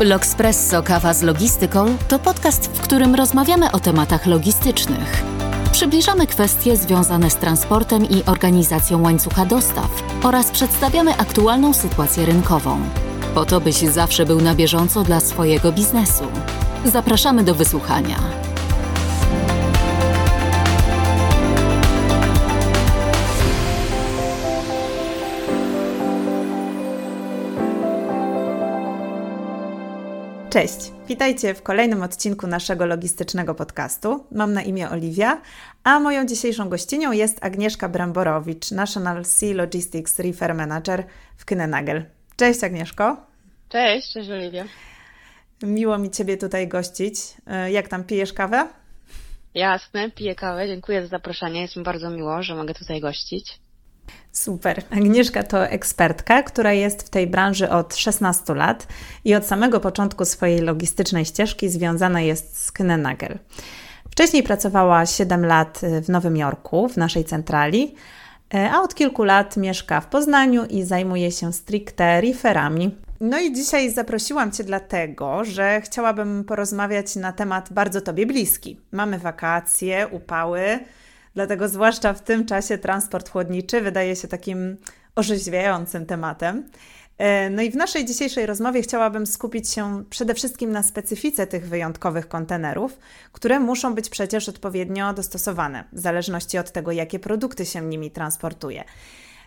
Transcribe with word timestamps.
L'Oxpresso 0.00 0.82
Kawa 0.82 1.14
z 1.14 1.22
Logistyką 1.22 1.96
to 2.08 2.18
podcast, 2.18 2.66
w 2.66 2.80
którym 2.80 3.14
rozmawiamy 3.14 3.72
o 3.72 3.80
tematach 3.80 4.26
logistycznych. 4.26 5.22
Przybliżamy 5.72 6.26
kwestie 6.26 6.76
związane 6.76 7.30
z 7.30 7.36
transportem 7.36 8.04
i 8.04 8.24
organizacją 8.24 9.02
łańcucha 9.02 9.46
dostaw 9.46 9.90
oraz 10.22 10.50
przedstawiamy 10.50 11.16
aktualną 11.16 11.74
sytuację 11.74 12.26
rynkową, 12.26 12.80
po 13.34 13.44
to 13.44 13.60
byś 13.60 13.76
zawsze 13.76 14.26
był 14.26 14.40
na 14.40 14.54
bieżąco 14.54 15.04
dla 15.04 15.20
swojego 15.20 15.72
biznesu. 15.72 16.24
Zapraszamy 16.84 17.44
do 17.44 17.54
wysłuchania. 17.54 18.45
Cześć, 30.56 30.92
witajcie 31.08 31.54
w 31.54 31.62
kolejnym 31.62 32.02
odcinku 32.02 32.46
naszego 32.46 32.86
logistycznego 32.86 33.54
podcastu. 33.54 34.26
Mam 34.32 34.52
na 34.52 34.62
imię 34.62 34.90
Oliwia, 34.90 35.42
a 35.84 36.00
moją 36.00 36.26
dzisiejszą 36.26 36.68
gościnią 36.68 37.12
jest 37.12 37.44
Agnieszka 37.44 37.88
Bramborowicz, 37.88 38.70
National 38.70 39.24
Sea 39.24 39.54
Logistics 39.54 40.18
Reefer 40.18 40.54
Manager 40.54 41.04
w 41.36 41.44
Kynenagel. 41.44 42.04
Cześć 42.36 42.64
Agnieszko. 42.64 43.16
Cześć, 43.68 44.12
cześć 44.12 44.30
Oliwia. 44.30 44.64
Miło 45.62 45.98
mi 45.98 46.10
Ciebie 46.10 46.36
tutaj 46.36 46.68
gościć. 46.68 47.14
E, 47.46 47.72
jak 47.72 47.88
tam 47.88 48.04
pijesz 48.04 48.32
kawę? 48.32 48.68
Jasne, 49.54 50.10
piję 50.10 50.34
kawę. 50.34 50.66
Dziękuję 50.66 51.02
za 51.02 51.08
zaproszenie. 51.08 51.60
Jest 51.62 51.76
mi 51.76 51.82
bardzo 51.82 52.10
miło, 52.10 52.42
że 52.42 52.54
mogę 52.54 52.74
tutaj 52.74 53.00
gościć. 53.00 53.58
Super. 54.32 54.82
Agnieszka 54.90 55.42
to 55.42 55.66
ekspertka, 55.66 56.42
która 56.42 56.72
jest 56.72 57.02
w 57.02 57.10
tej 57.10 57.26
branży 57.26 57.70
od 57.70 57.96
16 57.96 58.54
lat 58.54 58.86
i 59.24 59.34
od 59.34 59.46
samego 59.46 59.80
początku 59.80 60.24
swojej 60.24 60.60
logistycznej 60.60 61.24
ścieżki 61.24 61.68
związana 61.68 62.20
jest 62.20 62.64
z 62.64 62.72
Knenagel. 62.72 63.38
Wcześniej 64.10 64.42
pracowała 64.42 65.06
7 65.06 65.46
lat 65.46 65.80
w 66.02 66.08
Nowym 66.08 66.36
Jorku, 66.36 66.88
w 66.88 66.96
naszej 66.96 67.24
centrali, 67.24 67.94
a 68.72 68.82
od 68.82 68.94
kilku 68.94 69.24
lat 69.24 69.56
mieszka 69.56 70.00
w 70.00 70.06
Poznaniu 70.06 70.64
i 70.64 70.82
zajmuje 70.82 71.32
się 71.32 71.52
stricte 71.52 72.20
referami. 72.20 72.94
No 73.20 73.38
i 73.38 73.52
dzisiaj 73.52 73.90
zaprosiłam 73.90 74.52
Cię 74.52 74.64
dlatego, 74.64 75.44
że 75.44 75.80
chciałabym 75.80 76.44
porozmawiać 76.44 77.16
na 77.16 77.32
temat 77.32 77.72
bardzo 77.72 78.00
Tobie 78.00 78.26
bliski. 78.26 78.80
Mamy 78.92 79.18
wakacje, 79.18 80.08
upały, 80.08 80.78
Dlatego 81.36 81.68
zwłaszcza 81.68 82.12
w 82.12 82.22
tym 82.22 82.46
czasie 82.46 82.78
transport 82.78 83.28
chłodniczy 83.28 83.80
wydaje 83.80 84.16
się 84.16 84.28
takim 84.28 84.76
orzeźwiającym 85.14 86.06
tematem. 86.06 86.64
E, 87.18 87.50
no 87.50 87.62
i 87.62 87.70
w 87.70 87.76
naszej 87.76 88.04
dzisiejszej 88.04 88.46
rozmowie 88.46 88.82
chciałabym 88.82 89.26
skupić 89.26 89.70
się 89.70 90.04
przede 90.10 90.34
wszystkim 90.34 90.72
na 90.72 90.82
specyfice 90.82 91.46
tych 91.46 91.68
wyjątkowych 91.68 92.28
kontenerów, 92.28 92.98
które 93.32 93.60
muszą 93.60 93.94
być 93.94 94.08
przecież 94.08 94.48
odpowiednio 94.48 95.12
dostosowane, 95.12 95.84
w 95.92 95.98
zależności 95.98 96.58
od 96.58 96.72
tego, 96.72 96.92
jakie 96.92 97.18
produkty 97.18 97.66
się 97.66 97.80
nimi 97.80 98.10
transportuje. 98.10 98.84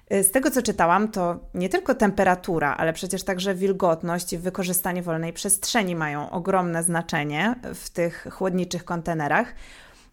E, 0.10 0.24
z 0.24 0.32
tego 0.32 0.52
co 0.52 0.62
czytałam, 0.62 1.12
to 1.12 1.40
nie 1.54 1.70
tylko 1.70 1.96
temperatura, 1.96 2.76
ale 2.78 2.94
przecież 2.94 3.24
także 3.24 3.56
wilgotność 3.56 4.34
i 4.34 4.38
wykorzystanie 4.38 5.02
wolnej 5.02 5.34
przestrzeni 5.34 5.96
mają 5.96 6.30
ogromne 6.30 6.84
znaczenie 6.84 7.56
w 7.76 7.90
tych 7.90 8.28
chłodniczych 8.32 8.86
kontenerach. 8.86 9.54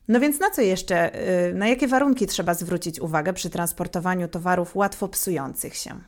No 0.08 0.20
więc 0.20 0.40
na 0.40 0.50
co 0.50 0.62
jeszcze, 0.62 1.14
y, 1.48 1.54
na 1.54 1.68
jakie 1.68 1.88
warunki 1.88 2.26
trzeba 2.26 2.54
zwrócić 2.54 3.00
uwagę 3.00 3.32
przy 3.32 3.50
transportowaniu 3.50 4.28
towarów 4.28 4.76
łatwo 4.76 5.08
psujących 5.08 5.76
się? 5.76 6.00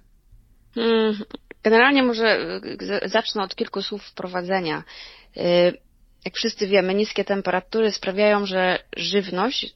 Hmm, 0.74 1.24
generalnie 1.62 2.02
może 2.02 2.38
y, 3.04 3.08
zacznę 3.08 3.42
od 3.42 3.54
kilku 3.54 3.82
słów 3.82 4.02
wprowadzenia. 4.04 4.84
Y, 5.36 5.40
jak 6.24 6.34
wszyscy 6.34 6.66
wiemy, 6.66 6.94
niskie 6.94 7.24
temperatury 7.24 7.92
sprawiają, 7.92 8.46
że 8.46 8.78
żywność 8.96 9.74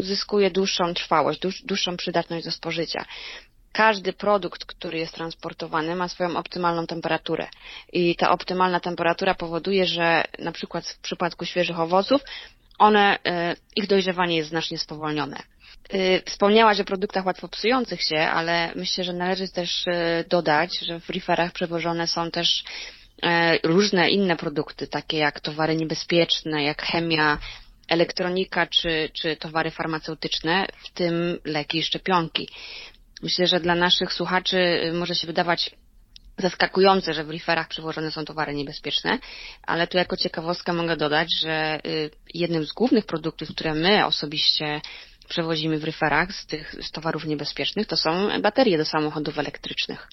uzyskuje 0.00 0.50
dłuższą 0.50 0.94
trwałość, 0.94 1.40
dłuższą 1.64 1.96
przydatność 1.96 2.44
do 2.44 2.50
spożycia. 2.50 3.04
Każdy 3.72 4.12
produkt, 4.12 4.64
który 4.64 4.98
jest 4.98 5.14
transportowany, 5.14 5.94
ma 5.94 6.08
swoją 6.08 6.36
optymalną 6.36 6.86
temperaturę. 6.86 7.48
I 7.92 8.16
ta 8.16 8.30
optymalna 8.30 8.80
temperatura 8.80 9.34
powoduje, 9.34 9.86
że 9.86 10.24
na 10.38 10.52
przykład 10.52 10.86
w 10.86 10.98
przypadku 10.98 11.44
świeżych 11.44 11.80
owoców 11.80 12.20
one, 12.78 13.18
e, 13.26 13.56
ich 13.76 13.86
dojrzewanie 13.86 14.36
jest 14.36 14.48
znacznie 14.48 14.78
spowolnione. 14.78 15.36
E, 15.88 16.22
wspomniałaś 16.22 16.80
o 16.80 16.84
produktach 16.84 17.26
łatwo 17.26 17.48
psujących 17.48 18.02
się, 18.02 18.18
ale 18.18 18.72
myślę, 18.76 19.04
że 19.04 19.12
należy 19.12 19.48
też 19.48 19.86
e, 19.86 20.24
dodać, 20.28 20.78
że 20.78 21.00
w 21.00 21.10
referach 21.10 21.52
przewożone 21.52 22.06
są 22.06 22.30
też 22.30 22.64
różne 23.62 24.10
inne 24.10 24.36
produkty, 24.36 24.86
takie 24.86 25.18
jak 25.18 25.40
towary 25.40 25.76
niebezpieczne, 25.76 26.62
jak 26.62 26.82
chemia, 26.82 27.38
elektronika 27.88 28.66
czy, 28.66 29.10
czy 29.12 29.36
towary 29.36 29.70
farmaceutyczne, 29.70 30.66
w 30.84 30.90
tym 30.90 31.38
leki 31.44 31.78
i 31.78 31.82
szczepionki. 31.82 32.48
Myślę, 33.22 33.46
że 33.46 33.60
dla 33.60 33.74
naszych 33.74 34.12
słuchaczy 34.12 34.90
może 34.94 35.14
się 35.14 35.26
wydawać 35.26 35.70
zaskakujące, 36.38 37.14
że 37.14 37.24
w 37.24 37.30
referach 37.30 37.68
przywożone 37.68 38.10
są 38.10 38.24
towary 38.24 38.54
niebezpieczne, 38.54 39.18
ale 39.62 39.86
tu 39.86 39.96
jako 39.96 40.16
ciekawostkę 40.16 40.72
mogę 40.72 40.96
dodać, 40.96 41.28
że 41.40 41.80
y, 41.86 42.10
jednym 42.34 42.64
z 42.64 42.72
głównych 42.72 43.06
produktów, 43.06 43.48
które 43.48 43.74
my 43.74 44.06
osobiście 44.06 44.80
przewozimy 45.28 45.78
w 45.78 45.84
referach 45.84 46.32
z 46.32 46.46
tych 46.46 46.74
z 46.82 46.90
towarów 46.90 47.24
niebezpiecznych, 47.24 47.86
to 47.86 47.96
są 47.96 48.40
baterie 48.40 48.78
do 48.78 48.84
samochodów 48.84 49.38
elektrycznych. 49.38 50.08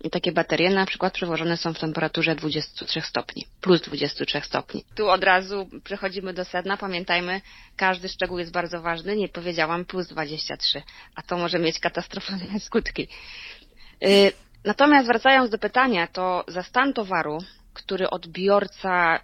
I 0.00 0.10
takie 0.10 0.32
baterie 0.32 0.70
na 0.70 0.86
przykład 0.86 1.12
przewożone 1.12 1.56
są 1.56 1.74
w 1.74 1.78
temperaturze 1.78 2.34
23 2.34 3.00
stopni, 3.00 3.46
plus 3.60 3.80
23 3.80 4.40
stopni. 4.40 4.84
Tu 4.94 5.08
od 5.08 5.24
razu 5.24 5.68
przechodzimy 5.84 6.32
do 6.32 6.44
sedna. 6.44 6.76
Pamiętajmy, 6.76 7.40
każdy 7.76 8.08
szczegół 8.08 8.38
jest 8.38 8.52
bardzo 8.52 8.82
ważny. 8.82 9.16
Nie 9.16 9.28
powiedziałam 9.28 9.84
plus 9.84 10.06
23, 10.08 10.82
a 11.14 11.22
to 11.22 11.36
może 11.36 11.58
mieć 11.58 11.78
katastrofalne 11.78 12.60
skutki. 12.60 13.08
Y, 14.66 14.68
Natomiast 14.68 15.06
wracając 15.06 15.50
do 15.50 15.58
pytania, 15.58 16.06
to 16.06 16.44
za 16.48 16.62
stan 16.62 16.92
towaru, 16.92 17.38
który 17.74 18.10
odbiorca 18.10 19.20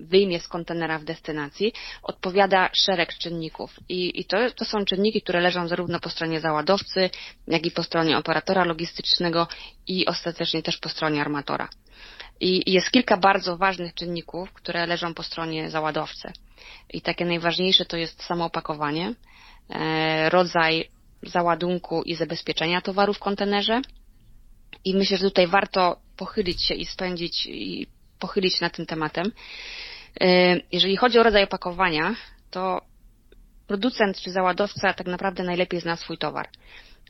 wyjmie 0.00 0.40
z 0.40 0.48
kontenera 0.48 0.98
w 0.98 1.04
destynacji, 1.04 1.72
odpowiada 2.02 2.70
szereg 2.72 3.14
czynników. 3.14 3.74
I, 3.88 4.20
i 4.20 4.24
to, 4.24 4.36
to 4.50 4.64
są 4.64 4.84
czynniki, 4.84 5.22
które 5.22 5.40
leżą 5.40 5.68
zarówno 5.68 6.00
po 6.00 6.10
stronie 6.10 6.40
załadowcy, 6.40 7.10
jak 7.46 7.66
i 7.66 7.70
po 7.70 7.82
stronie 7.82 8.18
operatora 8.18 8.64
logistycznego 8.64 9.48
i 9.86 10.06
ostatecznie 10.06 10.62
też 10.62 10.78
po 10.78 10.88
stronie 10.88 11.20
armatora. 11.20 11.68
I 12.40 12.72
jest 12.72 12.90
kilka 12.90 13.16
bardzo 13.16 13.56
ważnych 13.56 13.94
czynników, 13.94 14.52
które 14.52 14.86
leżą 14.86 15.14
po 15.14 15.22
stronie 15.22 15.70
załadowcy. 15.70 16.32
I 16.90 17.00
takie 17.00 17.24
najważniejsze 17.24 17.84
to 17.84 17.96
jest 17.96 18.22
samo 18.22 18.44
opakowanie, 18.44 19.14
e, 19.70 20.30
rodzaj 20.30 20.88
załadunku 21.22 22.02
i 22.02 22.14
zabezpieczenia 22.14 22.80
towaru 22.80 23.14
w 23.14 23.18
kontenerze, 23.18 23.80
i 24.84 24.94
myślę, 24.94 25.16
że 25.16 25.24
tutaj 25.24 25.46
warto 25.46 25.96
pochylić 26.16 26.66
się 26.66 26.74
i 26.74 26.86
spędzić 26.86 27.46
i 27.46 27.86
pochylić 28.18 28.60
nad 28.60 28.76
tym 28.76 28.86
tematem. 28.86 29.32
E, 30.20 30.56
jeżeli 30.72 30.96
chodzi 30.96 31.18
o 31.18 31.22
rodzaj 31.22 31.42
opakowania, 31.42 32.14
to 32.50 32.80
producent 33.66 34.20
czy 34.20 34.30
załadowca 34.30 34.94
tak 34.94 35.06
naprawdę 35.06 35.42
najlepiej 35.42 35.80
zna 35.80 35.96
swój 35.96 36.18
towar. 36.18 36.48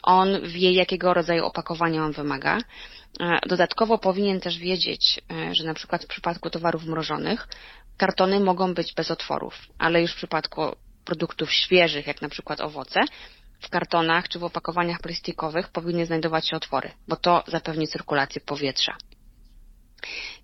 On 0.03 0.29
wie, 0.49 0.73
jakiego 0.73 1.15
rodzaju 1.15 1.45
opakowania 1.45 2.05
on 2.05 2.13
wymaga. 2.13 2.59
E, 3.21 3.39
dodatkowo 3.47 3.99
powinien 3.99 4.41
też 4.41 4.59
wiedzieć, 4.59 5.21
e, 5.31 5.55
że 5.55 5.65
na 5.65 5.75
przykład 5.75 6.05
w 6.05 6.07
przypadku 6.07 6.51
towarów 6.51 6.85
mrożonych 6.85 7.49
kartony 7.97 8.41
mogą 8.41 8.75
być 8.75 8.95
bez 8.95 9.11
otworów, 9.11 9.55
ale 9.79 10.03
już 10.03 10.13
w 10.13 10.17
przypadku 10.17 10.63
produktów 11.05 11.53
świeżych, 11.53 12.07
jak 12.07 12.23
na 12.23 12.29
przykład 12.29 12.61
owoce, 12.61 13.01
w 13.61 13.71
kartonach 13.71 14.29
czy 14.29 14.39
w 14.39 14.45
opakowaniach 14.45 15.01
plastikowych 15.01 15.69
powinny 15.69 16.07
znajdować 16.07 16.49
się 16.49 16.57
otwory, 16.57 16.91
bo 17.09 17.17
to 17.17 17.45
zapewni 17.47 17.89
cyrkulację 17.89 18.41
powietrza. 18.41 18.97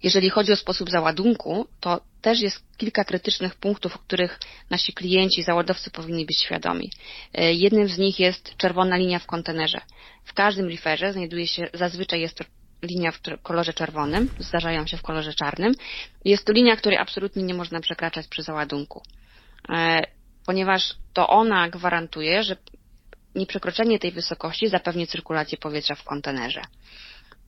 Jeżeli 0.03 0.31
chodzi 0.31 0.53
o 0.53 0.57
sposób 0.57 0.91
załadunku, 0.91 1.67
to 1.81 2.01
też 2.23 2.41
jest 2.41 2.65
kilka 2.77 3.05
krytycznych 3.05 3.55
punktów, 3.55 3.97
o 3.97 3.99
których 3.99 4.41
nasi 4.71 4.93
klienci, 4.93 5.43
załadowcy 5.43 5.91
powinni 5.91 6.27
być 6.27 6.41
świadomi. 6.43 6.91
E, 7.35 7.53
jednym 7.53 7.89
z 7.89 7.99
nich 7.99 8.21
jest 8.21 8.57
czerwona 8.57 8.97
linia 8.97 9.19
w 9.19 9.27
kontenerze. 9.27 9.81
W 10.25 10.35
każdym 10.35 10.69
referze 10.69 11.13
znajduje 11.13 11.47
się, 11.47 11.69
zazwyczaj 11.75 12.21
jest 12.21 12.39
to 12.39 12.45
linia 12.83 13.13
w 13.13 13.21
kolorze 13.43 13.73
czerwonym, 13.73 14.31
zdarzają 14.39 14.87
się 14.87 14.97
w 14.97 15.03
kolorze 15.03 15.35
czarnym. 15.35 15.75
Jest 16.25 16.45
to 16.45 16.53
linia, 16.53 16.77
której 16.77 16.99
absolutnie 16.99 17.43
nie 17.43 17.55
można 17.55 17.81
przekraczać 17.81 18.29
przy 18.29 18.43
załadunku, 18.43 19.03
e, 19.69 20.03
ponieważ 20.47 20.95
to 21.13 21.29
ona 21.29 21.69
gwarantuje, 21.69 22.43
że 22.43 22.57
nieprzekroczenie 23.37 23.99
tej 23.99 24.13
wysokości 24.13 24.69
zapewni 24.69 25.07
cyrkulację 25.07 25.59
powietrza 25.59 25.95
w 25.95 26.05
kontenerze. 26.05 26.63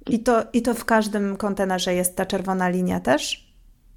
I 0.07 0.23
to, 0.23 0.45
I 0.53 0.63
to 0.63 0.75
w 0.75 0.85
każdym 0.85 1.37
kontenerze 1.37 1.95
jest 1.95 2.17
ta 2.17 2.27
czerwona 2.27 2.69
linia 2.69 3.01
też? 3.01 3.45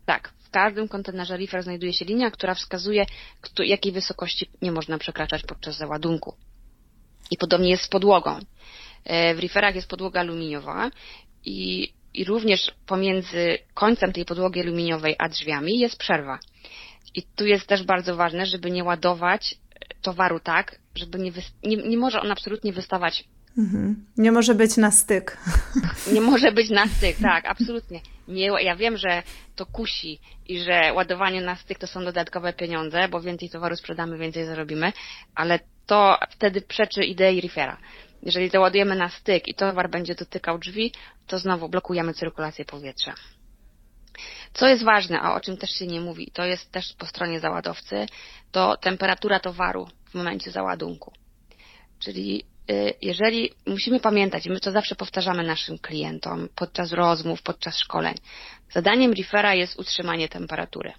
Tak, 0.05 0.33
w 0.39 0.49
każdym 0.49 0.87
kontenerze 0.87 1.37
reefer 1.37 1.63
znajduje 1.63 1.93
się 1.93 2.05
linia, 2.05 2.31
która 2.31 2.55
wskazuje, 2.55 3.05
jakiej 3.59 3.91
wysokości 3.91 4.49
nie 4.61 4.71
można 4.71 4.97
przekraczać 4.97 5.43
podczas 5.43 5.77
załadunku. 5.77 6.35
I 7.31 7.37
podobnie 7.37 7.69
jest 7.69 7.83
z 7.83 7.89
podłogą. 7.89 8.39
E, 9.03 9.35
w 9.35 9.39
reeferach 9.39 9.75
jest 9.75 9.87
podłoga 9.87 10.19
aluminiowa 10.19 10.91
i 11.45 11.93
i 12.13 12.23
również 12.23 12.71
pomiędzy 12.85 13.57
końcem 13.73 14.13
tej 14.13 14.25
podłogi 14.25 14.59
aluminiowej 14.59 15.15
a 15.19 15.29
drzwiami 15.29 15.79
jest 15.79 15.97
przerwa. 15.97 16.39
I 17.15 17.23
tu 17.35 17.45
jest 17.45 17.67
też 17.67 17.83
bardzo 17.83 18.15
ważne, 18.15 18.45
żeby 18.45 18.71
nie 18.71 18.83
ładować 18.83 19.55
towaru 20.01 20.39
tak, 20.39 20.79
żeby 20.95 21.19
nie, 21.19 21.31
nie, 21.63 21.77
nie 21.77 21.97
może 21.97 22.21
on 22.21 22.31
absolutnie 22.31 22.73
wystawać. 22.73 23.23
Mhm. 23.57 24.05
Nie 24.17 24.31
może 24.31 24.55
być 24.55 24.77
na 24.77 24.91
styk. 24.91 25.37
Nie 26.13 26.21
może 26.31 26.51
być 26.51 26.69
na 26.69 26.87
styk, 26.87 27.17
tak, 27.21 27.45
absolutnie. 27.45 28.01
Nie, 28.27 28.45
ja 28.45 28.75
wiem, 28.75 28.97
że 28.97 29.23
to 29.55 29.65
kusi 29.65 30.19
i 30.47 30.59
że 30.59 30.93
ładowanie 30.93 31.41
na 31.41 31.55
styk 31.55 31.79
to 31.79 31.87
są 31.87 32.05
dodatkowe 32.05 32.53
pieniądze, 32.53 33.07
bo 33.07 33.21
więcej 33.21 33.49
towaru 33.49 33.75
sprzedamy, 33.75 34.17
więcej 34.17 34.45
zarobimy, 34.45 34.93
ale 35.35 35.59
to 35.85 36.17
wtedy 36.29 36.61
przeczy 36.61 37.03
idei 37.03 37.41
reefera. 37.41 37.77
Jeżeli 38.23 38.49
załadujemy 38.49 38.95
na 38.95 39.09
styk 39.09 39.47
i 39.47 39.53
towar 39.53 39.89
będzie 39.89 40.15
dotykał 40.15 40.57
drzwi, 40.57 40.93
to 41.27 41.39
znowu 41.39 41.69
blokujemy 41.69 42.13
cyrkulację 42.13 42.65
powietrza. 42.65 43.13
Co 44.53 44.67
jest 44.67 44.83
ważne, 44.83 45.21
a 45.21 45.33
o 45.33 45.39
czym 45.39 45.57
też 45.57 45.69
się 45.69 45.87
nie 45.87 46.01
mówi, 46.01 46.31
to 46.33 46.45
jest 46.45 46.71
też 46.71 46.93
po 46.93 47.05
stronie 47.05 47.39
załadowcy, 47.39 48.05
to 48.51 48.77
temperatura 48.77 49.39
towaru 49.39 49.87
w 50.09 50.13
momencie 50.13 50.51
załadunku. 50.51 51.13
Czyli 51.99 52.43
y, 52.71 52.93
jeżeli 53.01 53.49
musimy 53.65 53.99
pamiętać, 53.99 54.45
i 54.45 54.49
my 54.49 54.59
to 54.59 54.71
zawsze 54.71 54.95
powtarzamy 54.95 55.43
naszym 55.43 55.77
klientom 55.77 56.49
podczas 56.55 56.91
rozmów, 56.91 57.41
podczas 57.41 57.77
szkoleń, 57.77 58.15
zadaniem 58.71 59.13
reefera 59.13 59.53
jest 59.53 59.79
utrzymanie 59.79 60.29
temperatury. 60.29 60.93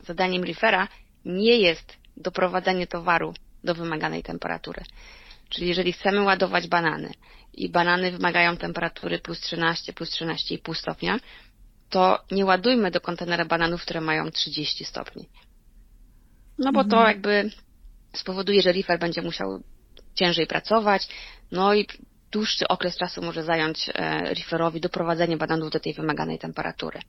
Zadaniem 0.00 0.44
reefera 0.44 0.88
nie 1.24 1.56
jest 1.56 1.96
doprowadzenie 2.16 2.86
towaru 2.86 3.34
do 3.64 3.74
wymaganej 3.74 4.22
temperatury. 4.22 4.82
Czyli 5.48 5.68
jeżeli 5.68 5.92
chcemy 5.92 6.22
ładować 6.22 6.68
banany 6.68 7.10
i 7.54 7.68
banany 7.68 8.10
wymagają 8.10 8.56
temperatury 8.56 9.18
plus 9.18 9.40
13, 9.40 9.92
plus 9.92 10.10
13,5 10.10 10.74
stopnia, 10.74 11.20
to 11.90 12.24
nie 12.30 12.44
ładujmy 12.44 12.90
do 12.90 13.00
kontenera 13.00 13.44
bananów, 13.44 13.82
które 13.82 14.00
mają 14.00 14.30
30 14.30 14.84
stopni. 14.84 15.28
No 16.58 16.72
bo 16.72 16.84
to 16.84 16.96
mhm. 16.96 17.08
jakby 17.08 17.50
spowoduje, 18.16 18.62
że 18.62 18.72
reefer 18.72 18.98
będzie 18.98 19.22
musiał 19.22 19.62
ciężej 20.14 20.46
pracować, 20.46 21.08
no 21.52 21.74
i 21.74 21.86
dłuższy 22.32 22.68
okres 22.68 22.96
czasu 22.96 23.22
może 23.22 23.44
zająć 23.44 23.88
e, 23.88 24.20
reeferowi 24.34 24.80
doprowadzenie 24.80 25.36
bananów 25.36 25.70
do 25.70 25.80
tej 25.80 25.94
wymaganej 25.94 26.38
temperatury. 26.38 27.00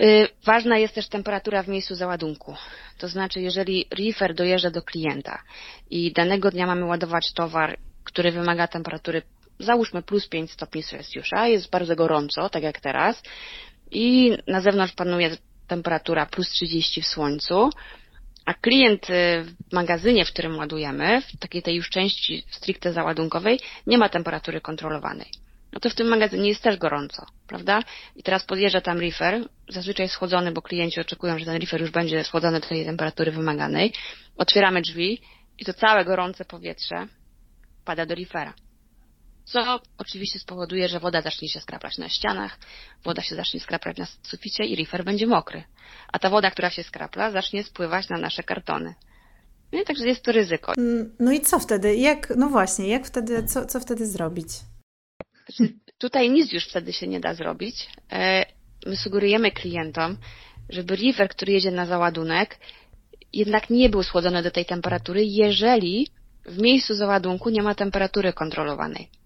Y, 0.00 0.28
ważna 0.44 0.78
jest 0.78 0.94
też 0.94 1.08
temperatura 1.08 1.62
w 1.62 1.68
miejscu 1.68 1.94
załadunku. 1.94 2.54
To 2.98 3.08
znaczy, 3.08 3.40
jeżeli 3.40 3.86
reefer 3.90 4.34
dojeżdża 4.34 4.70
do 4.70 4.82
klienta 4.82 5.42
i 5.90 6.12
danego 6.12 6.50
dnia 6.50 6.66
mamy 6.66 6.84
ładować 6.84 7.32
towar, 7.32 7.78
który 8.04 8.32
wymaga 8.32 8.66
temperatury 8.68 9.22
załóżmy 9.60 10.02
plus 10.02 10.28
5 10.28 10.50
stopni 10.50 10.82
Celsjusza, 10.82 11.48
jest 11.48 11.70
bardzo 11.70 11.96
gorąco, 11.96 12.48
tak 12.48 12.62
jak 12.62 12.80
teraz, 12.80 13.22
i 13.90 14.32
na 14.46 14.60
zewnątrz 14.60 14.92
panuje 14.92 15.36
temperatura 15.66 16.26
plus 16.26 16.48
30 16.48 17.02
w 17.02 17.06
słońcu, 17.06 17.70
a 18.44 18.54
klient 18.54 19.10
y, 19.10 19.44
w 19.70 19.72
magazynie, 19.72 20.24
w 20.24 20.32
którym 20.32 20.58
ładujemy, 20.58 21.20
w 21.20 21.38
takiej 21.38 21.62
tej 21.62 21.74
już 21.74 21.90
części 21.90 22.44
stricte 22.50 22.92
załadunkowej, 22.92 23.60
nie 23.86 23.98
ma 23.98 24.08
temperatury 24.08 24.60
kontrolowanej. 24.60 25.30
No 25.72 25.80
to 25.80 25.90
w 25.90 25.94
tym 25.94 26.08
magazynie 26.08 26.48
jest 26.48 26.62
też 26.62 26.76
gorąco, 26.76 27.26
prawda? 27.46 27.82
I 28.16 28.22
teraz 28.22 28.44
podjeżdża 28.44 28.80
tam 28.80 28.98
reefer, 28.98 29.44
zazwyczaj 29.68 30.08
schłodzony, 30.08 30.52
bo 30.52 30.62
klienci 30.62 31.00
oczekują, 31.00 31.38
że 31.38 31.44
ten 31.44 31.56
reefer 31.56 31.80
już 31.80 31.90
będzie 31.90 32.24
schłodzony 32.24 32.60
do 32.60 32.66
tej 32.66 32.84
temperatury 32.84 33.32
wymaganej. 33.32 33.92
Otwieramy 34.36 34.82
drzwi 34.82 35.20
i 35.58 35.64
to 35.64 35.74
całe 35.74 36.04
gorące 36.04 36.44
powietrze 36.44 37.06
pada 37.84 38.06
do 38.06 38.14
reefera 38.14 38.54
co 39.52 39.80
oczywiście 39.98 40.38
spowoduje, 40.38 40.88
że 40.88 41.00
woda 41.00 41.22
zacznie 41.22 41.48
się 41.48 41.60
skraplać 41.60 41.98
na 41.98 42.08
ścianach, 42.08 42.58
woda 43.04 43.22
się 43.22 43.34
zacznie 43.34 43.60
skraplać 43.60 43.96
na 43.96 44.06
suficie 44.22 44.64
i 44.64 44.76
reefer 44.76 45.04
będzie 45.04 45.26
mokry. 45.26 45.62
A 46.12 46.18
ta 46.18 46.30
woda, 46.30 46.50
która 46.50 46.70
się 46.70 46.82
skrapla, 46.82 47.30
zacznie 47.30 47.64
spływać 47.64 48.08
na 48.08 48.18
nasze 48.18 48.42
kartony. 48.42 48.94
No 49.72 49.80
i 49.80 49.84
także 49.84 50.06
jest 50.06 50.22
to 50.22 50.32
ryzyko. 50.32 50.72
Mm, 50.78 51.16
no 51.20 51.32
i 51.32 51.40
co 51.40 51.58
wtedy? 51.58 51.96
Jak, 51.96 52.32
no 52.36 52.48
właśnie, 52.48 52.88
jak 52.88 53.06
wtedy, 53.06 53.44
co, 53.44 53.66
co 53.66 53.80
wtedy 53.80 54.06
zrobić? 54.06 54.48
Znaczy, 55.46 55.74
tutaj 55.98 56.30
nic 56.30 56.52
już 56.52 56.64
wtedy 56.64 56.92
się 56.92 57.06
nie 57.06 57.20
da 57.20 57.34
zrobić. 57.34 57.86
E, 58.12 58.46
my 58.86 58.96
sugerujemy 58.96 59.50
klientom, 59.50 60.16
żeby 60.68 60.96
reefer, 60.96 61.28
który 61.28 61.52
jedzie 61.52 61.70
na 61.70 61.86
załadunek, 61.86 62.58
jednak 63.32 63.70
nie 63.70 63.88
był 63.88 64.02
schłodzony 64.02 64.42
do 64.42 64.50
tej 64.50 64.64
temperatury, 64.64 65.24
jeżeli 65.24 66.08
w 66.46 66.58
miejscu 66.62 66.94
załadunku 66.94 67.50
nie 67.50 67.62
ma 67.62 67.74
temperatury 67.74 68.32
kontrolowanej. 68.32 69.19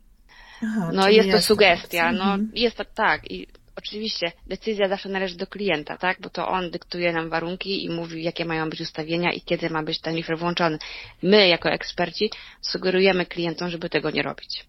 Aha, 0.65 0.91
no 0.93 1.09
jest 1.09 1.31
to 1.31 1.43
sugestia, 1.43 2.13
no 2.13 2.25
mhm. 2.25 2.51
jest 2.55 2.77
to 2.77 2.85
tak 2.85 3.31
i 3.31 3.47
oczywiście 3.77 4.33
decyzja 4.47 4.89
zawsze 4.89 5.09
należy 5.09 5.37
do 5.37 5.47
klienta, 5.47 5.97
tak, 5.99 6.21
bo 6.21 6.31
to 6.31 6.49
on 6.49 6.71
dyktuje 6.71 7.13
nam 7.13 7.31
warunki 7.31 7.85
i 7.85 7.91
mówi 7.91 8.23
jakie 8.23 8.45
mają 8.45 8.71
być 8.71 8.81
ustawienia 8.81 9.33
i 9.33 9.41
kiedy 9.41 9.71
ma 9.71 9.83
być 9.83 10.01
ten 10.01 10.15
reefer 10.15 10.39
włączony. 10.39 10.79
My 11.23 11.49
jako 11.49 11.71
eksperci 11.71 12.31
sugerujemy 12.61 13.27
klientom, 13.27 13.71
żeby 13.71 13.91
tego 13.91 14.11
nie 14.11 14.23
robić. 14.23 14.65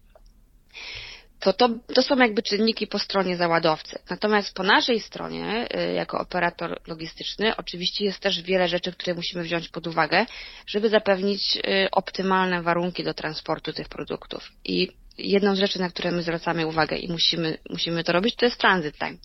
To, 1.40 1.52
to, 1.52 1.68
to 1.94 2.02
są 2.02 2.16
jakby 2.16 2.42
czynniki 2.42 2.86
po 2.86 2.98
stronie 2.98 3.36
załadowcy. 3.36 3.98
Natomiast 4.10 4.54
po 4.54 4.62
naszej 4.62 5.00
stronie, 5.00 5.68
y, 5.76 5.92
jako 5.92 6.20
operator 6.20 6.80
logistyczny, 6.86 7.56
oczywiście 7.56 8.04
jest 8.04 8.20
też 8.20 8.42
wiele 8.42 8.68
rzeczy, 8.68 8.92
które 8.92 9.14
musimy 9.14 9.42
wziąć 9.42 9.68
pod 9.68 9.86
uwagę, 9.86 10.26
żeby 10.66 10.88
zapewnić 10.88 11.56
y, 11.56 11.90
optymalne 11.90 12.62
warunki 12.62 13.04
do 13.04 13.14
transportu 13.14 13.72
tych 13.72 13.88
produktów. 13.88 14.52
I 14.64 14.88
jedną 15.18 15.56
z 15.56 15.58
rzeczy, 15.58 15.80
na 15.80 15.90
które 15.90 16.10
my 16.10 16.22
zwracamy 16.22 16.66
uwagę 16.66 16.96
i 16.96 17.08
musimy, 17.08 17.58
musimy 17.70 18.04
to 18.04 18.12
robić, 18.12 18.36
to 18.36 18.44
jest 18.44 18.58
transit 18.58 18.98
time. 18.98 19.16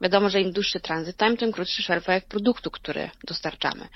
Wiadomo, 0.00 0.30
że 0.30 0.40
im 0.40 0.52
dłuższy 0.52 0.80
transit 0.80 1.16
time, 1.16 1.36
tym 1.36 1.52
krótszy 1.52 1.82
shelf 1.82 2.06
produktu, 2.28 2.70
który 2.70 3.10
dostarczamy. 3.24 3.88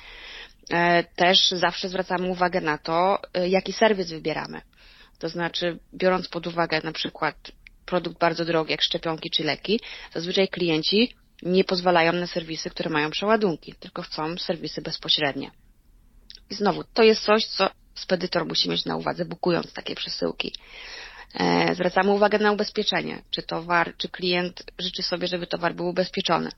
E, 0.70 1.05
też 1.17 1.50
zawsze 1.50 1.88
zwracamy 1.88 2.29
uwagę 2.29 2.61
na 2.61 2.79
to, 2.79 3.19
e, 3.34 3.49
jaki 3.49 3.73
serwis 3.73 4.11
wybieramy. 4.11 4.61
To 5.19 5.29
znaczy, 5.29 5.79
biorąc 5.94 6.29
pod 6.29 6.46
uwagę 6.46 6.81
na 6.84 6.93
przykład 6.93 7.52
produkt 7.87 8.19
bardzo 8.19 8.44
drogi, 8.44 8.70
jak 8.70 8.82
szczepionki 8.82 9.31
czy 9.31 9.44
leki, 9.44 9.81
zazwyczaj 10.14 10.49
klienci 10.49 11.14
nie 11.43 11.64
pozwalają 11.64 12.12
na 12.12 12.26
serwisy, 12.26 12.70
które 12.70 12.90
mają 12.90 13.11
przeładunki, 13.11 13.75
tylko 13.81 14.02
chcą 14.02 14.38
serwisy 14.38 14.82
bezpośrednie. 14.82 15.50
I 16.50 16.55
znowu, 16.55 16.84
to 16.84 17.02
jest 17.02 17.23
coś, 17.23 17.46
co 17.46 17.70
spedytor 17.94 18.46
musi 18.46 18.70
mieć 18.70 18.84
na 18.84 18.96
uwadze, 18.96 19.25
bukując 19.25 19.73
takie 19.73 19.94
przesyłki. 19.94 20.55
E, 21.34 21.74
zwracamy 21.74 22.10
uwagę 22.10 22.39
na 22.39 22.53
ubezpieczenie, 22.53 23.22
czy 23.31 23.43
towar, 23.43 23.96
czy 23.96 24.08
klient 24.08 24.62
życzy 24.79 25.03
sobie, 25.03 25.27
żeby 25.27 25.46
towar 25.46 25.74
był 25.74 25.89
ubezpieczony. 25.89 26.51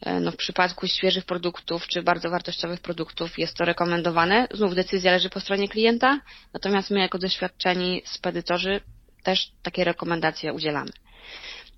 E, 0.00 0.20
no 0.20 0.30
w 0.30 0.36
przypadku 0.36 0.86
świeżych 0.86 1.24
produktów 1.24 1.86
czy 1.86 2.02
bardzo 2.02 2.30
wartościowych 2.30 2.80
produktów 2.80 3.38
jest 3.38 3.56
to 3.56 3.64
rekomendowane. 3.64 4.48
Znów 4.54 4.74
decyzja 4.74 5.12
leży 5.12 5.30
po 5.30 5.40
stronie 5.40 5.68
klienta, 5.68 6.20
natomiast 6.52 6.90
my 6.90 7.00
jako 7.00 7.18
doświadczeni 7.18 8.02
spedytorzy 8.04 8.80
też 9.22 9.52
takie 9.62 9.84
rekomendacje 9.84 10.52
udzielamy. 10.52 10.90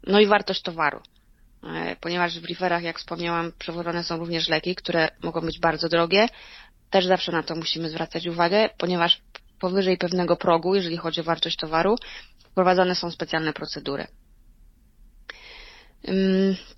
No 0.07 0.21
i 0.21 0.27
wartość 0.27 0.63
towaru. 0.63 1.01
E, 1.65 1.97
ponieważ 2.01 2.41
w 2.41 2.45
referach, 2.45 2.83
jak 2.83 2.99
wspomniałam, 2.99 3.53
przewożone 3.59 4.05
są 4.05 4.17
również 4.17 4.49
leki, 4.49 4.75
które 4.75 5.09
mogą 5.23 5.41
być 5.41 5.61
bardzo 5.61 5.89
drogie, 5.89 6.29
też 6.91 7.07
zawsze 7.07 7.33
na 7.33 7.43
to 7.43 7.55
musimy 7.55 7.89
zwracać 7.89 8.27
uwagę, 8.27 8.69
ponieważ 8.79 9.21
powyżej 9.61 9.99
pewnego 9.99 10.37
progu, 10.37 10.75
jeżeli 10.75 10.97
chodzi 10.97 11.21
o 11.21 11.25
wartość 11.25 11.57
towaru, 11.57 11.97
wprowadzane 12.45 12.95
są 12.95 13.11
specjalne 13.11 13.53
procedury. 13.53 14.07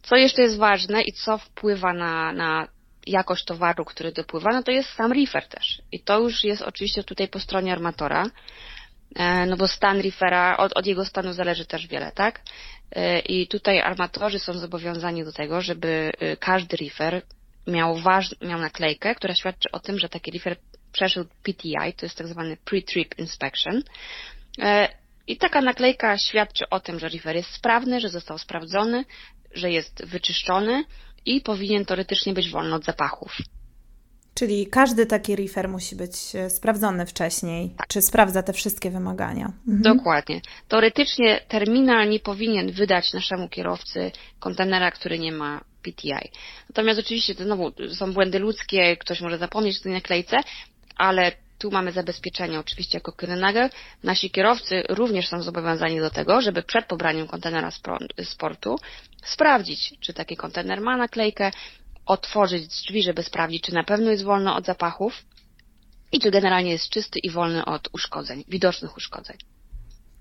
Co 0.02 0.16
jeszcze 0.16 0.42
jest 0.42 0.56
ważne 0.56 1.02
i 1.02 1.12
co 1.12 1.38
wpływa 1.38 1.92
na, 1.92 2.32
na 2.32 2.68
jakość 3.06 3.44
towaru, 3.44 3.84
który 3.84 4.12
dopływa, 4.12 4.50
no 4.52 4.62
to 4.62 4.70
jest 4.70 4.88
sam 4.88 5.12
reefer 5.12 5.48
też. 5.48 5.82
I 5.92 6.00
to 6.00 6.20
już 6.20 6.44
jest 6.44 6.62
oczywiście 6.62 7.04
tutaj 7.04 7.28
po 7.28 7.40
stronie 7.40 7.72
armatora, 7.72 8.26
e, 9.16 9.46
no 9.46 9.56
bo 9.56 9.68
stan 9.68 10.00
reefera, 10.00 10.56
od, 10.56 10.72
od 10.72 10.86
jego 10.86 11.04
stanu 11.04 11.32
zależy 11.32 11.66
też 11.66 11.86
wiele, 11.86 12.12
tak? 12.12 12.40
E, 12.92 13.18
I 13.18 13.48
tutaj 13.48 13.80
armatorzy 13.80 14.38
są 14.38 14.52
zobowiązani 14.52 15.24
do 15.24 15.32
tego, 15.32 15.60
żeby 15.60 16.12
e, 16.18 16.36
każdy 16.36 16.76
reefer 16.76 17.22
miał, 17.66 17.96
waż, 17.96 18.34
miał 18.40 18.60
naklejkę, 18.60 19.14
która 19.14 19.34
świadczy 19.34 19.68
o 19.72 19.80
tym, 19.80 19.98
że 19.98 20.08
taki 20.08 20.30
reefer 20.30 20.56
przeszedł 20.92 21.30
PTI, 21.42 21.92
to 21.96 22.06
jest 22.06 22.18
tak 22.18 22.28
zwany 22.28 22.56
Pre-Trip 22.56 23.18
Inspection. 23.18 23.82
E, 24.58 24.88
I 25.26 25.36
taka 25.36 25.60
naklejka 25.60 26.18
świadczy 26.18 26.68
o 26.70 26.80
tym, 26.80 26.98
że 26.98 27.08
reefer 27.08 27.36
jest 27.36 27.50
sprawny, 27.50 28.00
że 28.00 28.08
został 28.08 28.38
sprawdzony, 28.38 29.04
że 29.54 29.70
jest 29.70 30.04
wyczyszczony 30.04 30.84
i 31.26 31.40
powinien 31.40 31.84
teoretycznie 31.84 32.32
być 32.32 32.50
wolny 32.50 32.74
od 32.74 32.84
zapachów. 32.84 33.36
Czyli 34.38 34.66
każdy 34.66 35.06
taki 35.06 35.36
reefer 35.36 35.68
musi 35.68 35.96
być 35.96 36.14
e, 36.34 36.50
sprawdzony 36.50 37.06
wcześniej, 37.06 37.70
tak. 37.78 37.86
czy 37.88 38.02
sprawdza 38.02 38.42
te 38.42 38.52
wszystkie 38.52 38.90
wymagania. 38.90 39.52
Mhm. 39.68 39.96
Dokładnie. 39.96 40.40
Teoretycznie 40.68 41.40
terminal 41.48 42.08
nie 42.08 42.20
powinien 42.20 42.72
wydać 42.72 43.12
naszemu 43.12 43.48
kierowcy 43.48 44.12
kontenera, 44.40 44.90
który 44.90 45.18
nie 45.18 45.32
ma 45.32 45.60
PTI. 45.82 46.30
Natomiast 46.68 47.00
oczywiście 47.00 47.34
to 47.34 47.44
znowu 47.44 47.72
są 47.94 48.12
błędy 48.12 48.38
ludzkie, 48.38 48.96
ktoś 48.96 49.20
może 49.20 49.38
zapomnieć 49.38 49.78
o 49.78 49.82
tej 49.82 49.92
naklejce, 49.92 50.36
ale 50.98 51.32
tu 51.58 51.70
mamy 51.70 51.92
zabezpieczenie 51.92 52.60
oczywiście 52.60 52.96
jako 52.98 53.12
Kyrenager. 53.12 53.70
Nasi 54.02 54.30
kierowcy 54.30 54.82
również 54.88 55.28
są 55.28 55.42
zobowiązani 55.42 56.00
do 56.00 56.10
tego, 56.10 56.40
żeby 56.40 56.62
przed 56.62 56.86
pobraniem 56.86 57.28
kontenera 57.28 57.70
z 58.24 58.34
portu 58.34 58.76
sprawdzić, 59.24 59.94
czy 60.00 60.14
taki 60.14 60.36
kontener 60.36 60.80
ma 60.80 60.96
naklejkę, 60.96 61.50
otworzyć 62.06 62.66
drzwi, 62.66 63.02
żeby 63.02 63.22
sprawdzić, 63.22 63.62
czy 63.62 63.74
na 63.74 63.84
pewno 63.84 64.10
jest 64.10 64.24
wolno 64.24 64.56
od 64.56 64.66
zapachów 64.66 65.24
i 66.12 66.20
czy 66.20 66.30
generalnie 66.30 66.70
jest 66.70 66.88
czysty 66.88 67.18
i 67.18 67.30
wolny 67.30 67.64
od 67.64 67.88
uszkodzeń, 67.92 68.44
widocznych 68.48 68.96
uszkodzeń. 68.96 69.36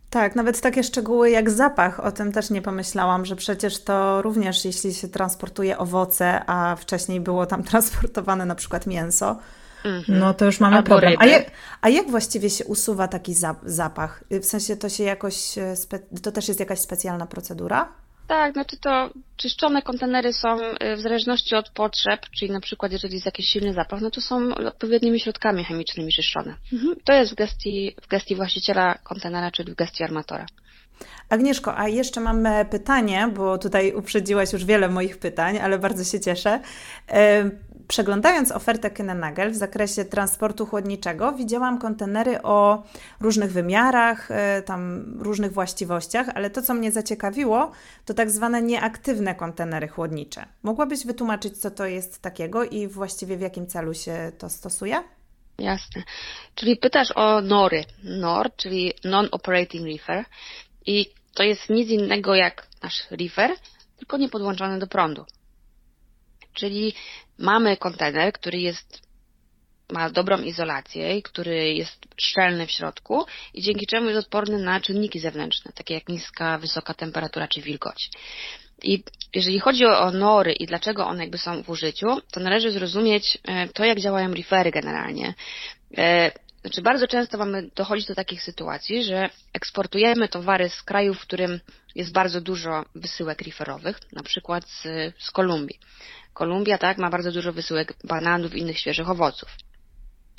Tak, 0.09 0.35
nawet 0.35 0.61
takie 0.61 0.83
szczegóły 0.83 1.29
jak 1.29 1.49
zapach, 1.49 1.99
o 1.99 2.11
tym 2.11 2.31
też 2.31 2.49
nie 2.49 2.61
pomyślałam, 2.61 3.25
że 3.25 3.35
przecież 3.35 3.83
to 3.83 4.21
również 4.21 4.65
jeśli 4.65 4.93
się 4.93 5.07
transportuje 5.07 5.77
owoce, 5.77 6.43
a 6.47 6.75
wcześniej 6.75 7.19
było 7.19 7.45
tam 7.45 7.63
transportowane 7.71 8.45
na 8.45 8.55
przykład 8.55 8.87
mięso. 8.87 9.39
No 10.07 10.33
to 10.33 10.45
już 10.45 10.59
mamy 10.59 10.75
Albo 10.77 10.87
problem. 10.87 11.13
A 11.19 11.25
jak, 11.25 11.51
a 11.81 11.89
jak, 11.89 12.09
właściwie 12.09 12.49
się 12.49 12.65
usuwa 12.65 13.07
taki 13.07 13.33
zapach? 13.63 14.23
W 14.31 14.45
sensie 14.45 14.75
to 14.75 14.89
się 14.89 15.03
jakoś, 15.03 15.57
e, 15.57 15.75
to 16.23 16.31
też 16.31 16.47
jest 16.47 16.59
jakaś 16.59 16.79
specjalna 16.79 17.25
procedura? 17.25 17.89
Tak, 18.27 18.53
znaczy 18.53 18.77
to 18.77 19.09
czyszczone 19.37 19.81
kontenery 19.81 20.33
są 20.33 20.57
y, 20.59 20.95
w 20.95 20.99
zależności 20.99 21.55
od 21.55 21.69
potrzeb, 21.69 22.19
czyli 22.39 22.51
na 22.51 22.59
przykład 22.59 22.91
jeżeli 22.91 23.13
jest 23.13 23.25
jakiś 23.25 23.45
silny 23.45 23.73
zapach, 23.73 24.01
no 24.01 24.11
to 24.11 24.21
są 24.21 24.55
odpowiednimi 24.55 25.19
środkami 25.19 25.63
chemicznymi 25.63 26.11
czyszczone. 26.13 26.55
Mhm. 26.73 26.95
To 27.03 27.13
jest 27.13 27.31
w 27.31 27.35
gestii, 27.35 27.95
w 28.01 28.07
gestii 28.07 28.35
właściciela 28.35 28.97
kontenera, 29.03 29.51
czyli 29.51 29.71
w 29.71 29.75
gestii 29.75 30.03
armatora. 30.03 30.45
Agnieszko, 31.29 31.77
a 31.77 31.87
jeszcze 31.87 32.21
mamy 32.21 32.65
pytanie, 32.71 33.29
bo 33.35 33.57
tutaj 33.57 33.93
uprzedziłaś 33.93 34.53
już 34.53 34.65
wiele 34.65 34.89
moich 34.89 35.17
pytań, 35.17 35.57
ale 35.57 35.79
bardzo 35.79 36.03
się 36.03 36.19
cieszę. 36.19 36.59
Przeglądając 37.87 38.51
ofertę 38.51 38.89
Kynenagel 38.89 39.51
w 39.51 39.55
zakresie 39.55 40.05
transportu 40.05 40.65
chłodniczego, 40.65 41.31
widziałam 41.31 41.79
kontenery 41.79 42.41
o 42.41 42.83
różnych 43.19 43.51
wymiarach, 43.51 44.31
e, 44.31 44.61
tam 44.61 45.13
różnych 45.19 45.53
właściwościach, 45.53 46.27
ale 46.35 46.49
to, 46.49 46.61
co 46.61 46.73
mnie 46.73 46.91
zaciekawiło, 46.91 47.71
to 48.05 48.13
tak 48.13 48.31
zwane 48.31 48.61
nieaktywne 48.61 49.35
kontenery 49.35 49.87
chłodnicze. 49.87 50.45
Mogłabyś 50.63 51.05
wytłumaczyć, 51.05 51.57
co 51.57 51.71
to 51.71 51.85
jest 51.85 52.21
takiego 52.21 52.63
i 52.63 52.87
właściwie 52.87 53.37
w 53.37 53.41
jakim 53.41 53.67
celu 53.67 53.93
się 53.93 54.31
to 54.37 54.49
stosuje? 54.49 55.03
Jasne. 55.59 56.03
Czyli 56.55 56.77
pytasz 56.77 57.11
o 57.15 57.41
NORy. 57.41 57.83
NOR, 58.03 58.55
czyli 58.55 58.93
Non-Operating 59.03 59.85
Reefer. 59.85 60.25
I 60.85 61.05
to 61.33 61.43
jest 61.43 61.69
nic 61.69 61.89
innego 61.89 62.35
jak 62.35 62.67
nasz 62.83 63.07
reefer, 63.11 63.51
tylko 63.97 64.17
nie 64.17 64.29
podłączony 64.29 64.79
do 64.79 64.87
prądu. 64.87 65.25
Czyli 66.57 66.93
mamy 67.37 67.77
kontener, 67.77 68.33
który 68.33 68.59
jest, 68.59 69.01
ma 69.91 70.09
dobrą 70.09 70.41
izolację, 70.41 71.21
który 71.21 71.73
jest 71.73 72.07
szczelny 72.21 72.67
w 72.67 72.71
środku 72.71 73.25
i 73.53 73.61
dzięki 73.61 73.87
czemu 73.87 74.09
jest 74.09 74.25
odporny 74.25 74.57
na 74.57 74.79
czynniki 74.79 75.19
zewnętrzne, 75.19 75.71
takie 75.75 75.93
jak 75.93 76.09
niska, 76.09 76.57
wysoka 76.57 76.93
temperatura 76.93 77.47
czy 77.47 77.61
wilgoć. 77.61 78.09
I 78.83 79.03
jeżeli 79.33 79.59
chodzi 79.59 79.85
o 79.85 80.11
nory 80.11 80.53
i 80.53 80.65
dlaczego 80.65 81.07
one 81.07 81.23
jakby 81.23 81.37
są 81.37 81.63
w 81.63 81.69
użyciu, 81.69 82.07
to 82.31 82.39
należy 82.39 82.71
zrozumieć 82.71 83.37
e, 83.43 83.67
to, 83.67 83.85
jak 83.85 83.99
działają 83.99 84.33
refery 84.33 84.71
generalnie. 84.71 85.33
E, 85.97 86.31
znaczy 86.61 86.81
bardzo 86.81 87.07
często 87.07 87.37
mamy 87.37 87.69
dochodzić 87.75 88.07
do 88.07 88.15
takich 88.15 88.43
sytuacji, 88.43 89.03
że 89.03 89.29
eksportujemy 89.53 90.27
towary 90.27 90.69
z 90.69 90.83
kraju, 90.83 91.13
w 91.13 91.21
którym 91.21 91.59
jest 91.95 92.11
bardzo 92.11 92.41
dużo 92.41 92.85
wysyłek 92.95 93.41
referowych, 93.41 93.99
na 94.11 94.23
przykład 94.23 94.69
z, 94.69 94.83
z 95.17 95.31
Kolumbii. 95.31 95.79
Kolumbia, 96.37 96.77
tak, 96.77 96.97
ma 96.97 97.09
bardzo 97.09 97.31
dużo 97.31 97.53
wysyłek 97.53 97.93
bananów 98.03 98.55
i 98.55 98.59
innych 98.59 98.79
świeżych 98.79 99.09
owoców. 99.09 99.49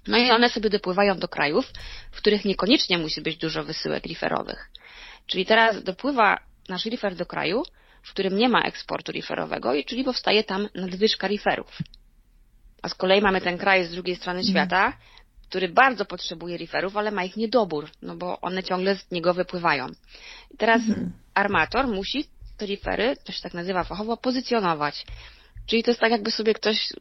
No 0.06 0.18
i 0.18 0.30
one 0.30 0.48
sobie 0.48 0.70
dopływają 0.70 1.18
do 1.18 1.28
krajów, 1.28 1.72
w 2.10 2.16
których 2.16 2.44
niekoniecznie 2.44 2.98
musi 2.98 3.20
być 3.20 3.36
dużo 3.36 3.64
wysyłek 3.64 4.04
riferowych. 4.06 4.70
Czyli 5.26 5.46
teraz 5.46 5.82
dopływa 5.82 6.38
nasz 6.68 6.84
rifer 6.84 7.14
do 7.16 7.26
kraju, 7.26 7.62
w 8.02 8.10
którym 8.10 8.36
nie 8.36 8.48
ma 8.48 8.62
eksportu 8.62 9.12
riferowego 9.12 9.74
i 9.74 9.84
czyli 9.84 10.04
powstaje 10.04 10.44
tam 10.44 10.68
nadwyżka 10.74 11.26
riferów. 11.28 11.78
A 12.82 12.88
z 12.88 12.94
kolei 12.94 13.20
mamy 13.20 13.40
ten 13.40 13.58
kraj 13.58 13.84
z 13.84 13.90
drugiej 13.90 14.16
strony 14.16 14.40
mhm. 14.40 14.52
świata, 14.52 14.98
który 15.48 15.68
bardzo 15.68 16.04
potrzebuje 16.04 16.56
riferów, 16.56 16.96
ale 16.96 17.10
ma 17.10 17.24
ich 17.24 17.36
niedobór, 17.36 17.90
no 18.02 18.16
bo 18.16 18.40
one 18.40 18.62
ciągle 18.62 18.96
z 18.96 19.10
niego 19.10 19.34
wypływają. 19.34 19.86
I 20.50 20.56
teraz 20.56 20.80
mhm. 20.80 21.12
armator 21.34 21.88
musi 21.88 22.24
te 22.56 22.66
rifery, 22.66 23.16
to 23.24 23.32
się 23.32 23.42
tak 23.42 23.54
nazywa 23.54 23.84
fachowo, 23.84 24.16
pozycjonować. 24.16 25.04
Czyli 25.68 25.82
to 25.82 25.90
jest 25.90 26.00
tak, 26.00 26.10
jakby 26.10 26.30
sobie 26.30 26.54
ktoś, 26.54 26.92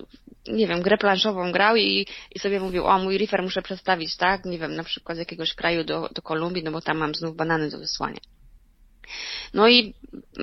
nie 0.47 0.67
wiem, 0.67 0.81
grę 0.81 0.97
planszową 0.97 1.51
grał 1.51 1.75
i, 1.75 2.07
i 2.35 2.39
sobie 2.39 2.59
mówił, 2.59 2.85
o, 2.85 2.99
mój 2.99 3.17
refer 3.17 3.43
muszę 3.43 3.61
przestawić, 3.61 4.15
tak, 4.15 4.45
nie 4.45 4.59
wiem, 4.59 4.75
na 4.75 4.83
przykład 4.83 5.15
z 5.15 5.19
jakiegoś 5.19 5.53
kraju 5.53 5.83
do, 5.83 6.09
do 6.13 6.21
Kolumbii, 6.21 6.63
no 6.63 6.71
bo 6.71 6.81
tam 6.81 6.97
mam 6.97 7.15
znów 7.15 7.35
banany 7.35 7.69
do 7.69 7.77
wysłania. 7.77 8.19
No 9.53 9.67
i 9.67 9.93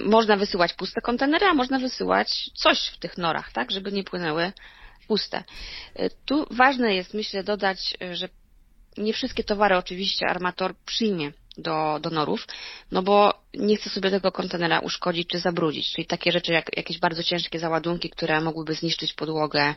można 0.05 0.37
wysyłać 0.37 0.75
puste 0.75 1.01
kontenery, 1.01 1.47
a 1.47 1.55
można 1.55 1.79
wysyłać 1.79 2.51
coś 2.55 2.89
w 2.89 2.99
tych 2.99 3.19
norach, 3.19 3.53
tak, 3.53 3.71
żeby 3.71 3.93
nie 3.93 4.05
płynęły 4.05 4.53
puste. 5.09 5.45
Tu 6.25 6.47
ważne 6.51 6.95
jest, 6.95 7.15
myślę, 7.15 7.45
dodać, 7.45 7.95
że 8.13 8.29
nie 8.97 9.13
wszystkie 9.13 9.45
towary 9.45 9.77
oczywiście 9.77 10.27
armator 10.27 10.75
przyjmie 10.87 11.33
do, 11.59 11.99
do 12.01 12.11
norów, 12.11 12.47
no 12.91 13.03
bo 13.03 13.35
nie 13.55 13.77
chce 13.77 13.91
sobie 13.91 14.11
tego 14.11 14.33
kontenera 14.33 14.79
uszkodzić 14.79 15.29
czy 15.29 15.39
zabrudzić, 15.39 15.93
czyli 15.93 16.07
takie 16.07 16.33
rzeczy 16.33 16.53
jak 16.53 16.77
jakieś 16.77 16.99
bardzo 16.99 17.23
ciężkie 17.23 17.59
załadunki, 17.59 18.11
które 18.11 18.41
mogłyby 18.41 18.75
zniszczyć 18.75 19.13
podłogę, 19.13 19.75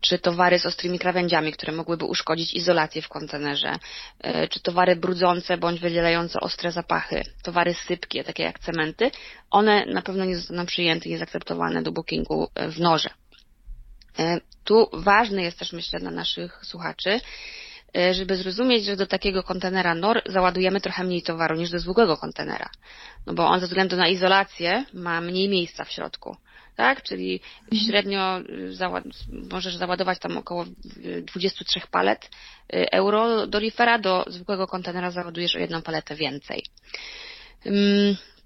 czy 0.00 0.18
towary 0.18 0.58
z 0.58 0.66
ostrymi 0.66 0.98
krawędziami, 0.98 1.52
które 1.52 1.72
mogłyby 1.72 2.04
uszkodzić 2.04 2.54
izolację 2.54 3.02
w 3.02 3.08
kontenerze, 3.08 3.72
e, 4.20 4.48
czy 4.48 4.60
towary 4.60 4.96
brudzące 4.96 5.56
bądź 5.56 5.80
wydzielające 5.80 6.40
ostre 6.40 6.72
zapachy, 6.72 7.22
towary 7.42 7.74
sypkie, 7.74 8.24
takie 8.24 8.42
jak 8.42 8.58
cementy, 8.58 9.10
one 9.50 9.86
na 9.86 10.02
pewno 10.02 10.24
nie 10.24 10.36
zostaną 10.36 10.66
przyjęte 10.66 11.08
i 11.08 11.16
zaakceptowane 11.16 11.82
do 11.82 11.92
bookingu 11.92 12.48
e, 12.54 12.68
w 12.68 12.80
norze. 12.80 13.10
E, 14.18 14.40
tu 14.64 14.88
ważny 14.92 15.42
jest 15.42 15.58
też, 15.58 15.72
myślę, 15.72 16.00
dla 16.00 16.10
naszych 16.10 16.60
słuchaczy, 16.62 17.20
żeby 18.12 18.36
zrozumieć, 18.36 18.84
że 18.84 18.96
do 18.96 19.06
takiego 19.06 19.42
kontenera 19.42 19.94
NOR 19.94 20.22
załadujemy 20.26 20.80
trochę 20.80 21.04
mniej 21.04 21.22
towaru 21.22 21.56
niż 21.56 21.70
do 21.70 21.78
zwykłego 21.78 22.16
kontenera. 22.16 22.70
No 23.26 23.34
bo 23.34 23.46
on 23.46 23.60
ze 23.60 23.66
względu 23.66 23.96
na 23.96 24.08
izolację 24.08 24.84
ma 24.94 25.20
mniej 25.20 25.48
miejsca 25.48 25.84
w 25.84 25.90
środku. 25.90 26.36
Tak? 26.76 27.02
Czyli 27.02 27.40
mhm. 27.62 27.82
średnio 27.86 28.40
y, 28.40 28.74
załad 28.74 29.04
możesz 29.52 29.76
załadować 29.76 30.18
tam 30.18 30.38
około 30.38 30.64
23 31.22 31.80
palet 31.90 32.30
y, 32.74 32.90
euro 32.90 33.46
do 33.46 33.60
reefera, 33.60 33.98
do 33.98 34.24
zwykłego 34.28 34.66
kontenera 34.66 35.10
załadujesz 35.10 35.56
o 35.56 35.58
jedną 35.58 35.82
paletę 35.82 36.14
więcej. 36.14 36.64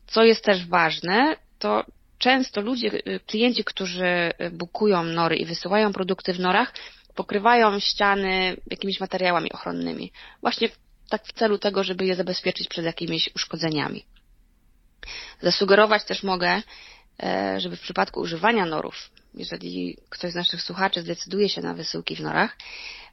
Co 0.07 0.25
jest 0.25 0.45
też 0.45 0.67
ważne, 0.67 1.37
to 1.59 1.85
często 2.19 2.61
ludzie, 2.61 2.89
y, 2.89 3.21
klienci, 3.27 3.65
którzy 3.65 4.33
bukują 4.53 5.05
nory 5.05 5.37
i 5.37 5.45
wysyłają 5.45 5.93
produkty 5.93 6.33
w 6.33 6.41
norach, 6.41 6.75
pokrywają 7.15 7.81
ściany 7.81 8.57
jakimiś 8.71 9.01
materiałami 9.01 9.53
ochronnymi. 9.53 10.13
Właśnie 10.41 10.69
tak 11.09 11.27
w 11.27 11.33
celu 11.33 11.59
tego, 11.59 11.85
żeby 11.85 12.07
je 12.07 12.15
zabezpieczyć 12.15 12.69
przed 12.69 12.85
jakimiś 12.85 13.31
uszkodzeniami. 13.37 14.05
Zasugerować 15.41 16.05
też 16.05 16.23
mogę, 16.23 16.63
e, 17.23 17.61
żeby 17.61 17.77
w 17.77 17.81
przypadku 17.81 18.21
używania 18.21 18.67
norów, 18.67 19.11
jeżeli 19.35 19.97
ktoś 20.11 20.33
z 20.33 20.35
naszych 20.35 20.63
słuchaczy 20.63 21.03
zdecyduje 21.03 21.49
się 21.49 21.61
na 21.61 21.75
wysyłki 21.75 22.17
w 22.17 22.21
norach, 22.21 22.57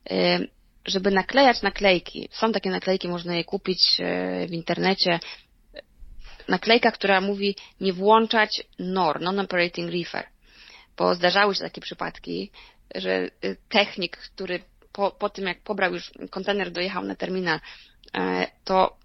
e, 0.09 0.39
żeby 0.85 1.11
naklejać 1.11 1.61
naklejki. 1.61 2.29
Są 2.31 2.51
takie 2.51 2.69
naklejki, 2.69 3.07
można 3.07 3.35
je 3.35 3.43
kupić 3.43 3.97
e, 3.99 4.47
w 4.47 4.51
internecie. 4.51 5.19
Naklejka, 6.47 6.91
która 6.91 7.21
mówi 7.21 7.55
nie 7.81 7.93
włączać 7.93 8.63
NOR, 8.79 9.21
Non-Operating 9.21 9.91
Reefer. 9.91 10.27
Bo 10.97 11.15
zdarzały 11.15 11.55
się 11.55 11.61
takie 11.61 11.81
przypadki, 11.81 12.51
że 12.95 13.29
y, 13.45 13.57
technik, 13.69 14.17
który 14.17 14.59
po, 14.91 15.11
po 15.11 15.29
tym 15.29 15.45
jak 15.45 15.61
pobrał 15.61 15.93
już 15.93 16.11
kontener, 16.29 16.71
dojechał 16.71 17.03
na 17.03 17.15
terminal, 17.15 17.59
e, 18.17 18.47
to 18.63 18.97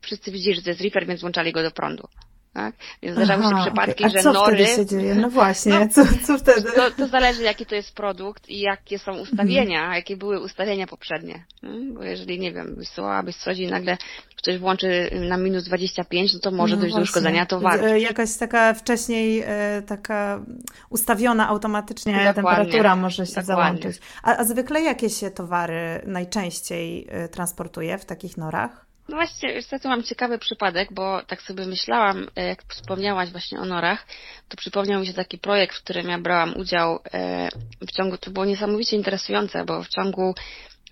wszyscy 0.00 0.30
widzieli, 0.30 0.56
że 0.56 0.62
to 0.62 0.70
jest 0.70 0.80
reefer, 0.80 1.06
więc 1.06 1.20
włączali 1.20 1.52
go 1.52 1.62
do 1.62 1.70
prądu. 1.70 2.08
Tak? 2.52 2.74
Więc 3.02 3.16
zdarzały 3.16 3.42
się 3.42 3.62
przypadki, 3.62 4.04
okay. 4.04 4.10
że 4.10 4.22
co 4.22 4.32
nory. 4.32 4.56
Wtedy 4.56 4.76
się 4.76 4.86
dzieje? 4.86 5.14
No 5.14 5.30
właśnie, 5.30 5.78
no, 5.80 5.88
co, 5.88 6.04
co 6.26 6.38
wtedy? 6.38 6.72
To, 6.72 6.90
to 6.90 7.06
zależy, 7.06 7.42
jaki 7.42 7.66
to 7.66 7.74
jest 7.74 7.94
produkt 7.94 8.48
i 8.48 8.60
jakie 8.60 8.98
są 8.98 9.18
ustawienia, 9.18 9.78
mhm. 9.78 9.94
jakie 9.94 10.16
były 10.16 10.40
ustawienia 10.40 10.86
poprzednie. 10.86 11.44
Hmm? 11.60 11.94
Bo 11.94 12.02
jeżeli, 12.02 12.40
nie 12.40 12.52
wiem, 12.52 12.74
wysyłałabyś 12.74 13.36
coś 13.36 13.58
i 13.58 13.66
nagle 13.66 13.96
ktoś 14.36 14.58
włączy 14.58 15.10
na 15.28 15.36
minus 15.36 15.64
25, 15.64 16.34
no 16.34 16.40
to 16.40 16.50
może 16.50 16.76
no 16.76 16.80
dojść 16.80 16.94
właśnie. 16.94 17.00
do 17.00 17.04
uszkodzenia 17.04 17.46
towaru. 17.46 17.84
E, 17.84 18.00
jakaś 18.00 18.36
taka 18.36 18.74
wcześniej 18.74 19.42
e, 19.46 19.82
taka 19.86 20.44
ustawiona 20.90 21.48
automatycznie 21.48 22.12
Dokładnie. 22.12 22.34
temperatura 22.34 22.96
może 22.96 23.26
się 23.26 23.34
Dokładnie. 23.34 23.44
załączyć. 23.44 24.02
A, 24.22 24.36
a 24.36 24.44
zwykle 24.44 24.82
jakie 24.82 25.10
się 25.10 25.30
towary 25.30 26.02
najczęściej 26.06 27.06
e, 27.08 27.28
transportuje 27.28 27.98
w 27.98 28.04
takich 28.04 28.36
norach? 28.36 28.89
No 29.10 29.16
właśnie, 29.16 29.54
niestety 29.54 29.88
mam 29.88 30.02
ciekawy 30.02 30.38
przypadek, 30.38 30.92
bo 30.92 31.22
tak 31.22 31.42
sobie 31.42 31.66
myślałam, 31.66 32.28
e, 32.36 32.46
jak 32.46 32.62
wspomniałaś 32.62 33.30
właśnie 33.30 33.60
o 33.60 33.64
norach, 33.64 34.06
to 34.48 34.56
przypomniał 34.56 35.00
mi 35.00 35.06
się 35.06 35.12
taki 35.12 35.38
projekt, 35.38 35.76
w 35.76 35.82
którym 35.82 36.08
ja 36.08 36.18
brałam 36.18 36.56
udział 36.56 36.98
e, 37.12 37.48
w 37.80 37.92
ciągu, 37.92 38.18
to 38.18 38.30
było 38.30 38.44
niesamowicie 38.44 38.96
interesujące, 38.96 39.64
bo 39.64 39.82
w 39.82 39.88
ciągu 39.88 40.34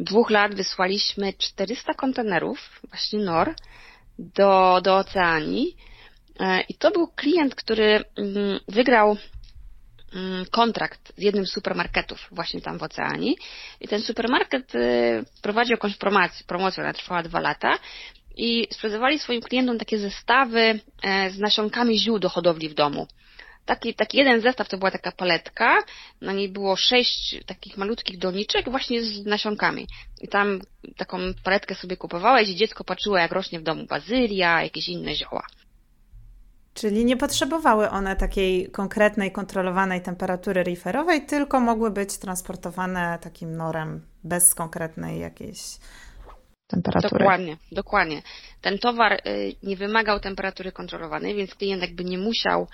dwóch 0.01 0.31
lat 0.31 0.55
wysłaliśmy 0.55 1.33
400 1.33 1.95
kontenerów, 1.95 2.81
właśnie 2.89 3.19
NOR, 3.19 3.55
do, 4.19 4.81
do 4.83 4.97
Oceanii. 4.97 5.77
E, 6.41 6.61
I 6.61 6.75
to 6.75 6.91
był 6.91 7.09
klient, 7.09 7.55
który 7.55 8.05
mm, 8.17 8.61
wygrał 8.69 9.17
kontrakt 10.51 11.13
z 11.17 11.23
jednym 11.23 11.47
z 11.47 11.53
supermarketów 11.53 12.29
właśnie 12.33 12.61
tam 12.61 12.79
w 12.79 12.83
Oceanii. 12.83 13.37
I 13.81 13.89
ten 13.89 14.03
supermarket 14.03 14.75
y, 14.75 15.25
prowadził 15.43 15.73
jakąś 15.73 15.97
promocję, 15.97 16.45
promocję 16.47 16.83
ona 16.83 16.93
trwała 16.93 17.23
dwa 17.23 17.41
lata 17.41 17.79
i 18.37 18.67
sprzedawali 18.71 19.19
swoim 19.19 19.43
klientom 19.43 19.79
takie 19.79 19.99
zestawy 19.99 20.81
e, 21.03 21.31
z 21.31 21.39
nasionkami 21.39 21.99
ziół 21.99 22.19
do 22.19 22.29
hodowli 22.29 22.69
w 22.69 22.75
domu. 22.75 23.07
Taki, 23.67 23.95
taki 23.95 24.19
jeden 24.19 24.41
zestaw 24.41 24.69
to 24.69 24.79
była 24.79 24.91
taka 24.91 25.13
paletka, 25.13 25.79
na 26.21 26.33
niej 26.33 26.49
było 26.49 26.77
sześć 26.77 27.37
takich 27.47 27.77
malutkich 27.77 28.19
doniczek 28.19 28.71
właśnie 28.71 29.03
z 29.03 29.27
nasionkami. 29.27 29.87
I 30.21 30.29
tam 30.29 30.61
taką 30.97 31.19
paletkę 31.45 31.75
sobie 31.75 31.97
kupowałeś 31.97 32.49
i 32.49 32.57
dziecko 32.57 32.85
patrzyło 32.85 33.19
jak 33.19 33.33
rośnie 33.33 33.61
w 33.61 33.63
domu 33.63 33.87
bazylia, 33.87 34.63
jakieś 34.63 34.89
inne 34.89 35.15
zioła. 35.15 35.47
Czyli 36.81 37.05
nie 37.05 37.17
potrzebowały 37.17 37.91
one 37.91 38.17
takiej 38.17 38.71
konkretnej, 38.71 39.33
kontrolowanej 39.33 40.03
temperatury 40.03 40.65
referowej, 40.65 41.27
tylko 41.27 41.61
mogły 41.61 41.91
być 41.91 42.19
transportowane 42.19 43.19
takim 43.23 43.57
norem 43.57 44.07
bez 44.25 44.55
konkretnej 44.55 45.21
jakiejś 45.21 45.59
temperatury. 46.67 47.19
Dokładnie, 47.19 47.57
dokładnie. 47.73 48.23
Ten 48.61 48.79
towar 48.79 49.13
y, 49.13 49.55
nie 49.63 49.77
wymagał 49.77 50.21
temperatury 50.21 50.73
kontrolowanej, 50.73 51.35
więc 51.35 51.55
klient 51.55 51.83
jakby 51.83 52.05
nie 52.05 52.19
musiał 52.19 52.69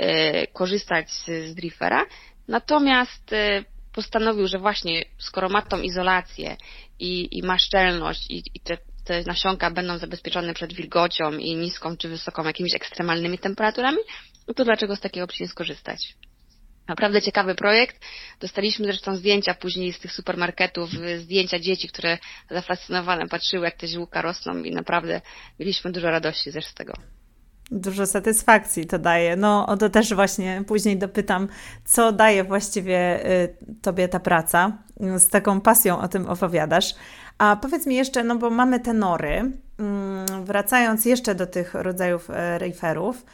y, 0.00 0.04
korzystać 0.52 1.10
z 1.10 1.54
driftera. 1.54 2.06
Natomiast 2.48 3.32
y, 3.32 3.64
postanowił, 3.92 4.48
że 4.48 4.58
właśnie 4.58 5.04
skoro 5.18 5.48
ma 5.48 5.62
tą 5.62 5.80
izolację 5.80 6.56
i, 6.98 7.38
i 7.38 7.42
ma 7.42 7.58
szczelność 7.58 8.30
i, 8.30 8.42
i 8.54 8.60
te, 8.60 8.78
te 9.04 9.22
nasionka 9.22 9.70
będą 9.70 9.98
zabezpieczone 9.98 10.54
przed 10.54 10.72
wilgocią 10.72 11.32
i 11.32 11.56
niską 11.56 11.96
czy 11.96 12.08
wysoką 12.08 12.44
jakimiś 12.44 12.74
ekstremalnymi 12.74 13.38
temperaturami, 13.38 13.98
no 14.48 14.54
to 14.54 14.64
dlaczego 14.64 14.96
z 14.96 15.00
takiej 15.00 15.22
opcji 15.22 15.42
nie 15.42 15.48
skorzystać? 15.48 16.14
Naprawdę 16.88 17.22
ciekawy 17.22 17.54
projekt. 17.54 17.96
Dostaliśmy 18.40 18.86
zresztą 18.86 19.16
zdjęcia 19.16 19.54
później 19.54 19.92
z 19.92 19.98
tych 19.98 20.12
supermarketów, 20.12 20.90
zdjęcia 21.18 21.58
dzieci, 21.58 21.88
które 21.88 22.18
zafascynowane 22.50 23.28
patrzyły, 23.28 23.64
jak 23.64 23.76
te 23.76 23.88
ziółka 23.88 24.22
rosną 24.22 24.54
i 24.62 24.70
naprawdę 24.70 25.20
mieliśmy 25.58 25.92
dużo 25.92 26.10
radości 26.10 26.52
też 26.52 26.66
z 26.66 26.74
tego. 26.74 26.92
Dużo 27.70 28.06
satysfakcji 28.06 28.86
to 28.86 28.98
daje. 28.98 29.36
No, 29.36 29.76
to 29.76 29.90
też 29.90 30.14
właśnie 30.14 30.62
później 30.66 30.98
dopytam, 30.98 31.48
co 31.84 32.12
daje 32.12 32.44
właściwie 32.44 33.26
y, 33.30 33.56
Tobie 33.82 34.08
ta 34.08 34.20
praca. 34.20 34.78
Z 35.18 35.28
taką 35.28 35.60
pasją 35.60 36.00
o 36.00 36.08
tym 36.08 36.26
opowiadasz. 36.26 36.94
A 37.38 37.56
powiedz 37.56 37.86
mi 37.86 37.94
jeszcze, 37.94 38.24
no 38.24 38.36
bo 38.36 38.50
mamy 38.50 38.80
te 38.80 38.92
nory, 38.92 39.52
mm, 39.78 40.44
wracając 40.44 41.04
jeszcze 41.04 41.34
do 41.34 41.46
tych 41.46 41.74
rodzajów 41.74 42.30
e, 42.30 42.58
referów, 42.58 43.24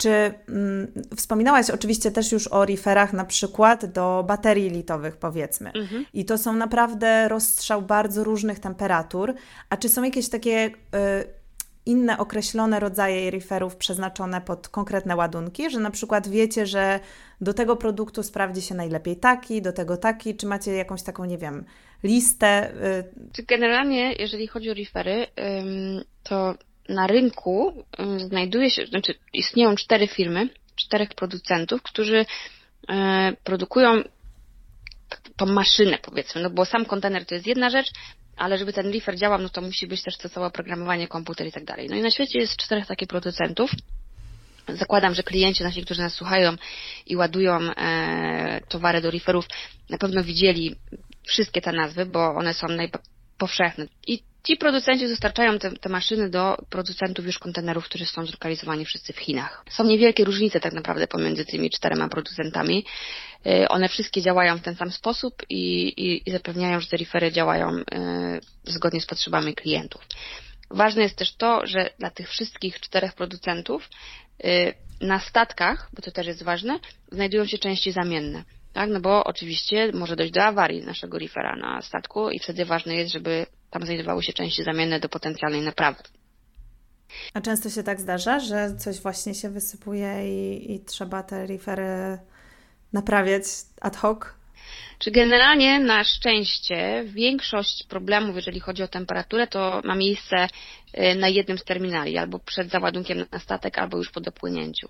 czy 0.00 0.10
mm, 0.48 0.92
wspominałaś 1.16 1.70
oczywiście 1.70 2.10
też 2.10 2.32
już 2.32 2.48
o 2.48 2.64
referach 2.64 3.12
na 3.12 3.24
przykład 3.24 3.86
do 3.86 4.24
baterii 4.28 4.70
litowych 4.70 5.16
powiedzmy. 5.16 5.72
Mhm. 5.72 6.04
I 6.14 6.24
to 6.24 6.38
są 6.38 6.52
naprawdę 6.52 7.28
rozstrzał 7.28 7.82
bardzo 7.82 8.24
różnych 8.24 8.58
temperatur. 8.58 9.34
A 9.70 9.76
czy 9.76 9.88
są 9.88 10.02
jakieś 10.02 10.28
takie 10.28 10.66
y, 10.66 10.70
inne 11.86 12.18
określone 12.18 12.80
rodzaje 12.80 13.30
referów 13.30 13.76
przeznaczone 13.76 14.40
pod 14.40 14.68
konkretne 14.68 15.16
ładunki, 15.16 15.70
że 15.70 15.80
na 15.80 15.90
przykład 15.90 16.28
wiecie, 16.28 16.66
że 16.66 17.00
do 17.40 17.54
tego 17.54 17.76
produktu 17.76 18.22
sprawdzi 18.22 18.62
się 18.62 18.74
najlepiej 18.74 19.16
taki, 19.16 19.62
do 19.62 19.72
tego 19.72 19.96
taki, 19.96 20.36
czy 20.36 20.46
macie 20.46 20.74
jakąś 20.74 21.02
taką, 21.02 21.24
nie 21.24 21.38
wiem, 21.38 21.64
listę? 22.02 22.72
Y... 23.38 23.44
Generalnie, 23.46 24.12
jeżeli 24.18 24.46
chodzi 24.46 24.70
o 24.70 24.74
refery, 24.74 25.26
to 26.22 26.54
na 26.88 27.06
rynku 27.06 27.84
znajduje 28.16 28.70
się, 28.70 28.86
znaczy 28.86 29.14
istnieją 29.32 29.76
cztery 29.76 30.06
firmy, 30.06 30.48
czterech 30.76 31.08
producentów, 31.08 31.82
którzy 31.82 32.26
e, 32.88 33.32
produkują 33.44 34.02
tą 35.36 35.46
maszynę, 35.46 35.98
powiedzmy, 36.02 36.42
no 36.42 36.50
bo 36.50 36.64
sam 36.64 36.84
kontener 36.84 37.26
to 37.26 37.34
jest 37.34 37.46
jedna 37.46 37.70
rzecz, 37.70 37.90
ale 38.36 38.58
żeby 38.58 38.72
ten 38.72 38.92
reefer 38.92 39.16
działał, 39.16 39.38
no 39.38 39.48
to 39.48 39.60
musi 39.60 39.86
być 39.86 40.02
też 40.02 40.16
to 40.16 40.28
całe 40.28 40.46
oprogramowanie, 40.46 41.08
komputer 41.08 41.46
i 41.46 41.52
tak 41.52 41.64
dalej. 41.64 41.88
No 41.90 41.96
i 41.96 42.02
na 42.02 42.10
świecie 42.10 42.38
jest 42.38 42.56
czterech 42.56 42.86
takich 42.86 43.08
producentów. 43.08 43.70
Zakładam, 44.68 45.14
że 45.14 45.22
klienci 45.22 45.62
nasi, 45.62 45.84
którzy 45.84 46.00
nas 46.00 46.14
słuchają 46.14 46.56
i 47.06 47.16
ładują 47.16 47.58
e, 47.60 48.60
towary 48.68 49.00
do 49.00 49.10
reeferów, 49.10 49.46
na 49.90 49.98
pewno 49.98 50.24
widzieli 50.24 50.76
wszystkie 51.26 51.60
te 51.60 51.72
nazwy, 51.72 52.06
bo 52.06 52.34
one 52.34 52.54
są 52.54 52.68
najpowszechne. 52.68 53.86
I 54.06 54.22
Ci 54.44 54.56
producenci 54.56 55.08
dostarczają 55.08 55.58
te, 55.58 55.70
te, 55.70 55.88
maszyny 55.88 56.30
do 56.30 56.56
producentów 56.70 57.26
już 57.26 57.38
kontenerów, 57.38 57.84
którzy 57.84 58.06
są 58.06 58.26
zlokalizowani 58.26 58.84
wszyscy 58.84 59.12
w 59.12 59.18
Chinach. 59.18 59.64
Są 59.70 59.84
niewielkie 59.84 60.24
różnice 60.24 60.60
tak 60.60 60.72
naprawdę 60.72 61.06
pomiędzy 61.06 61.44
tymi 61.44 61.70
czterema 61.70 62.08
producentami. 62.08 62.84
Y, 63.46 63.68
one 63.68 63.88
wszystkie 63.88 64.22
działają 64.22 64.58
w 64.58 64.62
ten 64.62 64.76
sam 64.76 64.90
sposób 64.90 65.42
i, 65.48 65.88
i, 65.88 66.28
i 66.28 66.32
zapewniają, 66.32 66.80
że 66.80 66.86
te 66.86 66.96
refery 66.96 67.32
działają 67.32 67.68
y, 67.76 67.84
zgodnie 68.64 69.00
z 69.00 69.06
potrzebami 69.06 69.54
klientów. 69.54 70.02
Ważne 70.70 71.02
jest 71.02 71.16
też 71.16 71.36
to, 71.36 71.66
że 71.66 71.90
dla 71.98 72.10
tych 72.10 72.28
wszystkich 72.28 72.80
czterech 72.80 73.12
producentów 73.12 73.88
y, 74.44 74.74
na 75.00 75.20
statkach, 75.20 75.90
bo 75.92 76.02
to 76.02 76.10
też 76.10 76.26
jest 76.26 76.42
ważne, 76.42 76.78
znajdują 77.12 77.46
się 77.46 77.58
części 77.58 77.92
zamienne. 77.92 78.44
Tak, 78.72 78.90
no 78.90 79.00
bo 79.00 79.24
oczywiście 79.24 79.92
może 79.92 80.16
dojść 80.16 80.32
do 80.32 80.42
awarii 80.42 80.82
naszego 80.82 81.18
reefera 81.18 81.56
na 81.56 81.82
statku 81.82 82.30
i 82.30 82.38
wtedy 82.38 82.64
ważne 82.64 82.94
jest, 82.94 83.12
żeby 83.12 83.46
tam 83.70 83.82
znajdowały 83.84 84.22
się 84.22 84.32
części 84.32 84.64
zamienne 84.64 85.00
do 85.00 85.08
potencjalnej 85.08 85.62
naprawy. 85.62 86.02
A 87.34 87.40
często 87.40 87.70
się 87.70 87.82
tak 87.82 88.00
zdarza, 88.00 88.40
że 88.40 88.76
coś 88.76 89.00
właśnie 89.00 89.34
się 89.34 89.50
wysypuje 89.50 90.28
i, 90.28 90.72
i 90.72 90.80
trzeba 90.80 91.22
te 91.22 91.46
refery 91.46 92.18
naprawiać 92.92 93.42
ad 93.80 93.96
hoc? 93.96 94.39
Czy 94.98 95.10
generalnie 95.10 95.80
na 95.80 96.04
szczęście 96.04 97.04
większość 97.06 97.84
problemów, 97.88 98.36
jeżeli 98.36 98.60
chodzi 98.60 98.82
o 98.82 98.88
temperaturę, 98.88 99.46
to 99.46 99.80
ma 99.84 99.94
miejsce 99.94 100.48
y, 100.98 101.14
na 101.14 101.28
jednym 101.28 101.58
z 101.58 101.64
terminali, 101.64 102.18
albo 102.18 102.38
przed 102.38 102.70
załadunkiem 102.70 103.24
na 103.32 103.38
statek, 103.38 103.78
albo 103.78 103.96
już 103.96 104.10
po 104.10 104.20
dopłynięciu. 104.20 104.88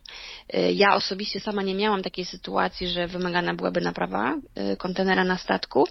Y, 0.55 0.73
ja 0.73 0.95
osobiście 0.95 1.41
sama 1.41 1.63
nie 1.63 1.75
miałam 1.75 2.03
takiej 2.03 2.25
sytuacji, 2.25 2.89
że 2.89 3.07
wymagana 3.07 3.55
byłaby 3.55 3.81
naprawa 3.81 4.35
y, 4.73 4.77
kontenera 4.77 5.25
na 5.25 5.39
statku, 5.39 5.87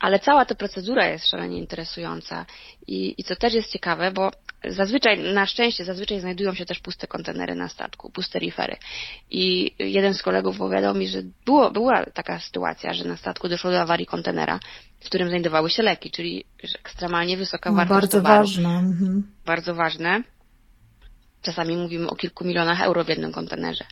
ale 0.00 0.18
cała 0.18 0.44
ta 0.44 0.54
procedura 0.54 1.06
jest 1.06 1.28
szalenie 1.30 1.58
interesująca 1.58 2.46
i, 2.86 3.14
i 3.18 3.24
co 3.24 3.36
też 3.36 3.54
jest 3.54 3.72
ciekawe, 3.72 4.10
bo 4.10 4.30
zazwyczaj, 4.68 5.34
na 5.34 5.46
szczęście, 5.46 5.84
zazwyczaj 5.84 6.20
znajdują 6.20 6.54
się 6.54 6.66
też 6.66 6.78
puste 6.78 7.06
kontenery 7.06 7.54
na 7.54 7.68
statku, 7.68 8.10
puste 8.10 8.38
rifery. 8.38 8.76
I 9.30 9.74
jeden 9.78 10.14
z 10.14 10.22
kolegów 10.22 10.58
powiedział 10.58 10.94
mi, 10.94 11.08
że 11.08 11.22
było, 11.44 11.70
była 11.70 12.04
taka 12.04 12.40
sytuacja, 12.40 12.92
że 12.94 13.04
na 13.04 13.16
statku 13.16 13.48
doszło 13.48 13.70
do 13.70 13.80
awarii 13.80 14.06
kontenera, 14.06 14.60
w 15.00 15.04
którym 15.04 15.28
znajdowały 15.28 15.70
się 15.70 15.82
leki, 15.82 16.10
czyli 16.10 16.44
ekstremalnie 16.84 17.36
wysoka 17.36 17.70
no, 17.70 17.76
wartość 17.76 18.00
Bardzo 18.00 18.16
towaru. 18.16 18.40
ważne. 18.40 18.68
Mhm. 18.68 19.32
Bardzo 19.46 19.74
ważne. 19.74 20.22
Czasami 21.42 21.76
mówimy 21.76 22.10
o 22.10 22.16
kilku 22.16 22.44
milionach 22.44 22.80
euro 22.80 23.04
w 23.04 23.08
jednym 23.08 23.32
kontenerze. 23.32 23.84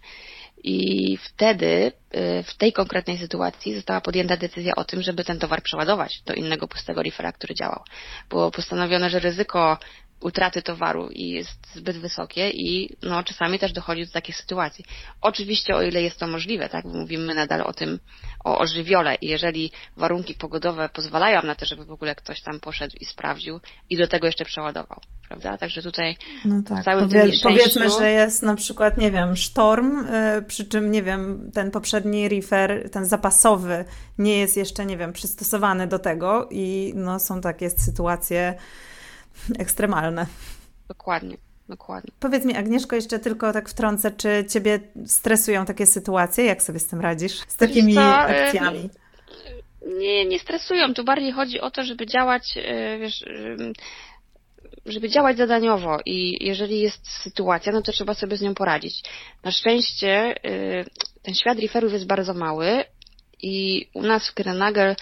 I 0.65 1.17
wtedy, 1.17 1.93
y, 2.15 2.43
w 2.43 2.55
tej 2.55 2.73
konkretnej 2.73 3.19
sytuacji, 3.19 3.75
została 3.75 4.01
podjęta 4.01 4.37
decyzja 4.37 4.75
o 4.75 4.85
tym, 4.85 5.03
żeby 5.03 5.25
ten 5.25 5.39
towar 5.39 5.63
przeładować 5.63 6.23
do 6.27 6.35
innego 6.35 6.69
pustego 6.69 7.03
reefera, 7.03 7.33
który 7.33 7.55
działał. 7.55 7.85
Było 8.29 8.51
postanowione, 8.51 9.11
że 9.11 9.19
ryzyko 9.19 9.79
utraty 10.23 10.63
towaru 10.63 11.09
i 11.09 11.29
jest 11.29 11.75
zbyt 11.75 11.97
wysokie 11.97 12.51
i 12.51 12.97
no, 13.03 13.23
czasami 13.23 13.59
też 13.59 13.73
dochodzi 13.73 14.07
do 14.07 14.13
takich 14.13 14.37
sytuacji. 14.37 14.85
Oczywiście 15.21 15.77
o 15.77 15.83
ile 15.83 16.03
jest 16.03 16.19
to 16.19 16.27
możliwe, 16.27 16.69
tak, 16.69 16.85
mówimy 16.85 17.35
nadal 17.35 17.61
o 17.61 17.73
tym, 17.73 17.99
o, 18.45 18.59
o 18.59 18.67
żywiole 18.67 19.15
i 19.15 19.27
jeżeli 19.27 19.73
warunki 19.97 20.35
pogodowe 20.35 20.89
pozwalają 20.89 21.43
na 21.43 21.55
to, 21.55 21.67
żeby 21.67 21.85
w 21.85 21.91
ogóle 21.91 22.15
ktoś 22.15 22.41
tam 22.41 22.61
poszedł 22.61 22.97
i 23.01 23.05
sprawdził 23.05 23.61
i 23.91 23.97
do 23.97 24.09
tego 24.09 24.27
jeszcze 24.27 24.45
przeładował, 24.45 25.01
prawda? 25.29 25.59
Także 25.59 25.83
tutaj 25.83 26.17
no 26.45 26.63
tak. 26.69 26.85
całym 26.85 27.09
Powie, 27.09 27.33
Powiedzmy, 27.43 27.91
że 27.91 28.11
jest 28.11 28.43
na 28.43 28.55
przykład, 28.55 28.99
nie 28.99 29.11
wiem, 29.11 29.37
sztorm, 29.37 30.07
yy, 30.07 30.43
przy 30.43 30.65
czym, 30.65 30.91
nie 30.91 31.03
wiem, 31.03 31.51
ten 31.55 31.71
poprzedni 31.71 32.29
reefer, 32.29 32.91
ten 32.91 33.05
zapasowy 33.05 33.85
nie 34.19 34.39
jest 34.39 34.57
jeszcze, 34.57 34.87
nie 34.87 34.97
wiem, 34.97 35.13
przystosowany 35.13 35.87
do 35.87 35.99
tego 35.99 36.49
i 36.51 36.93
no 36.97 37.21
są 37.21 37.41
takie 37.41 37.71
sytuacje, 37.71 38.55
ekstremalne. 39.59 40.27
Dokładnie. 40.89 41.37
Dokładnie. 41.69 42.13
Powiedz 42.21 42.45
mi, 42.45 42.57
Agnieszko, 42.57 42.97
jeszcze 42.97 43.19
tylko 43.19 43.53
tak 43.53 43.69
wtrącę, 43.69 44.11
czy 44.11 44.45
Ciebie 44.51 44.81
stresują 45.07 45.65
takie 45.65 45.87
sytuacje? 45.87 46.45
Jak 46.45 46.63
sobie 46.63 46.79
z 46.79 46.87
tym 46.87 47.01
radzisz? 47.01 47.41
Z 47.49 47.57
takimi 47.57 47.95
co, 47.95 48.17
akcjami? 48.17 48.91
Nie, 49.99 50.25
nie 50.25 50.39
stresują. 50.39 50.95
Tu 50.95 51.05
bardziej 51.05 51.33
chodzi 51.33 51.61
o 51.61 51.71
to, 51.71 51.85
żeby 51.85 52.07
działać, 52.07 52.55
e, 52.57 52.99
wiesz, 52.99 53.25
żeby 54.87 55.09
działać 55.09 55.37
zadaniowo 55.37 55.99
i 56.07 56.47
jeżeli 56.47 56.81
jest 56.81 57.11
sytuacja, 57.11 57.73
no 57.73 57.83
to 57.83 57.93
trzeba 57.93 58.15
sobie 58.15 58.37
z 58.37 58.43
nią 58.43 58.55
poradzić. 58.55 59.03
Na 59.45 59.51
szczęście 59.51 60.35
e, 60.45 60.85
ten 61.23 61.35
świat 61.35 61.59
referów 61.59 61.93
jest 61.93 62.07
bardzo 62.07 62.35
mały 62.35 62.85
i 63.43 63.87
u 63.95 64.03
nas 64.03 64.29
w 64.29 64.35
Kerenager 64.35 64.97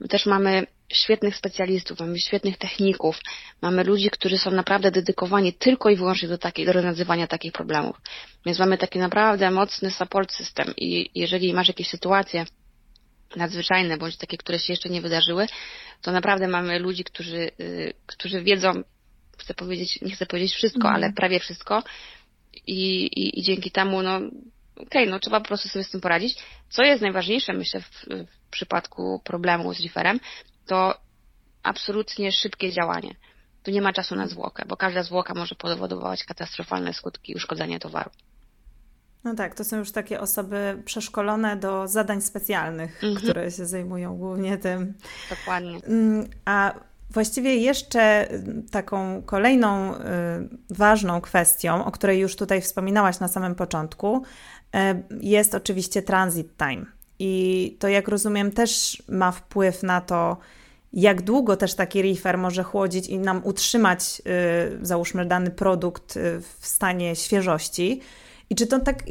my 0.00 0.08
też 0.08 0.26
mamy 0.26 0.66
świetnych 0.92 1.36
specjalistów, 1.36 2.00
mamy 2.00 2.18
świetnych 2.18 2.58
techników, 2.58 3.20
mamy 3.62 3.84
ludzi, 3.84 4.10
którzy 4.10 4.38
są 4.38 4.50
naprawdę 4.50 4.90
dedykowani 4.90 5.52
tylko 5.52 5.90
i 5.90 5.96
wyłącznie 5.96 6.28
do, 6.28 6.38
takiej, 6.38 6.66
do 6.66 6.72
rozwiązywania 6.72 7.26
takich 7.26 7.52
problemów. 7.52 7.96
Więc 8.46 8.58
mamy 8.58 8.78
taki 8.78 8.98
naprawdę 8.98 9.50
mocny 9.50 9.90
support 9.90 10.32
system 10.32 10.74
i 10.76 11.10
jeżeli 11.14 11.54
masz 11.54 11.68
jakieś 11.68 11.88
sytuacje 11.88 12.44
nadzwyczajne, 13.36 13.96
bądź 13.96 14.16
takie, 14.16 14.36
które 14.36 14.58
się 14.58 14.72
jeszcze 14.72 14.88
nie 14.88 15.00
wydarzyły, 15.00 15.46
to 16.02 16.12
naprawdę 16.12 16.48
mamy 16.48 16.78
ludzi, 16.78 17.04
którzy, 17.04 17.50
y, 17.60 17.92
którzy 18.06 18.42
wiedzą, 18.42 18.82
chcę 19.38 19.54
powiedzieć, 19.54 20.00
nie 20.02 20.14
chcę 20.14 20.26
powiedzieć 20.26 20.54
wszystko, 20.54 20.88
ale 20.88 21.12
prawie 21.12 21.40
wszystko 21.40 21.82
i, 22.66 23.06
i, 23.06 23.40
i 23.40 23.42
dzięki 23.42 23.70
temu, 23.70 24.02
no, 24.02 24.16
okej, 24.16 24.86
okay, 24.86 25.06
no 25.06 25.18
trzeba 25.18 25.40
po 25.40 25.46
prostu 25.46 25.68
sobie 25.68 25.84
z 25.84 25.90
tym 25.90 26.00
poradzić. 26.00 26.38
Co 26.68 26.82
jest 26.82 27.02
najważniejsze, 27.02 27.52
myślę, 27.52 27.80
w, 27.80 28.06
w 28.26 28.50
przypadku 28.50 29.20
problemu 29.24 29.74
z 29.74 29.80
referem, 29.80 30.20
to 30.66 31.00
absolutnie 31.62 32.32
szybkie 32.32 32.72
działanie. 32.72 33.14
Tu 33.62 33.70
nie 33.70 33.82
ma 33.82 33.92
czasu 33.92 34.16
na 34.16 34.26
zwłokę, 34.26 34.64
bo 34.68 34.76
każda 34.76 35.02
zwłoka 35.02 35.34
może 35.34 35.54
powodować 35.54 36.24
katastrofalne 36.24 36.92
skutki 36.92 37.32
i 37.32 37.34
uszkodzenie 37.34 37.78
towaru. 37.78 38.10
No 39.24 39.34
tak, 39.34 39.54
to 39.54 39.64
są 39.64 39.76
już 39.76 39.92
takie 39.92 40.20
osoby 40.20 40.82
przeszkolone 40.84 41.56
do 41.56 41.88
zadań 41.88 42.22
specjalnych, 42.22 43.04
mhm. 43.04 43.16
które 43.16 43.50
się 43.50 43.66
zajmują 43.66 44.16
głównie 44.16 44.58
tym. 44.58 44.94
Dokładnie. 45.30 45.80
Mm, 45.86 46.26
a 46.44 46.74
właściwie 47.10 47.56
jeszcze 47.56 48.28
taką 48.70 49.22
kolejną 49.22 49.94
y, 49.94 49.98
ważną 50.70 51.20
kwestią, 51.20 51.84
o 51.84 51.92
której 51.92 52.20
już 52.20 52.36
tutaj 52.36 52.60
wspominałaś 52.60 53.20
na 53.20 53.28
samym 53.28 53.54
początku, 53.54 54.22
y, 54.22 54.78
jest 55.20 55.54
oczywiście 55.54 56.02
transit 56.02 56.56
time. 56.56 56.95
I 57.18 57.76
to, 57.78 57.88
jak 57.88 58.08
rozumiem, 58.08 58.52
też 58.52 59.02
ma 59.08 59.32
wpływ 59.32 59.82
na 59.82 60.00
to, 60.00 60.36
jak 60.92 61.22
długo 61.22 61.56
też 61.56 61.74
taki 61.74 62.02
reefer 62.02 62.38
może 62.38 62.62
chłodzić 62.62 63.06
i 63.06 63.18
nam 63.18 63.40
utrzymać, 63.44 64.22
yy, 64.24 64.86
załóżmy, 64.86 65.26
dany 65.26 65.50
produkt 65.50 66.16
yy, 66.16 66.40
w 66.60 66.66
stanie 66.66 67.16
świeżości. 67.16 68.00
I 68.50 68.54
czy 68.54 68.66
to, 68.66 68.80
tak, 68.80 69.02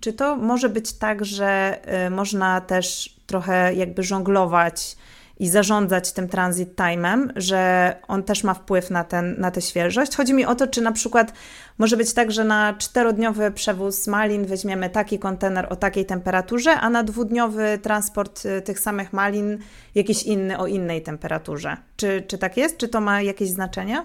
czy 0.00 0.12
to 0.12 0.36
może 0.36 0.68
być 0.68 0.92
tak, 0.92 1.24
że 1.24 1.80
yy, 2.04 2.10
można 2.10 2.60
też 2.60 3.16
trochę 3.26 3.74
jakby 3.74 4.02
żonglować 4.02 4.96
i 5.38 5.48
zarządzać 5.48 6.12
tym 6.12 6.28
transit 6.28 6.76
time'em, 6.76 7.28
że 7.36 7.96
on 8.08 8.22
też 8.22 8.44
ma 8.44 8.54
wpływ 8.54 8.90
na, 8.90 9.04
ten, 9.04 9.34
na 9.38 9.50
tę 9.50 9.62
świeżość. 9.62 10.16
Chodzi 10.16 10.34
mi 10.34 10.46
o 10.46 10.54
to, 10.54 10.66
czy 10.66 10.80
na 10.80 10.92
przykład 10.92 11.32
może 11.78 11.96
być 11.96 12.14
tak, 12.14 12.32
że 12.32 12.44
na 12.44 12.74
czterodniowy 12.78 13.50
przewóz 13.50 14.06
malin 14.06 14.46
weźmiemy 14.46 14.90
taki 14.90 15.18
kontener 15.18 15.66
o 15.70 15.76
takiej 15.76 16.06
temperaturze, 16.06 16.70
a 16.70 16.90
na 16.90 17.02
dwudniowy 17.02 17.78
transport 17.82 18.44
y, 18.44 18.62
tych 18.62 18.80
samych 18.80 19.12
malin 19.12 19.58
jakiś 19.94 20.22
inny 20.22 20.58
o 20.58 20.66
innej 20.66 21.02
temperaturze. 21.02 21.76
Czy, 21.96 22.24
czy 22.28 22.38
tak 22.38 22.56
jest? 22.56 22.78
Czy 22.78 22.88
to 22.88 23.00
ma 23.00 23.22
jakieś 23.22 23.48
znaczenie? 23.48 24.04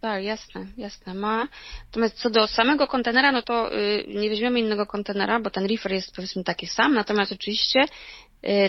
Tak, 0.00 0.24
jasne, 0.24 0.66
jasne, 0.76 1.14
ma. 1.14 1.48
Natomiast 1.86 2.14
co 2.14 2.30
do 2.30 2.46
samego 2.46 2.86
kontenera, 2.86 3.32
no 3.32 3.42
to 3.42 3.74
y, 3.74 4.04
nie 4.08 4.30
weźmiemy 4.30 4.60
innego 4.60 4.86
kontenera, 4.86 5.40
bo 5.40 5.50
ten 5.50 5.66
reefer 5.66 5.92
jest 5.92 6.16
powiedzmy 6.16 6.44
taki 6.44 6.66
sam, 6.66 6.94
natomiast 6.94 7.32
oczywiście 7.32 7.84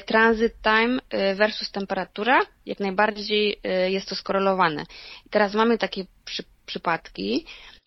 transit 0.05 0.53
time 0.61 0.99
y, 1.13 1.35
versus 1.35 1.71
temperatura, 1.71 2.39
jak 2.65 2.79
najbardziej 2.79 3.59
y, 3.85 3.91
jest 3.91 4.09
to 4.09 4.15
skorelowane. 4.15 4.85
I 5.25 5.29
teraz 5.29 5.53
mamy 5.53 5.77
takie 5.77 6.05
przy, 6.25 6.43
przypadki 6.65 7.45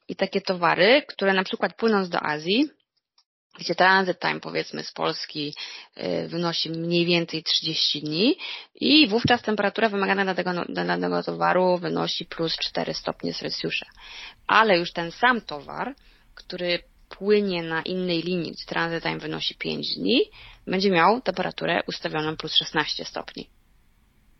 i 0.08 0.16
takie 0.16 0.40
towary, 0.40 1.02
które 1.08 1.32
na 1.32 1.44
przykład 1.44 1.76
płynąc 1.76 2.08
do 2.08 2.22
Azji, 2.22 2.68
gdzie 3.58 3.74
transit 3.74 4.18
time 4.18 4.40
powiedzmy 4.40 4.84
z 4.84 4.92
Polski 4.92 5.54
wynosi 6.26 6.70
mniej 6.70 7.06
więcej 7.06 7.42
30 7.42 8.00
dni 8.00 8.36
i 8.74 9.08
wówczas 9.08 9.42
temperatura 9.42 9.88
wymagana 9.88 10.24
dla 10.24 10.34
tego, 10.34 10.64
dla 10.68 10.84
danego 10.84 11.22
towaru 11.22 11.78
wynosi 11.78 12.24
plus 12.24 12.56
4 12.56 12.94
stopnie 12.94 13.34
Celsjusza. 13.34 13.86
Ale 14.46 14.78
już 14.78 14.92
ten 14.92 15.10
sam 15.12 15.40
towar, 15.40 15.94
który 16.34 16.82
płynie 17.18 17.62
na 17.62 17.82
innej 17.82 18.22
linii, 18.22 18.52
gdzie 18.52 18.64
transit 18.64 19.02
time 19.02 19.18
wynosi 19.18 19.54
5 19.54 19.94
dni, 19.96 20.20
będzie 20.66 20.90
miał 20.90 21.20
temperaturę 21.20 21.80
ustawioną 21.88 22.36
plus 22.36 22.54
16 22.54 23.04
stopni. 23.04 23.48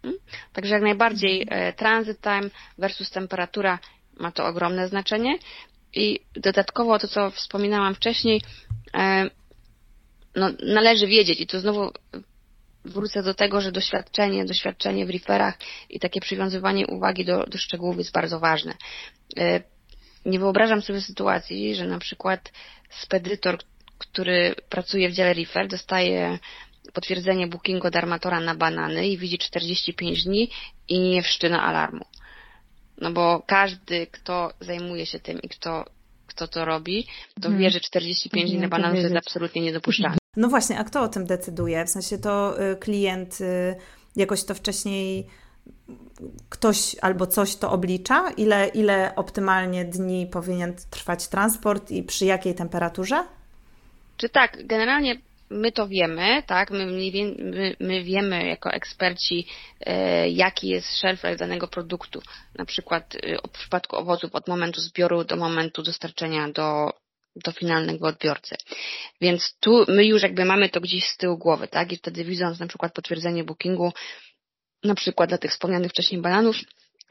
Hmm? 0.03 0.21
Także 0.53 0.75
jak 0.75 0.83
najbardziej 0.83 1.47
e, 1.51 1.73
transit 1.73 2.21
time 2.21 2.51
versus 2.79 3.11
temperatura 3.11 3.79
ma 4.17 4.33
to 4.33 4.47
ogromne 4.47 4.89
znaczenie 4.89 5.39
i 5.93 6.21
dodatkowo 6.35 6.99
to, 6.99 7.09
co 7.09 7.31
wspominałam 7.31 7.95
wcześniej, 7.95 8.41
e, 8.95 9.31
no, 10.37 10.51
należy 10.63 11.07
wiedzieć 11.07 11.41
i 11.41 11.47
tu 11.47 11.61
znowu 11.61 11.93
wrócę 12.85 13.23
do 13.23 13.35
tego, 13.35 13.61
że 13.61 13.73
doświadczenie, 13.73 14.45
doświadczenie 14.45 15.07
w 15.07 15.11
referach 15.11 15.59
i 15.91 16.01
takie 16.01 16.21
przywiązywanie 16.21 16.87
uwagi 16.87 17.25
do, 17.25 17.47
do 17.47 17.59
szczegółów 17.59 17.99
jest 17.99 18.13
bardzo 18.13 18.41
ważne. 18.41 18.75
Nie 20.27 20.39
wyobrażam 20.39 20.83
sobie 20.83 21.01
sytuacji, 21.01 21.75
że 21.75 21.87
na 21.87 21.99
przykład 21.99 22.53
spedytor, 22.91 23.59
który 23.99 24.55
pracuje 24.69 25.09
w 25.09 25.13
dziale 25.13 25.35
refer, 25.35 25.69
dostaje 25.69 26.39
potwierdzenie 26.93 27.47
bookingu 27.47 27.87
od 27.87 27.97
armatora 27.97 28.41
na 28.41 28.55
banany 28.55 29.09
i 29.09 29.19
widzi 29.19 29.39
45 29.39 30.25
dni 30.25 30.51
i 30.89 31.01
nie 31.01 31.23
wszczyna 31.23 31.63
alarmu. 31.63 32.05
No 33.01 33.13
bo 33.13 33.43
każdy, 33.47 34.07
kto 34.07 34.53
zajmuje 34.61 35.07
się 35.07 35.21
tym 35.21 35.43
i 35.43 35.49
kto, 35.49 35.85
kto 36.27 36.49
to 36.49 36.65
robi, 36.65 37.07
to 37.35 37.49
hmm. 37.49 37.61
wie, 37.61 37.71
że 37.71 37.81
45 37.81 38.51
dni 38.51 38.61
na 38.61 38.69
banany 38.69 38.95
to 38.95 39.03
jest 39.03 39.17
absolutnie 39.17 39.63
niedopuszczalne. 39.63 40.19
No 40.37 40.49
właśnie, 40.49 40.79
a 40.79 40.85
kto 40.85 41.03
o 41.03 41.09
tym 41.09 41.27
decyduje? 41.27 41.85
W 41.85 41.91
sensie 41.91 42.19
to 42.19 42.63
y, 42.73 42.77
klient 42.77 43.41
y, 43.41 43.77
jakoś 44.17 44.45
to 44.45 44.55
wcześniej 44.55 45.27
ktoś 46.49 46.97
albo 47.03 47.27
coś 47.27 47.57
to 47.57 47.71
oblicza, 47.71 48.31
ile, 48.37 48.69
ile 48.69 49.13
optymalnie 49.17 49.85
dni 49.85 50.27
powinien 50.27 50.75
trwać 50.91 51.29
transport 51.29 51.91
i 51.91 52.03
przy 52.03 52.25
jakiej 52.25 52.55
temperaturze? 52.55 53.25
Czy 54.17 54.29
tak, 54.29 54.67
generalnie 54.67 55.21
my 55.51 55.73
to 55.73 55.89
wiemy, 55.89 56.43
tak, 56.47 56.71
my, 56.71 56.87
my, 56.87 57.77
my 57.81 58.05
wiemy 58.05 58.47
jako 58.47 58.71
eksperci, 58.71 59.47
e, 59.81 60.31
jaki 60.31 60.69
jest 60.69 60.89
shelf 60.89 61.25
life 61.25 61.37
danego 61.37 61.69
produktu. 61.69 62.23
Na 62.55 62.65
przykład 62.65 63.15
e, 63.23 63.37
w 63.49 63.51
przypadku 63.51 63.97
owoców 63.97 64.35
od 64.35 64.49
momentu 64.49 64.81
zbioru 64.81 65.25
do 65.25 65.37
momentu 65.37 65.83
dostarczenia 65.83 66.49
do, 66.49 66.91
do 67.37 67.53
finalnego 67.53 68.07
odbiorcy. 68.07 68.57
Więc 69.21 69.57
tu 69.61 69.85
my 69.89 70.05
już 70.05 70.23
jakby 70.23 70.45
mamy 70.45 70.69
to 70.69 70.81
gdzieś 70.81 71.05
z 71.09 71.17
tyłu 71.17 71.39
głowy, 71.39 71.69
tak, 71.69 71.93
i 71.93 71.97
wtedy 71.97 72.25
widząc 72.25 72.61
na 72.61 72.67
przykład 72.67 72.93
potwierdzenie 72.93 73.45
bookingu, 73.45 73.93
na 74.85 74.95
przykład 74.95 75.29
dla 75.29 75.39
tych 75.39 75.51
wspomnianych 75.51 75.91
wcześniej 75.91 76.21
bananów, 76.21 76.57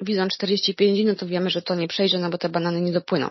widząc 0.01 0.33
45 0.33 0.97
dni, 0.97 1.05
no 1.05 1.15
to 1.15 1.27
wiemy, 1.27 1.49
że 1.49 1.61
to 1.61 1.75
nie 1.75 1.87
przejdzie, 1.87 2.17
no 2.17 2.29
bo 2.29 2.37
te 2.37 2.49
banany 2.49 2.81
nie 2.81 2.91
dopłyną. 2.91 3.29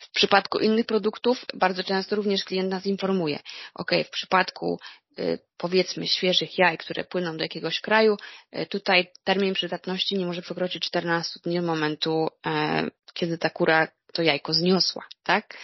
W 0.00 0.10
przypadku 0.10 0.58
innych 0.58 0.86
produktów 0.86 1.44
bardzo 1.54 1.84
często 1.84 2.16
również 2.16 2.44
klient 2.44 2.70
nas 2.70 2.86
informuje. 2.86 3.38
Ok, 3.74 3.90
w 4.04 4.10
przypadku 4.10 4.80
y, 5.18 5.38
powiedzmy 5.56 6.06
świeżych 6.06 6.58
jaj, 6.58 6.78
które 6.78 7.04
płyną 7.04 7.36
do 7.36 7.42
jakiegoś 7.42 7.80
kraju, 7.80 8.16
y, 8.56 8.66
tutaj 8.66 9.06
termin 9.24 9.54
przydatności 9.54 10.18
nie 10.18 10.26
może 10.26 10.42
przekroczyć 10.42 10.82
14 10.82 11.40
dni 11.44 11.58
od 11.58 11.64
momentu, 11.64 12.28
e, 12.46 12.90
kiedy 13.14 13.38
ta 13.38 13.50
kura 13.50 13.88
to 14.12 14.22
jajko 14.22 14.52
zniosła, 14.52 15.02
tak? 15.22 15.58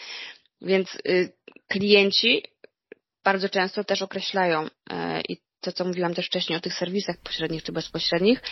Więc 0.60 0.94
y, 0.94 1.32
klienci 1.68 2.42
bardzo 3.24 3.48
często 3.48 3.84
też 3.84 4.02
określają 4.02 4.68
e, 4.90 5.20
i 5.28 5.36
to, 5.62 5.72
co 5.72 5.84
mówiłam 5.84 6.14
też 6.14 6.26
wcześniej 6.26 6.58
o 6.58 6.60
tych 6.60 6.74
serwisach 6.74 7.16
pośrednich 7.16 7.62
czy 7.62 7.72
bezpośrednich 7.72 8.42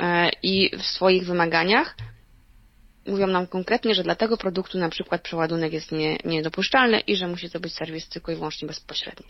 e, 0.00 0.30
i 0.42 0.76
w 0.78 0.82
swoich 0.82 1.26
wymaganiach 1.26 1.96
mówią 3.06 3.26
nam 3.26 3.46
konkretnie, 3.46 3.94
że 3.94 4.02
dla 4.02 4.14
tego 4.14 4.36
produktu 4.36 4.78
na 4.78 4.88
przykład 4.88 5.22
przeładunek 5.22 5.72
jest 5.72 5.92
nie, 5.92 6.16
niedopuszczalny 6.24 7.00
i 7.00 7.16
że 7.16 7.28
musi 7.28 7.50
to 7.50 7.60
być 7.60 7.74
serwis 7.74 8.08
tylko 8.08 8.32
i 8.32 8.34
wyłącznie 8.34 8.68
bezpośredni. 8.68 9.26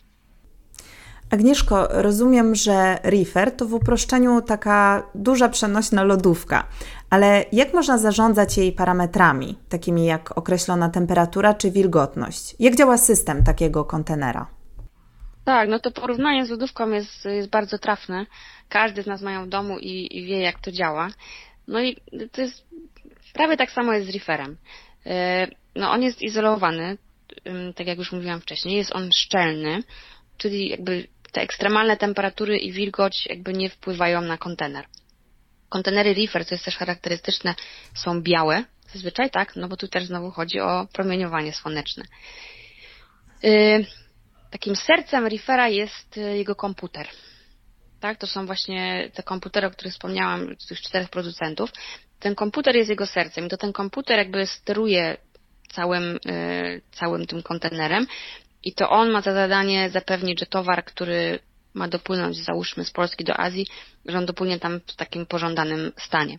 Agnieszko, 1.31 1.89
rozumiem, 1.91 2.55
że 2.55 2.99
reefer 3.03 3.57
to 3.57 3.67
w 3.67 3.75
uproszczeniu 3.75 4.43
taka 4.43 5.11
duża 5.15 5.49
przenośna 5.49 6.03
lodówka, 6.03 6.69
ale 7.11 7.45
jak 7.53 7.75
można 7.75 7.99
zarządzać 7.99 8.59
jej 8.59 8.73
parametrami, 8.73 9.59
takimi 9.69 10.07
jak 10.07 10.39
określona 10.39 10.89
temperatura 10.89 11.55
czy 11.55 11.71
wilgotność? 11.71 12.57
Jak 12.61 12.77
działa 12.77 12.99
system 12.99 13.45
takiego 13.45 13.85
kontenera? 13.85 14.47
Tak, 15.45 15.69
no 15.69 15.79
to 15.79 15.91
porównanie 15.91 16.47
z 16.47 16.51
lodówką 16.51 16.91
jest, 16.91 17.25
jest 17.25 17.51
bardzo 17.51 17.79
trafne. 17.79 18.27
Każdy 18.69 19.03
z 19.03 19.07
nas 19.07 19.23
mają 19.23 19.45
w 19.45 19.49
domu 19.49 19.79
i, 19.79 20.19
i 20.19 20.25
wie, 20.25 20.41
jak 20.41 20.61
to 20.61 20.73
działa. 20.73 21.09
No 21.69 21.83
i 21.83 21.97
to 22.33 22.41
jest 22.41 22.67
prawie 23.33 23.57
tak 23.57 23.71
samo 23.71 23.93
jest 23.93 24.07
z 24.11 24.15
referem. 24.15 24.57
E, 25.07 25.47
no 25.75 25.91
on 25.91 26.03
jest 26.03 26.23
izolowany, 26.23 26.99
tak 27.77 27.87
jak 27.87 27.99
już 27.99 28.13
mówiłam 28.13 28.41
wcześniej, 28.41 28.77
jest 28.77 28.95
on 28.95 29.11
szczelny, 29.13 29.83
czyli 30.37 30.69
jakby 30.69 31.07
te 31.33 31.41
ekstremalne 31.41 31.97
temperatury 31.97 32.59
i 32.59 32.73
wilgoć 32.73 33.27
jakby 33.27 33.53
nie 33.53 33.71
wpływają 33.71 34.21
na 34.21 34.39
kontener. 34.39 34.85
Kontenery 35.69 36.15
reefer, 36.15 36.47
co 36.47 36.55
jest 36.55 36.65
też 36.65 36.77
charakterystyczne, 36.77 37.55
są 37.95 38.23
białe, 38.23 38.65
zazwyczaj 38.93 39.31
tak, 39.31 39.57
no 39.57 39.69
bo 39.69 39.77
tu 39.77 39.89
też 39.89 40.05
znowu 40.05 40.31
chodzi 40.31 40.61
o 40.61 40.87
promieniowanie 40.93 41.53
słoneczne. 41.53 42.05
Takim 44.55 44.77
sercem 44.77 45.27
reefera 45.27 45.69
jest 45.69 46.19
e, 46.19 46.37
jego 46.37 46.55
komputer 46.55 47.09
tak, 48.05 48.19
to 48.19 48.27
są 48.27 48.47
właśnie 48.47 49.11
te 49.15 49.23
komputery, 49.23 49.67
o 49.67 49.71
których 49.71 49.93
wspomniałam, 49.93 50.57
tych 50.69 50.81
czterech 50.81 51.09
producentów. 51.09 51.71
Ten 52.21 52.35
komputer 52.35 52.77
jest 52.77 52.91
jego 52.91 53.07
sercem 53.07 53.47
i 53.47 53.49
to 53.49 53.57
ten 53.57 53.73
komputer 53.73 54.19
jakby 54.19 54.47
steruje 54.47 55.17
całym, 55.73 56.19
y, 56.27 56.81
całym 56.93 57.27
tym 57.27 57.43
kontenerem 57.43 58.07
i 58.65 58.73
to 58.73 58.91
on 58.91 59.11
ma 59.11 59.21
za 59.21 59.33
zadanie 59.35 59.91
zapewnić, 59.91 60.41
że 60.41 60.47
towar, 60.47 60.85
który 60.85 61.39
ma 61.75 61.89
dopłynąć, 61.89 62.37
załóżmy, 62.37 62.85
z 62.85 62.91
Polski 62.91 63.25
do 63.25 63.41
Azji, 63.41 63.67
że 64.07 64.19
on 64.19 64.27
dopłynie 64.27 64.59
tam 64.59 64.81
w 64.87 64.97
takim 64.97 65.27
pożądanym 65.27 65.93
stanie. 65.99 66.37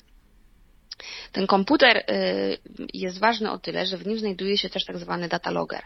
Ten 1.32 1.47
komputer 1.47 1.97
y, 1.97 2.58
jest 2.93 3.19
ważny 3.19 3.51
o 3.51 3.58
tyle, 3.58 3.86
że 3.86 3.97
w 3.97 4.08
nim 4.08 4.19
znajduje 4.19 4.58
się 4.58 4.69
też 4.69 4.86
tak 4.86 4.97
zwany 4.97 5.28
data 5.28 5.51
logger. 5.51 5.84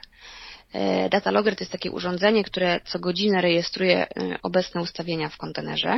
Y, 0.76 1.10
data 1.10 1.32
logger 1.32 1.56
to 1.56 1.64
jest 1.64 1.72
takie 1.72 1.92
urządzenie, 1.92 2.44
które 2.44 2.80
co 2.86 3.00
godzinę 3.00 3.42
rejestruje 3.42 4.08
obecne 4.44 4.82
ustawienia 4.82 5.30
w 5.30 5.38
kontenerze. 5.38 5.98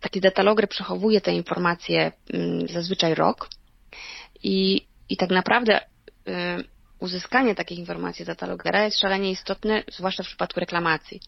Taki 0.00 0.20
data 0.20 0.42
logger 0.42 0.68
przechowuje 0.68 1.20
te 1.20 1.32
informacje 1.32 2.12
mm, 2.32 2.68
zazwyczaj 2.68 3.14
rok 3.14 3.48
i, 4.42 4.86
i 5.08 5.16
tak 5.16 5.30
naprawdę 5.30 5.80
uzyskanie 7.00 7.54
takich 7.54 7.78
informacji 7.78 8.24
z 8.24 8.26
datalogera 8.26 8.84
jest 8.84 8.98
szalenie 8.98 9.30
istotne, 9.30 9.82
zwłaszcza 9.92 10.22
w 10.22 10.26
przypadku 10.26 10.60
reklamacji. 10.60 11.20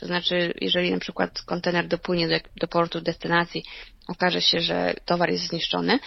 To 0.00 0.06
znaczy, 0.06 0.54
jeżeli 0.60 0.90
na 0.90 0.98
przykład 0.98 1.42
kontener 1.42 1.88
dopłynie 1.88 2.28
do, 2.28 2.34
do 2.56 2.68
portu 2.68 3.00
destynacji, 3.00 3.64
okaże 4.08 4.40
się, 4.40 4.60
że 4.60 4.94
towar 5.04 5.30
jest 5.30 5.46
zniszczony, 5.46 5.98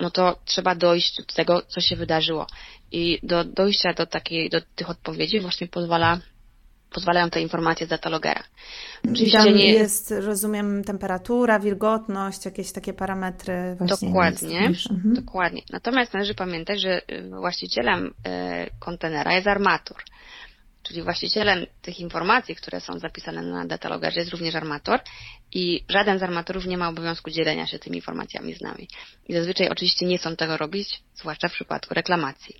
no 0.00 0.10
to 0.10 0.38
trzeba 0.44 0.74
dojść 0.74 1.16
do 1.16 1.34
tego, 1.34 1.62
co 1.62 1.80
się 1.80 1.96
wydarzyło. 1.96 2.46
I 2.92 3.18
do 3.22 3.44
dojścia 3.44 3.94
do 3.94 4.06
takiej, 4.06 4.50
do 4.50 4.60
tych 4.60 4.90
odpowiedzi 4.90 5.40
właśnie 5.40 5.66
pozwala 5.66 6.20
pozwalają 6.90 7.30
te 7.30 7.40
informacje 7.40 7.86
z 7.86 7.88
datalogera. 7.88 8.42
Oczywiście 9.04 9.38
tam 9.38 9.54
nie... 9.54 9.72
jest, 9.72 10.10
rozumiem, 10.10 10.84
temperatura, 10.84 11.60
wilgotność, 11.60 12.44
jakieś 12.44 12.72
takie 12.72 12.92
parametry. 12.92 13.76
Dokładnie, 13.80 14.60
mhm. 14.66 15.14
dokładnie. 15.14 15.62
Natomiast 15.70 16.12
należy 16.12 16.34
pamiętać, 16.34 16.80
że 16.80 17.02
y, 17.12 17.30
właścicielem 17.30 18.06
y, 18.06 18.10
kontenera 18.78 19.34
jest 19.34 19.46
armator. 19.46 19.96
Czyli 20.88 21.02
właścicielem 21.02 21.66
tych 21.82 22.00
informacji, 22.00 22.56
które 22.56 22.80
są 22.80 22.98
zapisane 22.98 23.42
na 23.42 23.66
datalogerze 23.66 24.20
jest 24.20 24.32
również 24.32 24.54
armator 24.54 25.00
i 25.52 25.84
żaden 25.88 26.18
z 26.18 26.22
armatorów 26.22 26.66
nie 26.66 26.78
ma 26.78 26.88
obowiązku 26.88 27.30
dzielenia 27.30 27.66
się 27.66 27.78
tymi 27.78 27.96
informacjami 27.96 28.54
z 28.54 28.60
nami. 28.60 28.88
I 29.28 29.34
zazwyczaj 29.34 29.68
oczywiście 29.68 30.06
nie 30.06 30.18
chcą 30.18 30.36
tego 30.36 30.56
robić, 30.56 31.02
zwłaszcza 31.14 31.48
w 31.48 31.52
przypadku 31.52 31.94
reklamacji. 31.94 32.56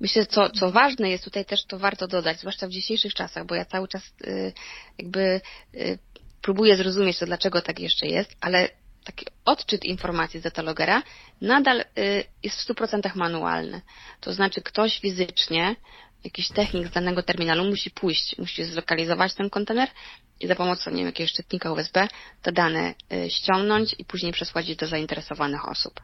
Myślę, 0.00 0.26
co, 0.26 0.50
co 0.50 0.70
ważne 0.70 1.10
jest 1.10 1.24
tutaj 1.24 1.44
też, 1.44 1.64
to 1.64 1.78
warto 1.78 2.06
dodać, 2.06 2.40
zwłaszcza 2.40 2.66
w 2.66 2.70
dzisiejszych 2.70 3.14
czasach, 3.14 3.46
bo 3.46 3.54
ja 3.54 3.64
cały 3.64 3.88
czas 3.88 4.02
y, 4.26 4.52
jakby 4.98 5.40
y, 5.74 5.98
próbuję 6.42 6.76
zrozumieć 6.76 7.18
to, 7.18 7.26
dlaczego 7.26 7.62
tak 7.62 7.80
jeszcze 7.80 8.06
jest, 8.06 8.36
ale 8.40 8.68
taki 9.04 9.26
odczyt 9.44 9.84
informacji 9.84 10.40
z 10.40 10.42
datalogera 10.42 11.02
nadal 11.40 11.80
y, 11.80 11.84
jest 12.42 12.60
w 12.60 12.68
100% 12.68 13.16
manualny. 13.16 13.80
To 14.20 14.32
znaczy 14.32 14.62
ktoś 14.62 14.98
fizycznie, 14.98 15.76
jakiś 16.26 16.48
technik 16.48 16.88
z 16.88 16.90
danego 16.90 17.22
terminalu 17.22 17.64
musi 17.64 17.90
pójść, 17.90 18.38
musi 18.38 18.64
zlokalizować 18.64 19.34
ten 19.34 19.50
kontener 19.50 19.88
i 20.40 20.46
za 20.46 20.54
pomocą 20.54 20.90
nie 20.90 20.96
wiem, 20.96 21.06
jakiegoś 21.06 21.32
czytnika 21.32 21.72
USB 21.72 22.08
te 22.42 22.52
dane 22.52 22.94
ściągnąć 23.28 23.94
i 23.98 24.04
później 24.04 24.32
przesłać 24.32 24.76
do 24.76 24.86
zainteresowanych 24.86 25.68
osób. 25.68 26.00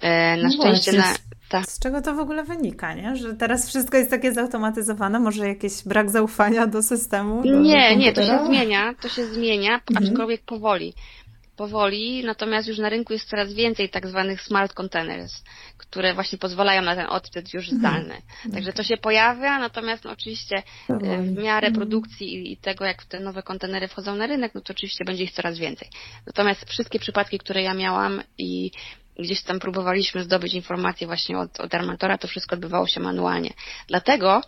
E, 0.00 0.36
na 0.36 0.42
no 0.42 0.50
szczęście 0.50 0.92
na, 0.92 1.14
ta... 1.48 1.62
Z 1.62 1.78
czego 1.78 2.02
to 2.02 2.14
w 2.14 2.18
ogóle 2.18 2.44
wynika, 2.44 2.94
nie? 2.94 3.16
Że 3.16 3.34
teraz 3.34 3.68
wszystko 3.68 3.96
jest 3.96 4.10
takie 4.10 4.32
zautomatyzowane, 4.32 5.20
może 5.20 5.48
jakiś 5.48 5.72
brak 5.86 6.10
zaufania 6.10 6.66
do 6.66 6.82
systemu? 6.82 7.42
Do 7.42 7.60
nie, 7.60 7.96
nie, 7.96 8.12
to 8.12 8.22
się 8.22 8.46
zmienia, 8.46 8.94
to 9.00 9.08
się 9.08 9.26
zmienia, 9.26 9.80
mhm. 9.90 10.06
aczkolwiek 10.06 10.42
powoli. 10.42 10.94
Powoli, 11.56 12.24
natomiast 12.24 12.68
już 12.68 12.78
na 12.78 12.88
rynku 12.88 13.12
jest 13.12 13.28
coraz 13.28 13.52
więcej 13.52 13.88
tak 13.88 14.06
zwanych 14.06 14.42
smart 14.42 14.74
containers, 14.74 15.42
które 15.90 16.14
właśnie 16.14 16.38
pozwalają 16.38 16.82
na 16.82 16.96
ten 16.96 17.06
odczyt 17.06 17.54
już 17.54 17.72
mhm. 17.72 17.78
zdalny. 17.78 18.14
Mhm. 18.14 18.54
Także 18.54 18.72
to 18.72 18.82
się 18.82 18.96
pojawia, 18.96 19.58
natomiast 19.58 20.04
no, 20.04 20.10
oczywiście 20.10 20.62
e, 20.90 21.22
w 21.22 21.32
miarę 21.32 21.66
mhm. 21.66 21.74
produkcji 21.74 22.52
i 22.52 22.56
tego, 22.56 22.84
jak 22.84 23.04
te 23.04 23.20
nowe 23.20 23.42
kontenery 23.42 23.88
wchodzą 23.88 24.16
na 24.16 24.26
rynek, 24.26 24.54
no 24.54 24.60
to 24.60 24.72
oczywiście 24.72 25.04
będzie 25.04 25.24
ich 25.24 25.32
coraz 25.32 25.58
więcej. 25.58 25.88
Natomiast 26.26 26.64
wszystkie 26.68 26.98
przypadki, 26.98 27.38
które 27.38 27.62
ja 27.62 27.74
miałam 27.74 28.22
i 28.38 28.70
gdzieś 29.18 29.42
tam 29.42 29.58
próbowaliśmy 29.58 30.22
zdobyć 30.22 30.54
informacje 30.54 31.06
właśnie 31.06 31.38
od, 31.38 31.60
od 31.60 31.74
armatora, 31.74 32.18
to 32.18 32.28
wszystko 32.28 32.54
odbywało 32.54 32.86
się 32.86 33.00
manualnie. 33.00 33.50
Dlatego 33.88 34.42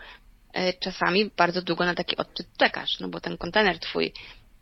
e, 0.53 0.73
czasami 0.73 1.31
bardzo 1.37 1.63
długo 1.63 1.85
na 1.85 1.95
taki 1.95 2.17
odczyt 2.17 2.47
czekasz, 2.57 3.01
no 3.01 3.09
bo 3.09 3.21
ten 3.21 3.37
kontener 3.37 3.79
twój, 3.79 4.13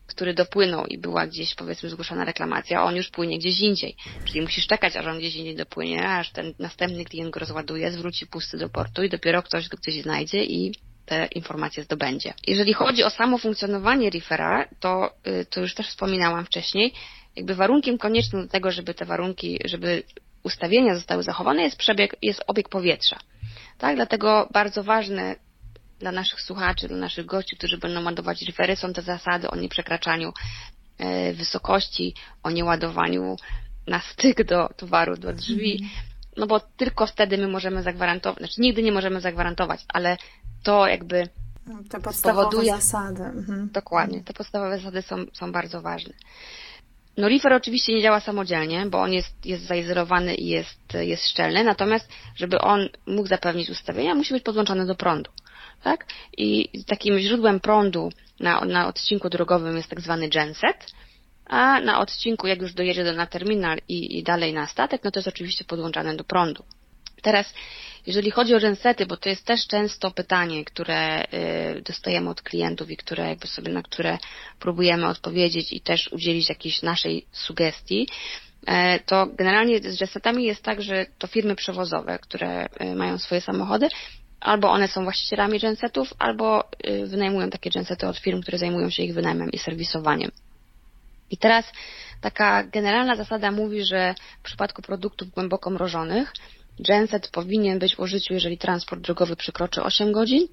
który 0.07 0.35
dopłynął 0.35 0.87
i 0.87 0.99
była 0.99 1.27
gdzieś 1.27 1.55
powiedzmy 1.55 1.89
zgłoszona 1.89 2.25
reklamacja, 2.25 2.83
on 2.85 2.97
już 2.97 3.09
płynie 3.09 3.39
gdzieś 3.39 3.61
indziej. 3.61 3.97
Czyli 4.25 4.41
musisz 4.41 4.67
czekać, 4.67 4.97
aż 4.97 5.07
on 5.07 5.19
gdzieś 5.19 5.37
indziej 5.37 5.57
dopłynie, 5.57 6.09
aż 6.09 6.31
ten 6.31 6.55
następny 6.59 7.05
klient 7.05 7.31
go 7.31 7.41
rozładuje, 7.41 7.93
zwróci 7.93 8.27
pusty 8.27 8.59
do 8.59 8.69
portu 8.69 9.03
i 9.03 9.09
dopiero 9.09 9.43
ktoś 9.43 9.69
go 9.69 9.77
gdzieś 9.77 10.03
znajdzie 10.03 10.45
i 10.45 10.75
te 11.07 11.29
informacje 11.35 11.83
zdobędzie. 11.83 12.35
Jeżeli 12.47 12.73
chodzi 12.73 13.05
o 13.05 13.11
samo 13.11 13.39
funkcjonowanie 13.39 14.11
reefera, 14.11 14.69
to, 14.81 15.15
y, 15.27 15.47
to 15.51 15.61
już 15.61 15.75
też 15.75 15.89
wspominałam 15.89 16.45
wcześniej, 16.45 16.93
jakby 17.37 17.55
warunkiem 17.55 17.99
koniecznym 17.99 18.43
do 18.43 18.49
tego, 18.49 18.71
żeby 18.71 18.95
te 18.95 19.05
warunki, 19.05 19.59
żeby 19.65 20.03
ustawienia 20.43 20.95
zostały 20.95 21.23
zachowane, 21.23 21.63
jest 21.63 21.77
przebieg, 21.77 22.17
jest 22.23 22.43
obieg 22.47 22.69
powietrza. 22.69 23.19
Tak, 23.79 23.97
dlatego 23.97 24.49
bardzo 24.53 24.85
ważne 24.85 25.37
dla 25.99 26.13
naszych 26.13 26.41
słuchaczy, 26.41 26.89
dla 26.89 26.97
naszych 26.97 27.27
gości, 27.27 27.57
którzy 27.57 27.79
będą 27.79 28.05
ładować 28.05 28.43
refery, 28.43 28.77
są 28.77 28.93
te 28.93 29.03
zasady 29.03 29.51
o 29.51 29.57
nieprzekraczaniu 29.57 30.33
e, 30.99 31.33
wysokości, 31.33 32.15
o 32.43 32.51
nieładowaniu 32.51 33.37
na 33.87 34.01
styk 34.01 34.45
do 34.45 34.69
towaru, 34.77 35.17
do 35.17 35.33
drzwi, 35.33 35.73
mhm. 35.73 35.91
no 36.37 36.47
bo 36.47 36.61
tylko 36.61 37.07
wtedy 37.07 37.39
my 37.39 37.49
możemy 37.49 37.83
zagwarantować, 37.83 38.39
znaczy 38.39 38.61
nigdy 38.61 38.83
nie 38.83 38.93
możemy 38.93 39.21
zagwarantować, 39.21 39.85
ale 39.89 40.17
to 40.63 40.87
jakby 40.87 41.29
te 41.91 42.01
podstawowe 42.01 42.43
spowoduje, 42.43 42.73
zasady. 42.73 43.23
Mhm. 43.23 43.69
Dokładnie, 43.73 44.25
te 44.25 44.33
podstawowe 44.33 44.79
zasady 44.79 45.03
są, 45.03 45.17
są 45.33 45.53
bardzo 45.53 45.83
ważne. 45.83 46.15
No 47.17 47.29
Reaper 47.29 47.53
oczywiście 47.53 47.95
nie 47.95 48.03
działa 48.03 48.21
samodzielnie, 48.21 48.87
bo 48.87 49.03
on 49.03 49.13
jest, 49.13 49.47
jest 49.47 49.65
zaizolowany 49.65 50.35
i 50.35 50.49
jest, 50.49 50.95
jest 50.95 51.29
szczelny, 51.29 51.65
natomiast 51.65 52.09
żeby 52.37 52.59
on 52.59 52.89
mógł 53.07 53.29
zapewnić 53.29 53.71
ustawienia, 53.71 54.15
musi 54.15 54.35
być 54.35 54.43
podłączony 54.43 54.87
do 54.87 54.95
prądu. 54.95 55.31
Tak? 55.87 56.07
I 56.37 56.69
takim 56.87 57.19
źródłem 57.19 57.61
prądu 57.61 58.13
na, 58.41 58.65
na 58.65 58.89
odcinku 58.89 59.29
drogowym 59.29 59.77
jest 59.77 59.89
tak 59.89 60.01
zwany 60.01 60.29
genset, 60.29 60.87
a 61.45 61.81
na 61.81 62.01
odcinku, 62.01 62.47
jak 62.47 62.63
już 62.63 62.75
dojedzie 62.75 63.05
do, 63.05 63.13
na 63.13 63.27
terminal 63.27 63.79
i, 63.89 64.19
i 64.19 64.23
dalej 64.23 64.53
na 64.53 64.67
statek, 64.67 65.05
no 65.05 65.11
to 65.11 65.19
jest 65.19 65.29
oczywiście 65.29 65.65
podłączane 65.65 66.17
do 66.17 66.25
prądu. 66.25 66.65
Teraz 67.23 67.55
jeżeli 68.07 68.31
chodzi 68.31 68.55
o 68.55 68.61
gensety, 68.61 69.07
bo 69.07 69.17
to 69.17 69.29
jest 69.29 69.45
też 69.45 69.67
często 69.67 70.11
pytanie, 70.11 70.65
które 70.65 71.25
y, 71.25 71.83
dostajemy 71.83 72.31
od 72.31 72.43
klientów 72.43 72.91
i 72.91 72.97
które 72.97 73.29
jakby 73.29 73.47
sobie, 73.47 73.73
na 73.73 73.83
które 73.83 74.19
próbujemy 74.61 75.07
odpowiedzieć 75.07 75.73
i 75.73 75.81
też 75.81 76.13
udzielić 76.13 76.49
jakiejś 76.49 76.83
naszej 76.83 77.27
sugestii, 77.33 78.09
e, 78.67 79.01
to 79.01 79.27
generalnie 79.27 79.79
z 79.79 79.99
gensetami 79.99 80.45
jest 80.45 80.63
tak, 80.63 80.83
że 80.83 81.07
to 81.19 81.27
firmy 81.27 81.57
przewozowe, 81.57 82.19
które 82.19 82.67
y, 82.67 82.95
mają 82.95 83.19
swoje 83.19 83.41
samochody, 83.41 83.89
albo 84.47 84.71
one 84.71 84.89
są 84.89 85.05
właścicielami 85.05 85.61
gensetów, 85.61 86.15
albo 86.19 86.65
y, 86.87 87.07
wynajmują 87.07 87.51
takie 87.51 87.71
gensety 87.71 88.09
od 88.09 88.19
firm, 88.19 88.43
które 88.43 88.59
zajmują 88.59 88.91
się 88.91 89.03
ich 89.03 89.15
wynajmem 89.15 89.51
i 89.51 89.59
serwisowaniem. 89.59 90.31
I 91.31 91.37
teraz 91.37 91.73
taka 92.21 92.65
generalna 92.65 93.17
zasada 93.17 93.51
mówi, 93.51 93.85
że 93.85 94.15
w 94.41 94.43
przypadku 94.43 94.83
produktów 94.83 95.31
głęboko 95.31 95.71
mrożonych 95.71 96.33
Genset 96.79 97.29
powinien 97.29 97.79
być 97.79 97.97
w 97.97 98.01
użyciu, 98.01 98.35
jeżeli 98.35 98.59
transport 98.59 99.03
drogowy 99.03 99.37
przekroczy 99.37 99.83
8 99.83 100.13
godzin, 100.13 100.49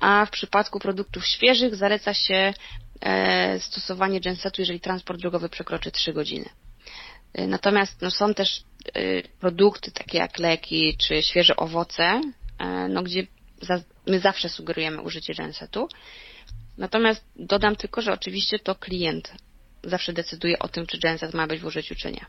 a 0.00 0.26
w 0.26 0.30
przypadku 0.30 0.78
produktów 0.80 1.26
świeżych 1.26 1.74
zaleca 1.76 2.14
się 2.14 2.54
e, 3.00 3.60
stosowanie 3.60 4.20
gensetu, 4.20 4.62
jeżeli 4.62 4.80
transport 4.80 5.20
drogowy 5.20 5.48
przekroczy 5.48 5.90
3 5.90 6.12
godziny. 6.12 6.48
E, 7.34 7.46
natomiast 7.46 8.02
no, 8.02 8.10
są 8.10 8.34
też 8.34 8.62
e, 8.94 9.22
produkty 9.22 9.92
takie 9.92 10.18
jak 10.18 10.38
leki 10.38 10.96
czy 10.96 11.22
świeże 11.22 11.56
owoce, 11.56 12.20
no, 12.88 13.02
gdzie 13.02 13.26
my 14.06 14.20
zawsze 14.20 14.48
sugerujemy 14.48 15.02
użycie 15.02 15.34
gensetu. 15.34 15.88
Natomiast 16.78 17.24
dodam 17.36 17.76
tylko, 17.76 18.00
że 18.00 18.12
oczywiście 18.12 18.58
to 18.58 18.74
klient 18.74 19.32
zawsze 19.84 20.12
decyduje 20.12 20.58
o 20.58 20.68
tym, 20.68 20.86
czy 20.86 20.98
genset 20.98 21.34
ma 21.34 21.46
być 21.46 21.60
w 21.60 21.66
użyciu, 21.66 21.94
czy 21.94 22.12
nie 22.12 22.26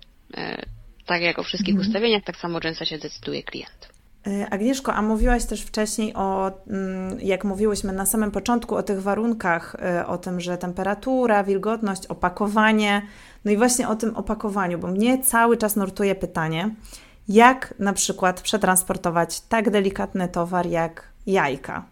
tak 1.05 1.21
jak 1.21 1.39
o 1.39 1.43
wszystkich 1.43 1.75
mhm. 1.75 1.87
ustawieniach, 1.87 2.23
tak 2.23 2.37
samo 2.37 2.59
często 2.59 2.85
się 2.85 2.97
decyduje 2.97 3.43
klient. 3.43 3.89
E, 4.27 4.49
Agnieszko, 4.49 4.93
a 4.93 5.01
mówiłaś 5.01 5.45
też 5.45 5.61
wcześniej 5.61 6.13
o, 6.13 6.51
mm, 6.67 7.19
jak 7.19 7.43
mówiłyśmy 7.43 7.93
na 7.93 8.05
samym 8.05 8.31
początku, 8.31 8.75
o 8.75 8.83
tych 8.83 9.01
warunkach, 9.01 9.75
e, 9.75 10.07
o 10.07 10.17
tym, 10.17 10.39
że 10.39 10.57
temperatura, 10.57 11.43
wilgotność, 11.43 12.07
opakowanie, 12.07 13.01
no 13.45 13.51
i 13.51 13.57
właśnie 13.57 13.87
o 13.87 13.95
tym 13.95 14.15
opakowaniu, 14.15 14.79
bo 14.79 14.87
mnie 14.87 15.23
cały 15.23 15.57
czas 15.57 15.75
nurtuje 15.75 16.15
pytanie, 16.15 16.75
jak 17.31 17.73
na 17.79 17.93
przykład 17.93 18.41
przetransportować 18.41 19.41
tak 19.41 19.69
delikatny 19.69 20.27
towar 20.27 20.67
jak 20.67 21.13
jajka. 21.25 21.85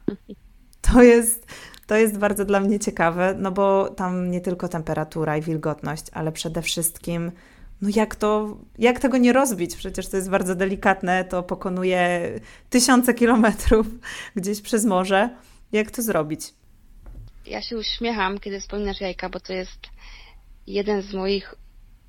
To 0.81 1.01
jest 1.01 1.45
To 1.87 1.95
jest 1.95 2.17
bardzo 2.17 2.45
dla 2.45 2.59
mnie 2.59 2.79
ciekawe, 2.79 3.35
no 3.39 3.51
bo 3.51 3.89
tam 3.89 4.31
nie 4.31 4.41
tylko 4.41 4.67
temperatura 4.67 5.37
i 5.37 5.41
wilgotność, 5.41 6.05
ale 6.13 6.31
przede 6.31 6.61
wszystkim 6.61 7.31
no 7.81 7.89
jak 7.95 8.15
to, 8.15 8.57
jak 8.77 8.99
tego 8.99 9.17
nie 9.17 9.33
rozbić? 9.33 9.75
Przecież 9.75 10.07
to 10.07 10.17
jest 10.17 10.29
bardzo 10.29 10.55
delikatne, 10.55 11.23
to 11.25 11.43
pokonuje 11.43 12.31
tysiące 12.69 13.13
kilometrów 13.13 13.87
gdzieś 14.35 14.61
przez 14.61 14.85
morze. 14.85 15.29
Jak 15.71 15.91
to 15.91 16.01
zrobić? 16.01 16.41
Ja 17.45 17.61
się 17.61 17.77
uśmiecham, 17.77 18.39
kiedy 18.39 18.59
wspominasz 18.59 19.01
jajka, 19.01 19.29
bo 19.29 19.39
to 19.39 19.53
jest 19.53 19.79
jeden 20.67 21.01
z 21.01 21.13
moich 21.13 21.55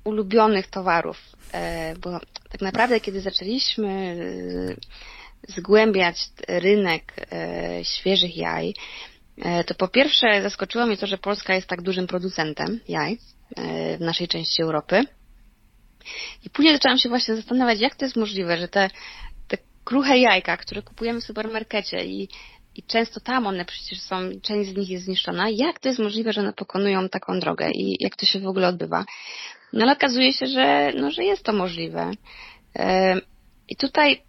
ulubionych 0.03 0.67
towarów, 0.67 1.17
e, 1.53 1.95
bo 1.99 2.19
tak 2.51 2.61
naprawdę 2.61 2.99
kiedy 2.99 3.21
zaczęliśmy 3.21 3.89
e, 5.47 5.53
zgłębiać 5.53 6.17
rynek 6.47 7.13
e, 7.31 7.85
świeżych 7.85 8.37
jaj, 8.37 8.73
to 9.67 9.75
po 9.75 9.87
pierwsze 9.87 10.41
zaskoczyło 10.41 10.85
mnie 10.85 10.97
to, 10.97 11.07
że 11.07 11.17
Polska 11.17 11.55
jest 11.55 11.67
tak 11.67 11.81
dużym 11.81 12.07
producentem 12.07 12.79
jaj 12.87 13.17
w 13.97 14.01
naszej 14.01 14.27
części 14.27 14.61
Europy. 14.61 15.03
I 16.45 16.49
później 16.49 16.73
zaczęłam 16.73 16.97
się 16.97 17.09
właśnie 17.09 17.35
zastanawiać, 17.35 17.79
jak 17.79 17.95
to 17.95 18.05
jest 18.05 18.15
możliwe, 18.15 18.57
że 18.57 18.67
te, 18.67 18.89
te 19.47 19.57
kruche 19.83 20.17
jajka, 20.17 20.57
które 20.57 20.81
kupujemy 20.81 21.21
w 21.21 21.23
supermarkecie 21.23 22.05
i, 22.05 22.29
i 22.75 22.83
często 22.83 23.19
tam 23.19 23.47
one 23.47 23.65
przecież 23.65 24.01
są, 24.01 24.15
część 24.41 24.69
z 24.69 24.75
nich 24.75 24.89
jest 24.89 25.05
zniszczona, 25.05 25.49
jak 25.49 25.79
to 25.79 25.89
jest 25.89 25.99
możliwe, 25.99 26.33
że 26.33 26.41
one 26.41 26.53
pokonują 26.53 27.09
taką 27.09 27.39
drogę 27.39 27.71
i 27.71 27.97
jak 27.99 28.15
to 28.15 28.25
się 28.25 28.39
w 28.39 28.47
ogóle 28.47 28.67
odbywa? 28.67 29.05
No 29.73 29.83
ale 29.83 29.91
okazuje 29.93 30.33
się, 30.33 30.45
że, 30.45 30.91
no, 30.95 31.11
że 31.11 31.23
jest 31.23 31.43
to 31.43 31.53
możliwe. 31.53 32.11
I 33.69 33.75
tutaj 33.75 34.21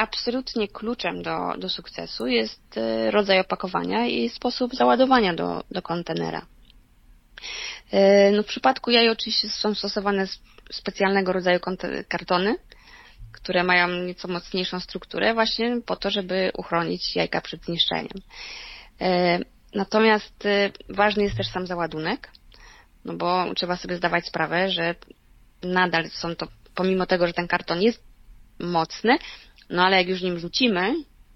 absolutnie 0.00 0.68
kluczem 0.68 1.22
do, 1.22 1.54
do 1.58 1.68
sukcesu 1.68 2.26
jest 2.26 2.76
e, 2.76 3.10
rodzaj 3.10 3.40
opakowania 3.40 4.06
i 4.06 4.28
sposób 4.28 4.74
załadowania 4.74 5.34
do, 5.34 5.64
do 5.70 5.82
kontenera. 5.82 6.46
E, 7.90 8.30
no 8.30 8.42
w 8.42 8.46
przypadku 8.46 8.90
jaj 8.90 9.08
oczywiście 9.08 9.48
są 9.48 9.74
stosowane 9.74 10.26
specjalnego 10.72 11.32
rodzaju 11.32 11.60
kartony, 12.08 12.56
które 13.32 13.64
mają 13.64 13.88
nieco 13.88 14.28
mocniejszą 14.28 14.80
strukturę 14.80 15.34
właśnie 15.34 15.80
po 15.86 15.96
to, 15.96 16.10
żeby 16.10 16.50
uchronić 16.56 17.16
jajka 17.16 17.40
przed 17.40 17.64
zniszczeniem. 17.64 18.18
E, 19.00 19.38
natomiast 19.74 20.44
ważny 20.88 21.22
jest 21.22 21.36
też 21.36 21.46
sam 21.46 21.66
załadunek, 21.66 22.30
no 23.04 23.14
bo 23.14 23.54
trzeba 23.54 23.76
sobie 23.76 23.96
zdawać 23.96 24.26
sprawę, 24.26 24.70
że 24.70 24.94
nadal 25.62 26.10
są 26.10 26.36
to, 26.36 26.46
pomimo 26.74 27.06
tego, 27.06 27.26
że 27.26 27.32
ten 27.32 27.48
karton 27.48 27.82
jest 27.82 28.02
mocny, 28.58 29.18
no 29.70 29.84
ale 29.84 29.96
jak 29.96 30.08
już 30.08 30.22
nim 30.22 30.38
rzucimy, 30.38 30.94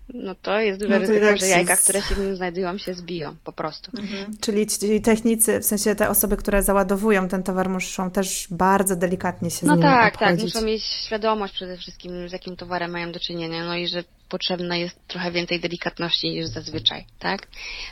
no 0.09 0.35
to 0.35 0.61
jest 0.61 0.81
duże 0.81 0.95
no 0.95 0.99
ryzyko, 0.99 1.37
że 1.37 1.47
jajka, 1.47 1.77
które 1.77 2.03
się 2.03 2.14
w 2.14 2.19
nim 2.19 2.37
znajdują, 2.37 2.79
się 2.79 2.95
zbiją 2.95 3.37
po 3.45 3.53
prostu. 3.53 3.90
Mhm. 3.99 4.37
Czyli 4.40 4.67
ci 4.67 5.01
technicy, 5.01 5.61
w 5.61 5.64
sensie 5.64 5.95
te 5.95 6.09
osoby, 6.09 6.37
które 6.37 6.62
załadowują 6.62 7.29
ten 7.29 7.43
towar, 7.43 7.69
muszą 7.69 8.11
też 8.11 8.47
bardzo 8.51 8.97
delikatnie 8.97 9.51
się 9.51 9.67
no 9.67 9.75
z 9.75 9.77
nim 9.77 9.83
tak, 9.83 10.14
obchodzić. 10.14 10.45
tak, 10.45 10.55
muszą 10.55 10.67
mieć 10.67 10.85
świadomość 10.85 11.55
przede 11.55 11.77
wszystkim, 11.77 12.29
z 12.29 12.33
jakim 12.33 12.57
towarem 12.57 12.90
mają 12.90 13.12
do 13.12 13.21
czynienia, 13.21 13.64
no 13.64 13.77
i 13.77 13.88
że 13.88 14.05
potrzebna 14.29 14.77
jest 14.77 15.09
trochę 15.09 15.31
więcej 15.33 15.61
delikatności 15.61 16.31
niż 16.31 16.47
zazwyczaj, 16.47 17.05
tak? 17.19 17.47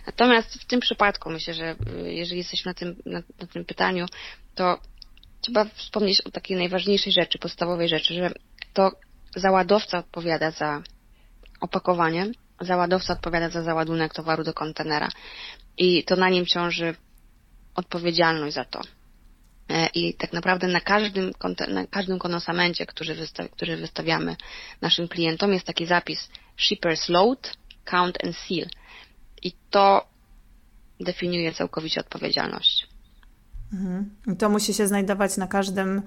Natomiast 0.06 0.54
w 0.54 0.66
tym 0.66 0.80
przypadku 0.80 1.30
myślę, 1.30 1.54
że 1.54 1.76
y, 2.04 2.12
jeżeli 2.12 2.38
jesteśmy 2.38 2.70
na 2.70 2.74
tym, 2.74 2.96
na, 3.06 3.22
na 3.40 3.46
tym 3.46 3.64
pytaniu, 3.64 4.06
to 4.54 4.78
trzeba 5.40 5.64
wspomnieć 5.64 6.20
o 6.20 6.30
takiej 6.30 6.56
najważniejszej 6.56 7.12
rzeczy, 7.12 7.38
podstawowej 7.38 7.88
rzeczy, 7.88 8.14
że 8.14 8.30
to 8.72 8.90
załadowca 9.36 9.98
odpowiada 9.98 10.50
za 10.50 10.82
opakowanie, 11.62 12.26
załadowca 12.60 13.12
odpowiada 13.12 13.48
za 13.48 13.62
załadunek 13.62 14.14
towaru 14.14 14.44
do 14.44 14.54
kontenera 14.54 15.08
i 15.76 16.04
to 16.04 16.16
na 16.16 16.28
nim 16.28 16.46
ciąży 16.46 16.94
odpowiedzialność 17.74 18.54
za 18.54 18.64
to. 18.64 18.80
E, 19.68 19.86
I 19.94 20.14
tak 20.14 20.32
naprawdę 20.32 20.66
na 20.68 20.80
każdym, 20.80 21.32
na 21.68 21.86
każdym 21.86 22.18
konosamencie, 22.18 22.86
który, 22.86 23.16
który 23.50 23.76
wystawiamy 23.76 24.36
naszym 24.80 25.08
klientom, 25.08 25.52
jest 25.52 25.66
taki 25.66 25.86
zapis 25.86 26.28
Shippers 26.56 27.08
Load, 27.08 27.52
Count 27.84 28.24
and 28.24 28.36
Seal. 28.36 28.68
I 29.42 29.52
to 29.70 30.06
definiuje 31.00 31.52
całkowicie 31.52 32.00
odpowiedzialność. 32.00 32.91
Mhm. 33.72 34.10
I 34.32 34.36
to 34.36 34.48
musi 34.48 34.74
się 34.74 34.86
znajdować 34.86 35.36
na 35.36 35.46
każdym 35.46 36.02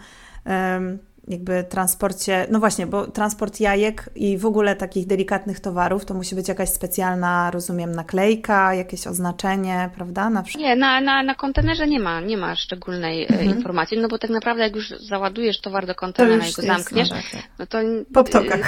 jakby 1.27 1.63
transporcie, 1.69 2.47
no 2.51 2.59
właśnie, 2.59 2.87
bo 2.87 3.07
transport 3.07 3.59
jajek 3.59 4.09
i 4.15 4.37
w 4.37 4.45
ogóle 4.45 4.75
takich 4.75 5.07
delikatnych 5.07 5.59
towarów, 5.59 6.05
to 6.05 6.13
musi 6.13 6.35
być 6.35 6.47
jakaś 6.47 6.69
specjalna, 6.69 7.51
rozumiem, 7.51 7.91
naklejka, 7.91 8.73
jakieś 8.73 9.07
oznaczenie, 9.07 9.89
prawda? 9.95 10.29
Na 10.29 10.43
Nie, 10.57 10.75
na, 10.75 11.01
na, 11.01 11.23
na 11.23 11.35
kontenerze 11.35 11.87
nie 11.87 11.99
ma, 11.99 12.21
nie 12.21 12.37
ma 12.37 12.55
szczególnej 12.55 13.23
e, 13.23 13.27
mhm. 13.27 13.57
informacji, 13.57 13.97
no 13.97 14.07
bo 14.07 14.17
tak 14.17 14.29
naprawdę 14.29 14.63
jak 14.63 14.75
już 14.75 14.89
załadujesz 14.89 15.61
towar 15.61 15.87
do 15.87 15.95
kontenera 15.95 16.47
i 16.47 16.53
go 16.53 16.61
zamkniesz, 16.61 17.09
no, 17.09 17.15
tak, 17.15 17.25
tak. 17.31 17.41
no 17.59 17.65
to... 17.65 17.77
Po 18.13 18.23
ptokach. 18.23 18.59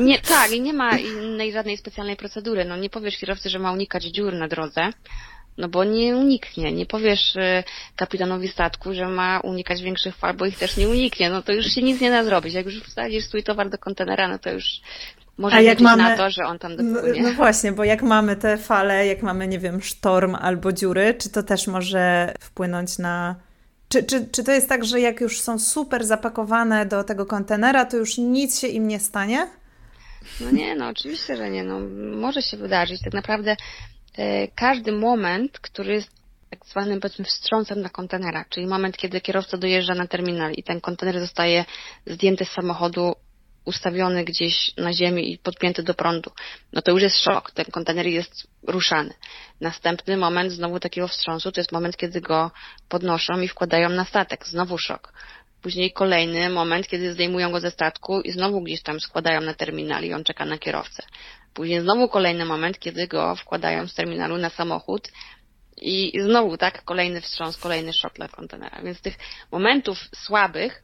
Nie, 0.00 0.18
tak, 0.18 0.52
i 0.52 0.60
nie 0.60 0.72
ma 0.72 0.98
innej 0.98 1.52
żadnej 1.52 1.76
specjalnej 1.76 2.16
procedury, 2.16 2.64
no 2.64 2.76
nie 2.76 2.90
powiesz 2.90 3.18
kierowcy, 3.18 3.50
że 3.50 3.58
ma 3.58 3.72
unikać 3.72 4.04
dziur 4.04 4.34
na 4.34 4.48
drodze, 4.48 4.90
no 5.58 5.68
bo 5.68 5.84
nie 5.84 6.16
uniknie. 6.16 6.72
Nie 6.72 6.86
powiesz 6.86 7.36
y, 7.36 7.64
kapitanowi 7.96 8.48
statku, 8.48 8.94
że 8.94 9.08
ma 9.08 9.40
unikać 9.40 9.82
większych 9.82 10.16
fal, 10.16 10.34
bo 10.34 10.46
ich 10.46 10.58
też 10.58 10.76
nie 10.76 10.88
uniknie. 10.88 11.30
No 11.30 11.42
to 11.42 11.52
już 11.52 11.66
się 11.66 11.82
nic 11.82 12.00
nie 12.00 12.10
da 12.10 12.24
zrobić. 12.24 12.54
Jak 12.54 12.66
już 12.66 12.82
wsadzisz 12.82 13.24
swój 13.24 13.42
towar 13.42 13.70
do 13.70 13.78
kontenera, 13.78 14.28
no 14.28 14.38
to 14.38 14.52
już 14.52 14.80
może 15.38 15.62
jak 15.62 15.80
mamy, 15.80 16.02
na 16.02 16.16
to, 16.16 16.30
że 16.30 16.44
on 16.44 16.58
tam 16.58 16.76
dopłynie. 16.76 17.22
No, 17.22 17.28
no, 17.28 17.34
właśnie, 17.34 17.72
bo 17.72 17.84
jak 17.84 18.02
mamy 18.02 18.36
te 18.36 18.56
fale, 18.56 19.06
jak 19.06 19.22
mamy, 19.22 19.48
nie 19.48 19.58
wiem, 19.58 19.82
sztorm 19.82 20.34
albo 20.34 20.72
dziury, 20.72 21.14
czy 21.18 21.30
to 21.30 21.42
też 21.42 21.66
może 21.66 22.34
wpłynąć 22.40 22.98
na... 22.98 23.36
Czy, 23.88 24.02
czy, 24.02 24.26
czy 24.32 24.44
to 24.44 24.52
jest 24.52 24.68
tak, 24.68 24.84
że 24.84 25.00
jak 25.00 25.20
już 25.20 25.40
są 25.40 25.58
super 25.58 26.04
zapakowane 26.04 26.86
do 26.86 27.04
tego 27.04 27.26
kontenera, 27.26 27.84
to 27.84 27.96
już 27.96 28.18
nic 28.18 28.60
się 28.60 28.66
im 28.66 28.88
nie 28.88 29.00
stanie? 29.00 29.48
No 30.40 30.50
nie, 30.50 30.76
no 30.76 30.88
oczywiście, 30.88 31.36
że 31.36 31.50
nie. 31.50 31.64
No, 31.64 31.80
może 32.16 32.42
się 32.42 32.56
wydarzyć. 32.56 33.00
Tak 33.04 33.12
naprawdę 33.12 33.56
każdy 34.54 34.92
moment, 34.92 35.58
który 35.58 35.94
jest 35.94 36.10
tak 36.50 36.66
zwanym 36.66 37.00
powiedzmy 37.00 37.24
wstrząsem 37.24 37.80
na 37.80 37.88
kontenera, 37.88 38.44
czyli 38.50 38.66
moment, 38.66 38.96
kiedy 38.96 39.20
kierowca 39.20 39.56
dojeżdża 39.56 39.94
na 39.94 40.06
terminal 40.06 40.52
i 40.52 40.62
ten 40.62 40.80
kontener 40.80 41.20
zostaje 41.20 41.64
zdjęty 42.06 42.44
z 42.44 42.50
samochodu, 42.50 43.14
ustawiony 43.64 44.24
gdzieś 44.24 44.76
na 44.76 44.92
ziemi 44.92 45.32
i 45.32 45.38
podpięty 45.38 45.82
do 45.82 45.94
prądu, 45.94 46.30
no 46.72 46.82
to 46.82 46.90
już 46.90 47.02
jest 47.02 47.20
szok, 47.20 47.50
ten 47.50 47.64
kontener 47.64 48.06
jest 48.06 48.46
ruszany. 48.62 49.14
Następny 49.60 50.16
moment 50.16 50.52
znowu 50.52 50.80
takiego 50.80 51.08
wstrząsu 51.08 51.52
to 51.52 51.60
jest 51.60 51.72
moment, 51.72 51.96
kiedy 51.96 52.20
go 52.20 52.50
podnoszą 52.88 53.40
i 53.40 53.48
wkładają 53.48 53.88
na 53.88 54.04
statek, 54.04 54.46
znowu 54.46 54.78
szok. 54.78 55.12
Później 55.62 55.92
kolejny 55.92 56.50
moment, 56.50 56.88
kiedy 56.88 57.12
zdejmują 57.12 57.52
go 57.52 57.60
ze 57.60 57.70
statku 57.70 58.20
i 58.20 58.32
znowu 58.32 58.60
gdzieś 58.60 58.82
tam 58.82 59.00
składają 59.00 59.40
na 59.40 59.54
terminal 59.54 60.04
i 60.04 60.12
on 60.14 60.24
czeka 60.24 60.44
na 60.44 60.58
kierowcę. 60.58 61.02
Później 61.54 61.80
znowu 61.80 62.08
kolejny 62.08 62.44
moment, 62.44 62.78
kiedy 62.78 63.08
go 63.08 63.36
wkładają 63.36 63.86
z 63.86 63.94
terminalu 63.94 64.38
na 64.38 64.50
samochód 64.50 65.12
i 65.76 66.12
znowu, 66.22 66.56
tak, 66.56 66.84
kolejny 66.84 67.20
wstrząs, 67.20 67.56
kolejny 67.56 67.92
szok 67.92 68.14
dla 68.14 68.28
kontenera. 68.28 68.82
Więc 68.82 69.00
tych 69.00 69.18
momentów 69.52 69.98
słabych, 70.14 70.82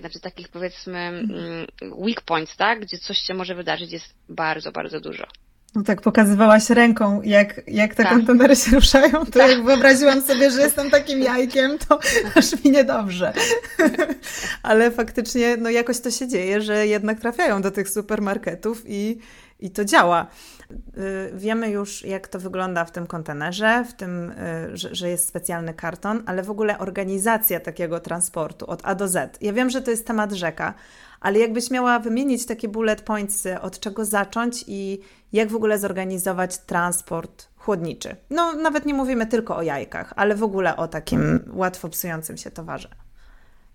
znaczy 0.00 0.20
takich 0.20 0.48
powiedzmy 0.48 0.98
mm, 0.98 1.66
weak 2.06 2.20
points, 2.20 2.56
tak, 2.56 2.80
gdzie 2.80 2.98
coś 2.98 3.18
się 3.18 3.34
może 3.34 3.54
wydarzyć 3.54 3.92
jest 3.92 4.14
bardzo, 4.28 4.72
bardzo 4.72 5.00
dużo. 5.00 5.26
No 5.74 5.82
tak, 5.82 6.00
pokazywałaś 6.00 6.70
ręką, 6.70 7.22
jak, 7.22 7.60
jak 7.66 7.94
te 7.94 8.02
tak. 8.02 8.12
kontenery 8.12 8.56
się 8.56 8.70
ruszają, 8.70 9.10
to 9.10 9.38
tak. 9.38 9.50
jak 9.50 9.64
wyobraziłam 9.64 10.22
sobie, 10.22 10.50
że 10.50 10.60
jestem 10.60 10.90
takim 10.90 11.22
jajkiem, 11.22 11.78
to 11.88 11.98
aż 12.38 12.64
mi 12.64 12.70
niedobrze. 12.70 13.32
Ale 14.62 14.90
faktycznie, 14.90 15.56
no 15.56 15.70
jakoś 15.70 16.00
to 16.00 16.10
się 16.10 16.28
dzieje, 16.28 16.60
że 16.62 16.86
jednak 16.86 17.20
trafiają 17.20 17.62
do 17.62 17.70
tych 17.70 17.88
supermarketów 17.88 18.82
i, 18.86 19.18
i 19.62 19.70
to 19.70 19.84
działa. 19.84 20.26
Y, 20.70 21.30
wiemy 21.34 21.70
już, 21.70 22.04
jak 22.04 22.28
to 22.28 22.38
wygląda 22.38 22.84
w 22.84 22.90
tym 22.90 23.06
kontenerze, 23.06 23.84
w 23.88 23.92
tym, 23.92 24.30
y, 24.30 24.76
że, 24.76 25.08
jest 25.08 25.28
specjalny 25.28 25.74
karton, 25.74 26.22
ale 26.26 26.42
w 26.42 26.50
ogóle 26.50 26.78
organizacja 26.78 27.60
takiego 27.60 28.00
transportu 28.00 28.66
od 28.66 28.80
A 28.84 28.94
do 28.94 29.08
Z. 29.08 29.38
Ja 29.40 29.52
wiem, 29.52 29.70
że 29.70 29.82
to 29.82 29.90
jest 29.90 30.06
temat 30.06 30.32
rzeka, 30.32 30.74
ale 31.20 31.38
jakbyś 31.38 31.70
miała 31.70 31.98
wymienić 31.98 32.46
takie 32.46 32.68
bullet 32.68 33.02
points, 33.02 33.46
od 33.62 33.80
czego 33.80 34.04
zacząć 34.04 34.64
i 34.66 35.00
jak 35.32 35.48
w 35.48 35.56
ogóle 35.56 35.78
zorganizować 35.78 36.58
transport 36.58 37.48
chłodniczy. 37.56 38.16
No, 38.30 38.52
nawet 38.52 38.86
nie 38.86 38.94
mówimy 38.94 39.26
tylko 39.26 39.56
o 39.56 39.62
jajkach, 39.62 40.12
ale 40.16 40.34
w 40.34 40.42
ogóle 40.42 40.76
o 40.76 40.88
takim 40.88 41.40
łatwo 41.52 41.88
psującym 41.88 42.36
się 42.36 42.50
towarze. 42.50 42.88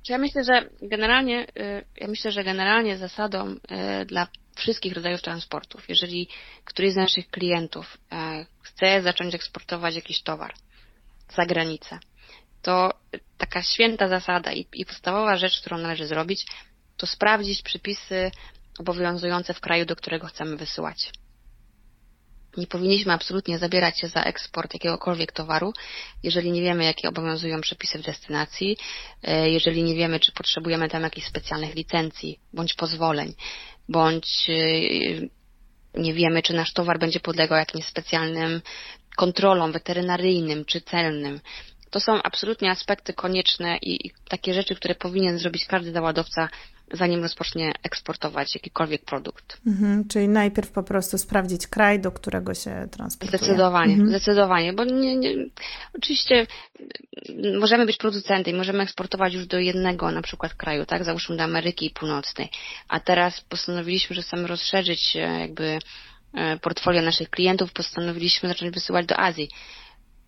Ja 0.09 0.17
myślę, 0.17 0.43
że 0.43 0.69
generalnie, 0.81 1.47
y, 1.57 1.85
ja 1.97 2.07
myślę, 2.07 2.31
że 2.31 2.43
generalnie 2.43 2.97
zasadą 2.97 3.55
dla 4.05 4.27
wszystkich 4.57 4.93
rodzajów 4.93 5.21
transportów. 5.21 5.89
Jeżeli 5.89 6.29
któryś 6.65 6.93
z 6.93 6.95
naszych 6.95 7.29
klientów 7.29 7.97
e, 8.11 8.45
chce 8.61 9.01
zacząć 9.01 9.35
eksportować 9.35 9.95
jakiś 9.95 10.21
towar 10.21 10.53
za 11.35 11.45
granicę, 11.45 11.99
to 12.61 12.93
taka 13.37 13.63
święta 13.63 14.07
zasada 14.07 14.51
i, 14.51 14.85
podstawowa 14.85 15.35
rzecz, 15.35 15.61
którą 15.61 15.77
należy 15.77 16.07
zrobić, 16.07 16.45
to 16.97 17.07
sprawdzić 17.07 17.61
przepisy 17.61 18.31
obowiązujące 18.79 19.53
w 19.53 19.59
kraju, 19.59 19.85
do 19.85 19.95
którego 19.95 20.27
chcemy 20.27 20.57
wysyłać. 20.57 21.11
nie 22.57 22.67
powinniśmy 22.67 23.13
absolutnie 23.13 23.59
zabierać 23.59 23.99
się 23.99 24.07
za 24.07 24.23
eksport 24.23 24.73
jakiegokolwiek 24.73 25.31
towaru, 25.31 25.73
jeżeli 26.23 26.51
nie 26.51 26.61
wiemy, 26.61 26.83
jakie 26.83 27.09
obowiązują 27.09 27.61
przepisy 27.61 27.99
w 27.99 28.05
destynacji, 28.05 28.77
e, 29.23 29.49
jeżeli 29.49 29.83
nie 29.83 29.95
wiemy, 29.95 30.19
czy 30.19 30.31
potrzebujemy 30.31 30.89
tam 30.89 31.03
jakichś 31.03 31.27
specjalnych 31.27 31.75
licencji 31.75 32.39
bądź 32.53 32.73
pozwoleń, 32.73 33.33
bądź 33.89 34.49
e, 34.49 34.53
nie 35.99 36.13
wiemy, 36.13 36.41
czy 36.41 36.53
nasz 36.53 36.73
towar 36.73 36.99
będzie 36.99 37.19
podlegał 37.19 37.57
jakimś 37.57 37.85
specjalnym 37.85 38.61
kontrolom 39.15 39.71
weterynaryjnym 39.71 40.65
czy 40.65 40.81
celnym. 40.81 41.39
To 41.89 41.99
są 41.99 42.23
absolutnie 42.23 42.71
aspekty 42.71 43.13
konieczne 43.13 43.77
i, 43.77 44.07
i 44.07 44.11
takie 44.29 44.53
rzeczy, 44.53 44.75
które 44.75 44.95
powinien 44.95 45.39
zrobić 45.39 45.65
każdy 45.65 45.91
załadowca 45.91 46.49
zanim 46.93 47.21
rozpocznie 47.21 47.71
eksportować 47.83 48.55
jakikolwiek 48.55 49.05
produkt. 49.05 49.57
Mhm, 49.67 50.07
czyli 50.07 50.27
najpierw 50.27 50.71
po 50.71 50.83
prostu 50.83 51.17
sprawdzić 51.17 51.67
kraj, 51.67 51.99
do 51.99 52.11
którego 52.11 52.53
się 52.53 52.87
transportuje. 52.91 53.37
Zdecydowanie, 53.37 53.93
mhm. 53.93 54.09
zdecydowanie, 54.09 54.73
bo 54.73 54.85
nie, 54.85 55.15
nie, 55.15 55.35
oczywiście 55.97 56.47
mm, 57.29 57.59
możemy 57.59 57.85
być 57.85 57.97
producentem 57.97 58.57
możemy 58.57 58.83
eksportować 58.83 59.33
już 59.33 59.47
do 59.47 59.59
jednego 59.59 60.11
na 60.11 60.21
przykład 60.21 60.53
kraju, 60.53 60.85
tak, 60.85 61.03
załóżmy 61.03 61.37
do 61.37 61.43
Ameryki 61.43 61.89
Północnej, 61.89 62.49
a 62.87 62.99
teraz 62.99 63.41
postanowiliśmy, 63.41 64.15
że 64.15 64.21
chcemy 64.21 64.47
rozszerzyć 64.47 65.15
jakby 65.15 65.79
e, 66.33 66.57
portfolio 66.57 67.01
naszych 67.01 67.29
klientów, 67.29 67.73
postanowiliśmy 67.73 68.49
zacząć 68.49 68.73
wysyłać 68.73 69.05
do 69.05 69.19
Azji 69.19 69.49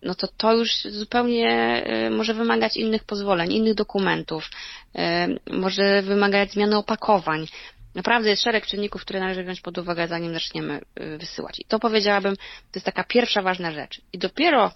no 0.04 0.16
to 0.16 0.28
to 0.28 0.54
już 0.54 0.82
zupełnie 0.82 1.48
e, 1.50 2.10
może 2.10 2.34
wymagać 2.34 2.78
innych 2.78 3.04
pozwoleń, 3.04 3.54
innych 3.54 3.74
dokumentów, 3.74 4.50
e, 4.96 5.28
może 5.52 6.02
wymagać 6.02 6.52
zmiany 6.52 6.78
opakowań. 6.78 7.48
Naprawdę 7.96 8.30
jest 8.30 8.44
szereg 8.44 8.66
czynników, 8.66 9.02
które 9.02 9.20
należy 9.20 9.44
wziąć 9.44 9.62
pod 9.62 9.78
uwagę, 9.78 10.08
zanim 10.08 10.34
zaczniemy 10.34 10.82
e, 10.96 11.18
wysyłać. 11.18 11.60
I 11.60 11.66
to 11.66 11.80
powiedziałabym, 11.80 12.36
to 12.36 12.76
jest 12.76 12.86
taka 12.86 13.04
pierwsza 13.04 13.42
ważna 13.42 13.72
rzecz. 13.72 14.02
I 14.14 14.18
dopiero 14.18 14.72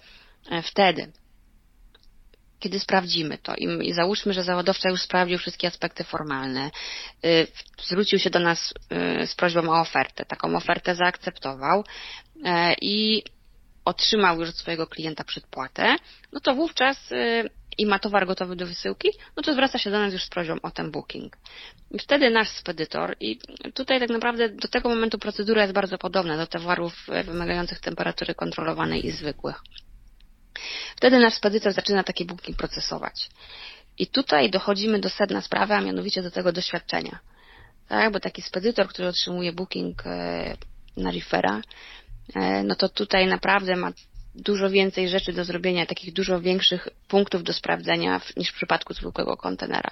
wtedy, 0.62 1.12
kiedy 2.58 2.80
sprawdzimy 2.80 3.38
to 3.38 3.54
i, 3.56 3.92
załóżmy, 3.92 4.32
że 4.32 4.42
załadowca 4.42 4.90
już 4.90 5.02
sprawdził 5.02 5.38
wszystkie 5.38 5.68
aspekty 5.68 6.04
formalne, 6.04 6.70
zwrócił 7.82 8.18
się 8.18 8.30
do 8.30 8.38
nas 8.38 8.74
z 9.26 9.34
prośbą 9.34 9.68
o 9.68 9.80
ofertę, 9.80 10.24
taką 10.24 10.56
ofertę 10.56 10.94
zaakceptował 10.94 11.84
i 12.80 13.22
otrzymał 13.84 14.40
już 14.40 14.48
od 14.48 14.56
swojego 14.56 14.86
klienta 14.86 15.24
przedpłatę, 15.24 15.96
no 16.32 16.40
to 16.40 16.54
wówczas 16.54 17.12
y, 17.12 17.50
i 17.78 17.86
ma 17.86 17.98
towar 17.98 18.26
gotowy 18.26 18.56
do 18.56 18.66
wysyłki, 18.66 19.08
no 19.36 19.42
to 19.42 19.52
zwraca 19.52 19.78
się 19.78 19.90
do 19.90 19.98
nas 19.98 20.12
już 20.12 20.24
z 20.24 20.28
prośbą 20.28 20.56
o 20.62 20.70
ten 20.70 20.90
booking. 20.90 21.36
Wtedy 22.00 22.30
nasz 22.30 22.48
spedytor, 22.48 23.16
i 23.20 23.38
tutaj 23.74 24.00
tak 24.00 24.08
naprawdę 24.08 24.48
do 24.48 24.68
tego 24.68 24.88
momentu 24.88 25.18
procedura 25.18 25.62
jest 25.62 25.74
bardzo 25.74 25.98
podobna 25.98 26.36
do 26.36 26.46
towarów 26.46 27.08
y, 27.08 27.24
wymagających 27.24 27.80
temperatury 27.80 28.34
kontrolowanej 28.34 29.06
i 29.06 29.10
zwykłych. 29.10 29.62
Wtedy 30.96 31.18
nasz 31.18 31.34
spedytor 31.34 31.72
zaczyna 31.72 32.04
taki 32.04 32.24
booking 32.24 32.58
procesować. 32.58 33.28
I 33.98 34.06
tutaj 34.06 34.50
dochodzimy 34.50 34.98
do 34.98 35.10
sedna 35.10 35.40
sprawy, 35.40 35.74
a 35.74 35.80
mianowicie 35.80 36.22
do 36.22 36.30
tego 36.30 36.52
doświadczenia. 36.52 37.18
Tak, 37.88 38.12
bo 38.12 38.20
taki 38.20 38.42
spedytor, 38.42 38.88
który 38.88 39.08
otrzymuje 39.08 39.52
booking 39.52 40.06
y, 40.06 40.10
na 40.96 41.10
reefera, 41.10 41.60
E, 41.60 42.03
no 42.64 42.74
to 42.74 42.88
tutaj 42.88 43.26
naprawdę 43.26 43.76
ma 43.76 43.92
dużo 44.34 44.70
więcej 44.70 45.08
rzeczy 45.08 45.32
do 45.32 45.44
zrobienia, 45.44 45.86
takich 45.86 46.12
dużo 46.12 46.40
większych 46.40 46.88
punktów 47.08 47.42
do 47.42 47.52
sprawdzenia 47.52 48.20
niż 48.36 48.48
w 48.48 48.54
przypadku 48.54 48.94
zwykłego 48.94 49.36
kontenera. 49.36 49.90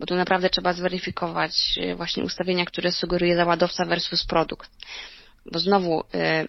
Bo 0.00 0.06
tu 0.06 0.14
naprawdę 0.14 0.50
trzeba 0.50 0.72
zweryfikować 0.72 1.78
e, 1.80 1.94
właśnie 1.94 2.24
ustawienia, 2.24 2.64
które 2.64 2.92
sugeruje 2.92 3.36
załadowca 3.36 3.84
versus 3.84 4.26
produkt. 4.26 4.70
Bo 5.52 5.58
znowu, 5.58 6.04
e, 6.14 6.46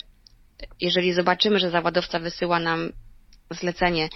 jeżeli 0.82 1.14
zobaczymy, 1.14 1.60
że 1.60 1.70
załadowca 1.70 2.20
wysyła 2.20 2.60
nam 2.60 2.92
zlecenie 3.52 4.10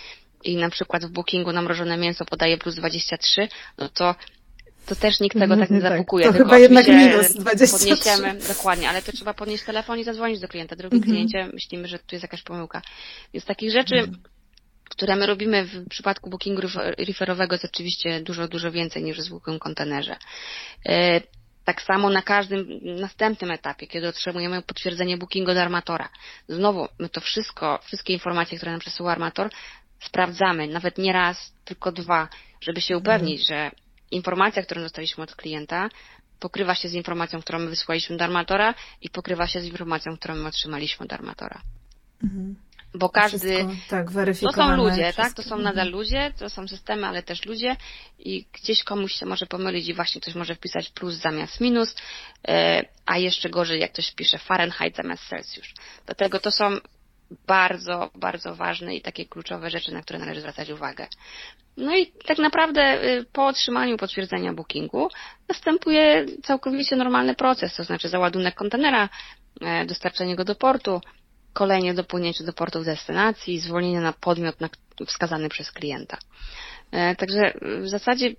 i 0.43 0.55
na 0.55 0.69
przykład 0.69 1.05
w 1.05 1.09
bookingu 1.09 1.51
namrożone 1.51 1.97
mięso 1.97 2.25
podaje 2.25 2.57
plus 2.57 2.75
23, 2.75 3.47
no 3.77 3.89
to 3.89 4.15
to 4.87 4.95
też 4.95 5.19
nikt 5.19 5.39
tego 5.39 5.57
tak 5.57 5.69
nie 5.69 5.77
mhm, 5.77 5.93
zapukuje. 5.93 6.25
Tak, 6.25 6.37
to 6.37 6.43
chyba 6.43 6.57
jednak 6.57 6.87
minus 6.87 7.33
23. 7.33 7.87
Podniesiemy, 7.87 8.39
dokładnie, 8.47 8.89
ale 8.89 9.01
to 9.01 9.11
trzeba 9.11 9.33
podnieść 9.33 9.63
telefon 9.63 9.99
i 9.99 10.03
zadzwonić 10.03 10.39
do 10.39 10.47
klienta. 10.47 10.75
Drogi 10.75 10.97
mhm. 10.97 11.13
kliencie, 11.13 11.49
myślimy, 11.53 11.87
że 11.87 11.99
tu 11.99 12.15
jest 12.15 12.23
jakaś 12.23 12.43
pomyłka. 12.43 12.81
Więc 13.33 13.45
takich 13.45 13.71
rzeczy, 13.71 13.95
mhm. 13.95 14.17
które 14.89 15.15
my 15.15 15.25
robimy 15.25 15.65
w 15.65 15.89
przypadku 15.89 16.29
bookingu 16.29 16.61
referowego 16.97 17.55
jest 17.55 17.65
oczywiście 17.65 18.21
dużo, 18.21 18.47
dużo 18.47 18.71
więcej 18.71 19.03
niż 19.03 19.17
w 19.17 19.21
zwykłym 19.21 19.59
kontenerze. 19.59 20.15
E, 20.85 21.21
tak 21.65 21.81
samo 21.81 22.09
na 22.09 22.21
każdym 22.21 22.67
następnym 22.83 23.51
etapie, 23.51 23.87
kiedy 23.87 24.07
otrzymujemy 24.07 24.61
potwierdzenie 24.61 25.17
bookingu 25.17 25.51
od 25.51 25.57
armatora. 25.57 26.09
Znowu, 26.47 26.87
my 26.99 27.09
to 27.09 27.21
wszystko, 27.21 27.79
wszystkie 27.83 28.13
informacje, 28.13 28.57
które 28.57 28.71
nam 28.71 28.79
przesyła 28.79 29.11
armator, 29.11 29.49
sprawdzamy, 29.99 30.67
nawet 30.67 30.97
nie 30.97 31.13
raz, 31.13 31.53
tylko 31.65 31.91
dwa, 31.91 32.27
żeby 32.61 32.81
się 32.81 32.97
upewnić, 32.97 33.47
że 33.47 33.71
informacja, 34.11 34.63
którą 34.63 34.81
dostaliśmy 34.81 35.23
od 35.23 35.35
klienta, 35.35 35.89
pokrywa 36.39 36.75
się 36.75 36.89
z 36.89 36.93
informacją, 36.93 37.41
którą 37.41 37.59
my 37.59 37.69
wysłaliśmy 37.69 38.17
do 38.17 38.23
armatora 38.23 38.73
i 39.01 39.09
pokrywa 39.09 39.47
się 39.47 39.61
z 39.61 39.65
informacją, 39.65 40.17
którą 40.17 40.35
my 40.35 40.47
otrzymaliśmy 40.47 41.05
od 41.05 41.13
armatora. 41.13 41.61
Mhm. 42.23 42.55
Bo 42.93 43.09
każdy. 43.09 43.37
Wszystko, 43.37 43.89
tak, 43.89 44.11
to 44.39 44.53
są 44.53 44.75
ludzie, 44.75 45.13
tak? 45.13 45.33
To 45.33 45.43
są 45.43 45.55
mhm. 45.55 45.63
nadal 45.63 45.91
ludzie, 45.91 46.33
to 46.39 46.49
są 46.49 46.67
systemy, 46.67 47.07
ale 47.07 47.23
też 47.23 47.45
ludzie 47.45 47.75
i 48.19 48.45
gdzieś 48.53 48.83
komuś 48.83 49.13
się 49.13 49.25
może 49.25 49.45
pomylić 49.45 49.87
i 49.87 49.93
właśnie 49.93 50.21
ktoś 50.21 50.35
może 50.35 50.55
wpisać 50.55 50.89
plus 50.89 51.15
zamiast 51.15 51.61
minus, 51.61 51.95
e, 52.47 52.85
a 53.05 53.17
jeszcze 53.17 53.49
gorzej, 53.49 53.79
jak 53.79 53.91
ktoś 53.91 54.11
pisze 54.11 54.37
Fahrenheit 54.37 54.95
zamiast 54.95 55.27
Celsjusz. 55.29 55.73
Dlatego 56.05 56.39
to 56.39 56.51
są 56.51 56.77
bardzo, 57.47 58.09
bardzo 58.15 58.55
ważne 58.55 58.95
i 58.95 59.01
takie 59.01 59.25
kluczowe 59.25 59.69
rzeczy, 59.69 59.93
na 59.93 60.01
które 60.01 60.19
należy 60.19 60.41
zwracać 60.41 60.69
uwagę. 60.69 61.07
No 61.77 61.95
i 61.95 62.11
tak 62.25 62.37
naprawdę 62.37 63.03
y, 63.03 63.25
po 63.33 63.47
otrzymaniu 63.47 63.97
potwierdzenia 63.97 64.53
bookingu 64.53 65.09
następuje 65.49 66.25
całkowicie 66.43 66.95
normalny 66.95 67.35
proces, 67.35 67.75
to 67.75 67.83
znaczy 67.83 68.09
załadunek 68.09 68.55
kontenera, 68.55 69.09
e, 69.61 69.85
dostarczenie 69.85 70.35
go 70.35 70.43
do 70.43 70.55
portu, 70.55 71.01
kolejnie 71.53 71.93
dopłynięcie 71.93 72.43
do 72.43 72.53
portu 72.53 72.81
w 72.81 72.85
destynacji, 72.85 73.59
zwolnienie 73.59 74.01
na 74.01 74.13
podmiot 74.13 74.55
wskazany 75.07 75.49
przez 75.49 75.71
klienta. 75.71 76.17
E, 76.91 77.15
także 77.15 77.53
w 77.81 77.87
zasadzie 77.87 78.31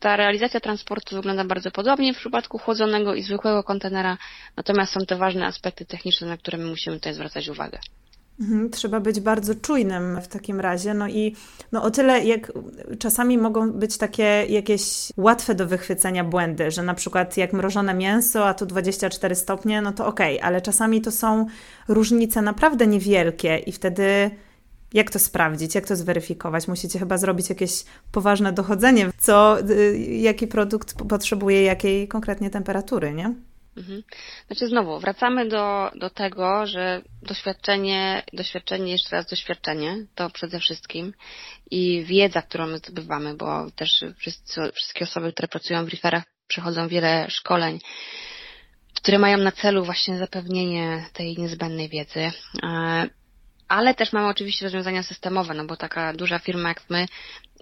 ta 0.00 0.16
realizacja 0.16 0.60
transportu 0.60 1.16
wygląda 1.16 1.44
bardzo 1.44 1.70
podobnie 1.70 2.14
w 2.14 2.18
przypadku 2.18 2.58
chłodzonego 2.58 3.14
i 3.14 3.22
zwykłego 3.22 3.62
kontenera, 3.62 4.18
natomiast 4.56 4.92
są 4.92 5.00
te 5.06 5.16
ważne 5.16 5.46
aspekty 5.46 5.84
techniczne, 5.84 6.26
na 6.26 6.36
które 6.36 6.58
my 6.58 6.64
musimy 6.64 6.96
tutaj 6.96 7.14
zwracać 7.14 7.48
uwagę. 7.48 7.78
Mhm, 8.40 8.70
trzeba 8.70 9.00
być 9.00 9.20
bardzo 9.20 9.54
czujnym 9.54 10.20
w 10.20 10.28
takim 10.28 10.60
razie. 10.60 10.94
No 10.94 11.08
i 11.08 11.36
no 11.72 11.82
o 11.82 11.90
tyle, 11.90 12.24
jak 12.24 12.52
czasami 12.98 13.38
mogą 13.38 13.72
być 13.72 13.98
takie 13.98 14.46
jakieś 14.48 15.12
łatwe 15.16 15.54
do 15.54 15.66
wychwycenia 15.66 16.24
błędy, 16.24 16.70
że 16.70 16.82
na 16.82 16.94
przykład 16.94 17.36
jak 17.36 17.52
mrożone 17.52 17.94
mięso, 17.94 18.46
a 18.46 18.54
tu 18.54 18.66
24 18.66 19.34
stopnie, 19.34 19.82
no 19.82 19.92
to 19.92 20.06
okej, 20.06 20.36
okay, 20.38 20.48
ale 20.48 20.60
czasami 20.60 21.00
to 21.00 21.10
są 21.10 21.46
różnice 21.88 22.42
naprawdę 22.42 22.86
niewielkie 22.86 23.58
i 23.58 23.72
wtedy 23.72 24.30
jak 24.94 25.10
to 25.10 25.18
sprawdzić, 25.18 25.74
jak 25.74 25.86
to 25.86 25.96
zweryfikować? 25.96 26.68
Musicie 26.68 26.98
chyba 26.98 27.18
zrobić 27.18 27.48
jakieś 27.48 27.84
poważne 28.12 28.52
dochodzenie, 28.52 29.10
co, 29.18 29.60
y, 29.70 29.98
jaki 29.98 30.46
produkt 30.46 30.94
potrzebuje 31.08 31.62
jakiej 31.62 32.08
konkretnie 32.08 32.50
temperatury, 32.50 33.12
nie? 33.12 33.34
Mhm. 33.76 34.02
Znaczy 34.46 34.66
znowu, 34.66 34.98
wracamy 35.00 35.48
do, 35.48 35.90
do 35.94 36.10
tego, 36.10 36.66
że 36.66 37.02
doświadczenie, 37.22 38.22
doświadczenie, 38.32 38.92
jeszcze 38.92 39.16
raz 39.16 39.26
doświadczenie, 39.26 39.96
to 40.14 40.30
przede 40.30 40.60
wszystkim 40.60 41.12
i 41.70 42.04
wiedza, 42.04 42.42
którą 42.42 42.66
my 42.66 42.78
zdobywamy, 42.78 43.34
bo 43.34 43.70
też 43.70 44.04
wszyscy, 44.18 44.72
wszystkie 44.72 45.04
osoby, 45.04 45.32
które 45.32 45.48
pracują 45.48 45.84
w 45.84 45.88
referach, 45.88 46.24
przechodzą 46.46 46.88
wiele 46.88 47.26
szkoleń, 47.30 47.78
które 48.94 49.18
mają 49.18 49.38
na 49.38 49.52
celu 49.52 49.84
właśnie 49.84 50.18
zapewnienie 50.18 51.04
tej 51.12 51.36
niezbędnej 51.38 51.88
wiedzy. 51.88 52.20
E, 52.62 53.08
ale 53.68 53.94
też 53.94 54.12
mamy 54.12 54.28
oczywiście 54.28 54.66
rozwiązania 54.66 55.02
systemowe, 55.02 55.54
no 55.54 55.64
bo 55.64 55.76
taka 55.76 56.12
duża 56.12 56.38
firma 56.38 56.68
jak 56.68 56.82
my, 56.90 57.06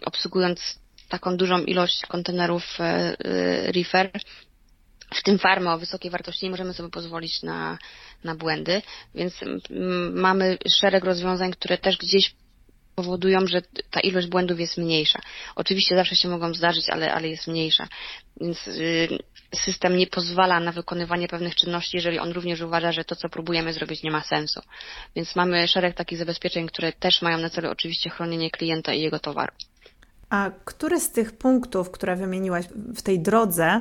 obsługując 0.05 0.79
taką 1.09 1.37
dużą 1.37 1.59
ilość 1.59 2.07
kontenerów 2.07 2.81
e, 2.81 2.85
e, 2.85 3.73
refer, 3.73 4.11
w 5.15 5.23
tym 5.23 5.39
farmy 5.39 5.71
o 5.71 5.79
wysokiej 5.79 6.11
wartości 6.11 6.45
nie 6.45 6.51
możemy 6.51 6.75
sobie 6.75 6.91
pozwolić 6.91 7.43
na, 7.43 7.79
na 8.25 8.35
błędy, 8.35 8.83
więc 9.15 9.35
mamy 10.13 10.59
szereg 10.81 11.05
rozwiązań, 11.05 11.51
które 11.53 11.79
też 11.79 11.97
gdzieś 11.97 12.35
powodują, 12.95 13.47
że 13.47 13.63
ta 13.91 14.01
ilość 14.01 14.27
błędów 14.27 14.61
jest 14.61 14.79
mniejsza. 14.79 15.21
Oczywiście 15.57 15.97
zawsze 15.97 16.17
się 16.17 16.29
mogą 16.29 16.55
zdarzyć, 16.55 16.91
ale, 16.91 17.15
ale 17.15 17.29
jest 17.29 17.47
mniejsza. 17.47 17.89
Więc 18.41 18.69
y, 18.69 19.09
system 19.55 19.97
nie 19.97 20.07
pozwala 20.07 20.61
na 20.61 20.73
wykonywanie 20.73 21.29
pewnych 21.29 21.55
czynności, 21.55 21.97
jeżeli 21.97 22.19
on 22.19 22.33
również 22.33 22.61
uważa, 22.61 22.93
że 22.93 23.05
to, 23.05 23.17
co 23.17 23.29
próbujemy 23.29 23.73
zrobić, 23.73 24.03
nie 24.03 24.11
ma 24.11 24.23
sensu. 24.23 24.61
Więc 25.17 25.37
mamy 25.37 25.69
szereg 25.69 25.95
takich 25.95 26.19
zabezpieczeń, 26.19 26.67
które 26.67 26.93
też 26.93 27.23
mają 27.23 27.39
na 27.39 27.51
celu 27.51 27.71
oczywiście 27.71 28.11
chronienie 28.11 28.51
klienta 28.51 28.93
i 28.93 29.01
jego 29.01 29.19
towaru. 29.19 29.53
A 30.31 30.51
który 30.65 31.01
z 31.01 31.11
tych 31.11 31.33
punktów, 31.33 31.91
które 31.91 32.17
wymieniłaś 32.17 32.65
w 32.97 33.03
tej 33.03 33.21
drodze, 33.21 33.81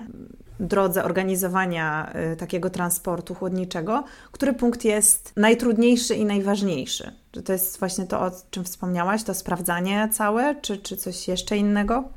drodze 0.62 1.04
organizowania 1.04 2.14
y, 2.34 2.38
takiego 2.38 2.70
transportu 2.70 3.36
chłodniczego, 3.36 4.04
który 4.32 4.54
punkt 4.54 4.86
jest 4.86 5.38
najtrudniejszy 5.38 6.16
i 6.16 6.26
najważniejszy? 6.26 7.12
Czy 7.32 7.44
to 7.44 7.54
jest 7.54 7.80
właśnie 7.80 8.06
to, 8.06 8.22
o 8.22 8.32
czym 8.52 8.64
wspomniałaś, 8.64 9.24
to 9.24 9.34
sprawdzanie 9.34 10.10
całe, 10.12 10.56
czy, 10.62 10.78
czy 10.78 10.98
coś 10.98 11.28
jeszcze 11.28 11.58
innego? 11.58 12.10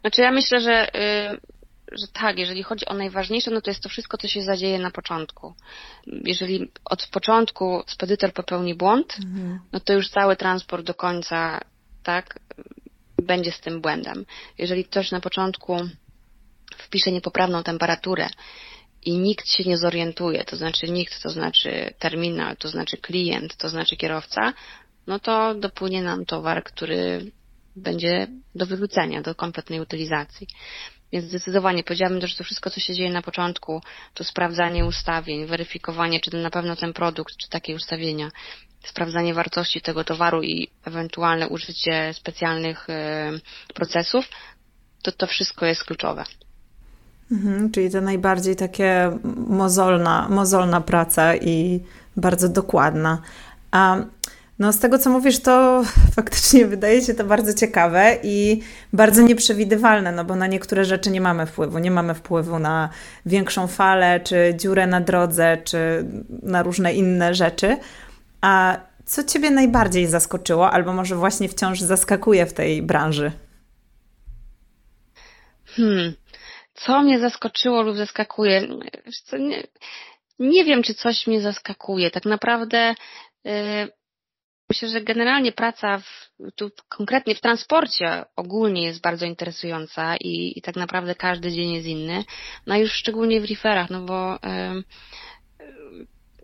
Znaczy 0.00 0.22
ja 0.22 0.32
myślę, 0.32 0.60
że, 0.60 0.88
y, 0.88 1.40
że 1.92 2.06
tak, 2.12 2.38
jeżeli 2.38 2.62
chodzi 2.62 2.86
o 2.86 2.94
najważniejsze, 2.94 3.50
no 3.50 3.60
to 3.60 3.70
jest 3.70 3.82
to 3.82 3.88
wszystko, 3.88 4.16
co 4.16 4.28
się 4.28 4.42
zadzieje 4.42 4.78
na 4.78 4.90
początku. 4.90 5.54
Jeżeli 6.06 6.70
od 6.84 7.06
początku 7.06 7.82
spedytor 7.86 8.32
popełni 8.32 8.74
błąd, 8.74 9.16
mhm. 9.24 9.60
no 9.72 9.80
to 9.80 9.92
już 9.92 10.10
cały 10.10 10.36
transport 10.36 10.86
do 10.86 10.94
końca, 10.94 11.60
tak, 12.02 12.38
będzie 13.22 13.52
z 13.52 13.60
tym 13.60 13.80
błędem. 13.80 14.26
Jeżeli 14.58 14.84
ktoś 14.84 15.10
na 15.10 15.20
początku 15.20 15.76
wpisze 16.78 17.12
niepoprawną 17.12 17.62
temperaturę 17.62 18.28
i 19.04 19.18
nikt 19.18 19.48
się 19.48 19.64
nie 19.64 19.78
zorientuje, 19.78 20.44
to 20.44 20.56
znaczy 20.56 20.88
nikt, 20.90 21.22
to 21.22 21.28
znaczy 21.28 21.94
terminal, 21.98 22.56
to 22.56 22.68
znaczy 22.68 22.96
klient, 22.96 23.56
to 23.56 23.68
znaczy 23.68 23.96
kierowca, 23.96 24.52
no 25.06 25.18
to 25.18 25.54
dopłynie 25.54 26.02
nam 26.02 26.24
towar, 26.24 26.64
który 26.64 27.30
będzie 27.76 28.26
do 28.54 28.66
wyrzucenia, 28.66 29.22
do 29.22 29.34
kompletnej 29.34 29.80
utylizacji. 29.80 30.46
Więc 31.12 31.24
zdecydowanie 31.24 31.84
powiedziałabym 31.84 32.26
że 32.26 32.36
to 32.36 32.44
wszystko, 32.44 32.70
co 32.70 32.80
się 32.80 32.94
dzieje 32.94 33.10
na 33.10 33.22
początku, 33.22 33.82
to 34.14 34.24
sprawdzanie 34.24 34.84
ustawień, 34.84 35.46
weryfikowanie, 35.46 36.20
czy 36.20 36.36
na 36.36 36.50
pewno 36.50 36.76
ten 36.76 36.92
produkt, 36.92 37.36
czy 37.36 37.48
takie 37.48 37.74
ustawienia, 37.74 38.30
sprawdzanie 38.84 39.34
wartości 39.34 39.80
tego 39.80 40.04
towaru 40.04 40.42
i 40.42 40.68
ewentualne 40.84 41.48
użycie 41.48 42.14
specjalnych 42.14 42.90
e, 42.90 43.32
procesów, 43.74 44.28
to 45.02 45.12
to 45.12 45.26
wszystko 45.26 45.66
jest 45.66 45.84
kluczowe. 45.84 46.24
Mhm, 47.32 47.70
czyli 47.70 47.90
to 47.90 48.00
najbardziej 48.00 48.56
takie 48.56 49.18
mozolna, 49.48 50.26
mozolna 50.30 50.80
praca 50.80 51.36
i 51.36 51.80
bardzo 52.16 52.48
dokładna. 52.48 53.22
A 53.70 53.96
no, 54.58 54.72
z 54.72 54.78
tego 54.78 54.98
co 54.98 55.10
mówisz, 55.10 55.38
to 55.38 55.82
faktycznie 56.16 56.66
wydaje 56.66 57.02
się 57.02 57.14
to 57.14 57.24
bardzo 57.24 57.54
ciekawe 57.54 58.16
i 58.22 58.60
bardzo 58.92 59.22
nieprzewidywalne, 59.22 60.12
no 60.12 60.24
bo 60.24 60.36
na 60.36 60.46
niektóre 60.46 60.84
rzeczy 60.84 61.10
nie 61.10 61.20
mamy 61.20 61.46
wpływu. 61.46 61.78
Nie 61.78 61.90
mamy 61.90 62.14
wpływu 62.14 62.58
na 62.58 62.88
większą 63.26 63.66
falę, 63.66 64.20
czy 64.20 64.54
dziurę 64.56 64.86
na 64.86 65.00
drodze, 65.00 65.58
czy 65.64 66.04
na 66.42 66.62
różne 66.62 66.94
inne 66.94 67.34
rzeczy. 67.34 67.76
A 68.40 68.78
co 69.04 69.24
Ciebie 69.24 69.50
najbardziej 69.50 70.06
zaskoczyło, 70.06 70.70
albo 70.70 70.92
może 70.92 71.16
właśnie 71.16 71.48
wciąż 71.48 71.80
zaskakuje 71.80 72.46
w 72.46 72.52
tej 72.52 72.82
branży? 72.82 73.32
Hmm. 75.64 76.12
Co 76.76 77.02
mnie 77.02 77.18
zaskoczyło 77.18 77.82
lub 77.82 77.96
zaskakuje? 77.96 78.68
Nie, 79.38 79.62
nie 80.38 80.64
wiem, 80.64 80.82
czy 80.82 80.94
coś 80.94 81.26
mnie 81.26 81.40
zaskakuje. 81.40 82.10
Tak 82.10 82.24
naprawdę 82.24 82.94
yy, 83.44 83.52
myślę, 84.68 84.88
że 84.88 85.00
generalnie 85.00 85.52
praca 85.52 85.98
w, 85.98 86.30
tu 86.56 86.70
konkretnie 86.88 87.34
w 87.34 87.40
transporcie 87.40 88.24
ogólnie 88.36 88.82
jest 88.82 89.00
bardzo 89.00 89.26
interesująca 89.26 90.16
i, 90.16 90.58
i 90.58 90.62
tak 90.62 90.76
naprawdę 90.76 91.14
każdy 91.14 91.52
dzień 91.52 91.72
jest 91.72 91.86
inny. 91.86 92.24
No 92.66 92.76
już 92.76 92.92
szczególnie 92.92 93.40
w 93.40 93.50
referach, 93.50 93.90
no 93.90 94.00
bo 94.00 94.38
yy, 94.42 94.84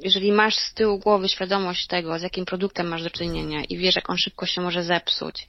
jeżeli 0.04 0.32
masz 0.32 0.56
z 0.56 0.74
tyłu 0.74 0.98
głowy 0.98 1.28
świadomość 1.28 1.86
tego, 1.86 2.18
z 2.18 2.22
jakim 2.22 2.44
produktem 2.44 2.88
masz 2.88 3.02
do 3.02 3.10
czynienia 3.10 3.64
i 3.68 3.76
wiesz, 3.76 3.96
jak 3.96 4.10
on 4.10 4.16
szybko 4.16 4.46
się 4.46 4.60
może 4.60 4.84
zepsuć, 4.84 5.46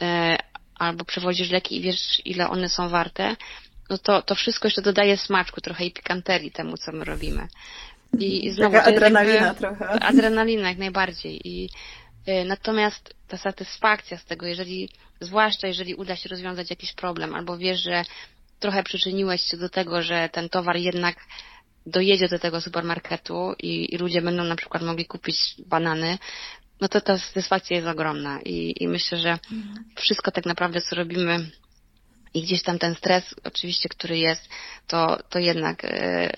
e, 0.00 0.36
albo 0.74 1.04
przewozisz 1.04 1.50
leki 1.50 1.76
i 1.76 1.80
wiesz, 1.80 2.22
ile 2.24 2.48
one 2.48 2.68
są 2.68 2.88
warte, 2.88 3.36
no 3.90 3.98
to, 3.98 4.22
to 4.22 4.34
wszystko 4.34 4.66
jeszcze 4.66 4.82
dodaje 4.82 5.16
smaczku 5.16 5.60
trochę 5.60 5.84
i 5.84 5.92
pikanterii 5.92 6.50
temu, 6.50 6.76
co 6.76 6.92
my 6.92 7.04
robimy. 7.04 7.48
I, 8.18 8.46
i 8.46 8.50
znowu, 8.50 8.72
Taka 8.72 8.88
adrenalina 8.88 9.34
jakby, 9.34 9.60
trochę. 9.60 9.88
Adrenalina 9.88 10.68
jak 10.68 10.78
najbardziej. 10.78 11.40
I, 11.44 11.68
y, 12.28 12.44
natomiast 12.44 13.14
ta 13.28 13.36
satysfakcja 13.36 14.18
z 14.18 14.24
tego, 14.24 14.46
jeżeli, 14.46 14.88
zwłaszcza 15.20 15.66
jeżeli 15.66 15.94
uda 15.94 16.16
się 16.16 16.28
rozwiązać 16.28 16.70
jakiś 16.70 16.92
problem, 16.92 17.34
albo 17.34 17.58
wiesz, 17.58 17.82
że 17.82 18.04
trochę 18.60 18.82
przyczyniłeś 18.82 19.42
się 19.42 19.56
do 19.56 19.68
tego, 19.68 20.02
że 20.02 20.28
ten 20.32 20.48
towar 20.48 20.76
jednak 20.76 21.16
dojedzie 21.86 22.28
do 22.28 22.38
tego 22.38 22.60
supermarketu 22.60 23.54
i, 23.58 23.94
i 23.94 23.98
ludzie 23.98 24.22
będą 24.22 24.44
na 24.44 24.56
przykład 24.56 24.82
mogli 24.82 25.06
kupić 25.06 25.54
banany, 25.66 26.18
no 26.80 26.88
to 26.88 27.00
ta 27.00 27.18
satysfakcja 27.18 27.76
jest 27.76 27.88
ogromna 27.88 28.40
i, 28.40 28.74
i 28.80 28.88
myślę, 28.88 29.18
że 29.18 29.38
wszystko 29.96 30.30
tak 30.30 30.46
naprawdę, 30.46 30.80
co 30.80 30.96
robimy 30.96 31.50
i 32.34 32.42
gdzieś 32.42 32.62
tam 32.62 32.78
ten 32.78 32.94
stres 32.94 33.34
oczywiście, 33.44 33.88
który 33.88 34.18
jest, 34.18 34.48
to, 34.86 35.18
to 35.30 35.38
jednak 35.38 35.84
e, 35.84 36.30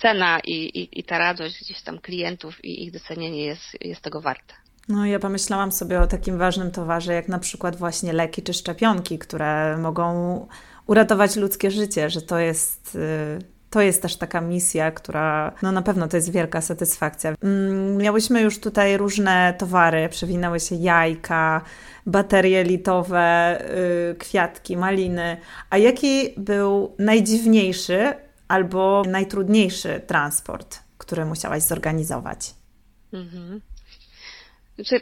cena 0.00 0.40
i, 0.44 0.52
i, 0.52 1.00
i 1.00 1.04
ta 1.04 1.18
radość 1.18 1.60
gdzieś 1.60 1.82
tam 1.82 1.98
klientów 1.98 2.64
i 2.64 2.84
ich 2.84 2.92
docenienie 2.92 3.44
jest, 3.44 3.76
jest 3.80 4.00
tego 4.00 4.20
warte. 4.20 4.54
No, 4.88 5.06
ja 5.06 5.18
pomyślałam 5.18 5.72
sobie 5.72 6.00
o 6.00 6.06
takim 6.06 6.38
ważnym 6.38 6.70
towarze, 6.70 7.14
jak 7.14 7.28
na 7.28 7.38
przykład 7.38 7.76
właśnie 7.76 8.12
leki 8.12 8.42
czy 8.42 8.54
szczepionki, 8.54 9.18
które 9.18 9.76
mogą 9.76 10.46
uratować 10.86 11.36
ludzkie 11.36 11.70
życie, 11.70 12.10
że 12.10 12.22
to 12.22 12.38
jest 12.38 12.94
y, 12.94 13.57
to 13.70 13.80
jest 13.80 14.02
też 14.02 14.16
taka 14.16 14.40
misja, 14.40 14.90
która 14.90 15.52
no 15.62 15.72
na 15.72 15.82
pewno 15.82 16.08
to 16.08 16.16
jest 16.16 16.32
wielka 16.32 16.60
satysfakcja. 16.60 17.34
Mm, 17.42 17.96
miałyśmy 17.96 18.40
już 18.40 18.60
tutaj 18.60 18.96
różne 18.96 19.54
towary, 19.58 20.08
przewinęły 20.08 20.60
się 20.60 20.74
jajka, 20.74 21.64
baterie 22.06 22.64
litowe, 22.64 23.58
yy, 24.08 24.14
kwiatki, 24.14 24.76
maliny. 24.76 25.36
A 25.70 25.78
jaki 25.78 26.28
był 26.36 26.94
najdziwniejszy 26.98 28.14
albo 28.48 29.02
najtrudniejszy 29.06 30.00
transport, 30.06 30.78
który 30.98 31.24
musiałaś 31.24 31.62
zorganizować? 31.62 32.54
Mhm. 33.12 33.60
Znaczy, 34.74 35.00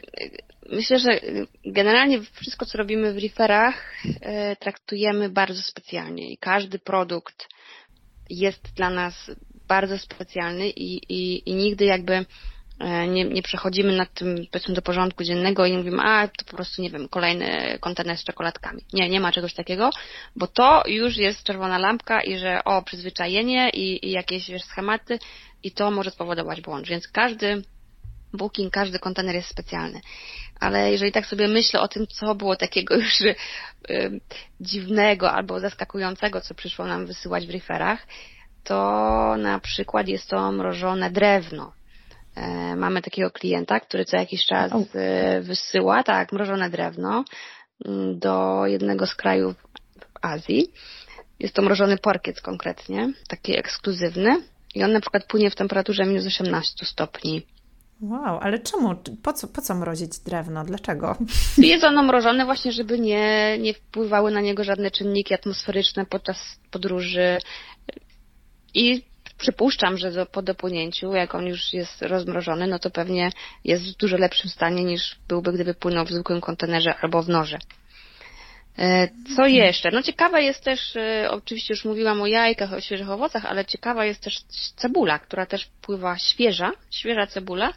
myślę, 0.71 0.99
że 0.99 1.19
generalnie 1.65 2.21
wszystko, 2.21 2.65
co 2.65 2.77
robimy 2.77 3.13
w 3.13 3.17
referach, 3.17 3.93
e, 4.21 4.55
traktujemy 4.55 5.29
bardzo 5.29 5.61
specjalnie 5.61 6.31
i 6.31 6.37
każdy 6.37 6.79
produkt 6.79 7.47
jest 8.29 8.73
dla 8.75 8.89
nas 8.89 9.31
bardzo 9.67 9.97
specjalny 9.97 10.69
i, 10.69 11.01
i, 11.09 11.49
i 11.49 11.53
nigdy 11.53 11.85
jakby 11.85 12.25
e, 12.79 13.07
nie, 13.07 13.23
nie 13.23 13.41
przechodzimy 13.41 13.95
nad 13.95 14.13
tym, 14.13 14.35
powiedzmy, 14.51 14.73
do 14.73 14.81
porządku 14.81 15.23
dziennego 15.23 15.65
i 15.65 15.71
nie 15.71 15.77
mówimy, 15.77 16.01
a 16.03 16.27
to 16.27 16.45
po 16.45 16.55
prostu, 16.55 16.81
nie 16.81 16.89
wiem, 16.89 17.07
kolejny 17.09 17.77
kontener 17.79 18.17
z 18.17 18.23
czekoladkami. 18.23 18.81
Nie, 18.93 19.09
nie 19.09 19.19
ma 19.19 19.31
czegoś 19.31 19.53
takiego, 19.53 19.89
bo 20.35 20.47
to 20.47 20.83
już 20.87 21.17
jest 21.17 21.43
czerwona 21.43 21.77
lampka 21.77 22.21
i 22.21 22.37
że 22.37 22.63
o, 22.63 22.81
przyzwyczajenie 22.81 23.69
i, 23.69 24.07
i 24.07 24.11
jakieś, 24.11 24.49
wiesz, 24.49 24.63
schematy 24.63 25.19
i 25.63 25.71
to 25.71 25.91
może 25.91 26.11
spowodować 26.11 26.61
błąd. 26.61 26.87
Więc 26.87 27.07
każdy 27.07 27.63
booking, 28.33 28.73
każdy 28.73 28.99
kontener 28.99 29.35
jest 29.35 29.49
specjalny. 29.49 30.01
Ale 30.59 30.91
jeżeli 30.91 31.11
tak 31.11 31.25
sobie 31.25 31.47
myślę 31.47 31.79
o 31.81 31.87
tym, 31.87 32.07
co 32.07 32.35
było 32.35 32.55
takiego 32.55 32.95
już 33.01 33.21
y, 33.21 33.35
dziwnego 34.61 35.31
albo 35.31 35.59
zaskakującego, 35.59 36.41
co 36.41 36.53
przyszło 36.53 36.85
nam 36.85 37.05
wysyłać 37.05 37.47
w 37.47 37.49
referach, 37.51 38.07
to 38.63 39.35
na 39.37 39.59
przykład 39.59 40.07
jest 40.07 40.29
to 40.29 40.51
mrożone 40.51 41.11
drewno. 41.11 41.73
E, 42.35 42.75
mamy 42.75 43.01
takiego 43.01 43.31
klienta, 43.31 43.79
który 43.79 44.05
co 44.05 44.17
jakiś 44.17 44.45
czas 44.45 44.71
y, 44.71 45.41
wysyła, 45.41 46.03
tak, 46.03 46.31
mrożone 46.31 46.69
drewno 46.69 47.25
mm, 47.85 48.19
do 48.19 48.65
jednego 48.65 49.07
z 49.07 49.15
krajów 49.15 49.55
w 49.99 50.25
Azji. 50.25 50.71
Jest 51.39 51.53
to 51.53 51.61
mrożony 51.61 51.97
porkiec 51.97 52.41
konkretnie, 52.41 53.13
taki 53.27 53.57
ekskluzywny. 53.57 54.41
I 54.75 54.83
on 54.83 54.91
na 54.91 54.99
przykład 54.99 55.25
płynie 55.25 55.49
w 55.49 55.55
temperaturze 55.55 56.05
minus 56.05 56.25
18 56.25 56.85
stopni 56.85 57.45
Wow, 58.01 58.39
ale 58.41 58.59
czemu? 58.59 58.95
Po 59.23 59.33
co, 59.33 59.47
po 59.47 59.61
co 59.61 59.75
mrozić 59.75 60.19
drewno? 60.19 60.63
Dlaczego? 60.63 61.15
Jest 61.57 61.83
ono 61.83 62.03
mrożone 62.03 62.45
właśnie, 62.45 62.71
żeby 62.71 62.99
nie, 62.99 63.57
nie 63.59 63.73
wpływały 63.73 64.31
na 64.31 64.41
niego 64.41 64.63
żadne 64.63 64.91
czynniki 64.91 65.33
atmosferyczne 65.33 66.05
podczas 66.05 66.59
podróży. 66.71 67.37
I 68.73 69.03
przypuszczam, 69.37 69.97
że 69.97 70.11
do, 70.11 70.25
po 70.25 70.41
dopłynięciu, 70.41 71.13
jak 71.13 71.35
on 71.35 71.45
już 71.45 71.73
jest 71.73 72.01
rozmrożony, 72.01 72.67
no 72.67 72.79
to 72.79 72.89
pewnie 72.89 73.31
jest 73.63 73.83
w 73.83 73.97
dużo 73.97 74.17
lepszym 74.17 74.49
stanie 74.49 74.83
niż 74.83 75.19
byłby, 75.27 75.53
gdyby 75.53 75.73
płynął 75.73 76.05
w 76.05 76.11
zwykłym 76.11 76.41
kontenerze 76.41 76.95
albo 77.01 77.23
w 77.23 77.29
noże. 77.29 77.59
E, 78.77 79.07
co 79.35 79.47
jeszcze? 79.47 79.91
No 79.91 80.03
ciekawa 80.03 80.39
jest 80.39 80.63
też, 80.63 80.95
e, 80.95 81.27
oczywiście 81.31 81.73
już 81.73 81.85
mówiłam 81.85 82.21
o 82.21 82.27
jajkach, 82.27 82.73
o 82.73 82.81
świeżych 82.81 83.09
owocach, 83.09 83.45
ale 83.45 83.65
ciekawa 83.65 84.05
jest 84.05 84.21
też 84.21 84.41
cebula, 84.75 85.19
która 85.19 85.45
też 85.45 85.67
pływa 85.81 86.17
świeża, 86.19 86.71
świeża 86.91 87.27
cebula. 87.27 87.73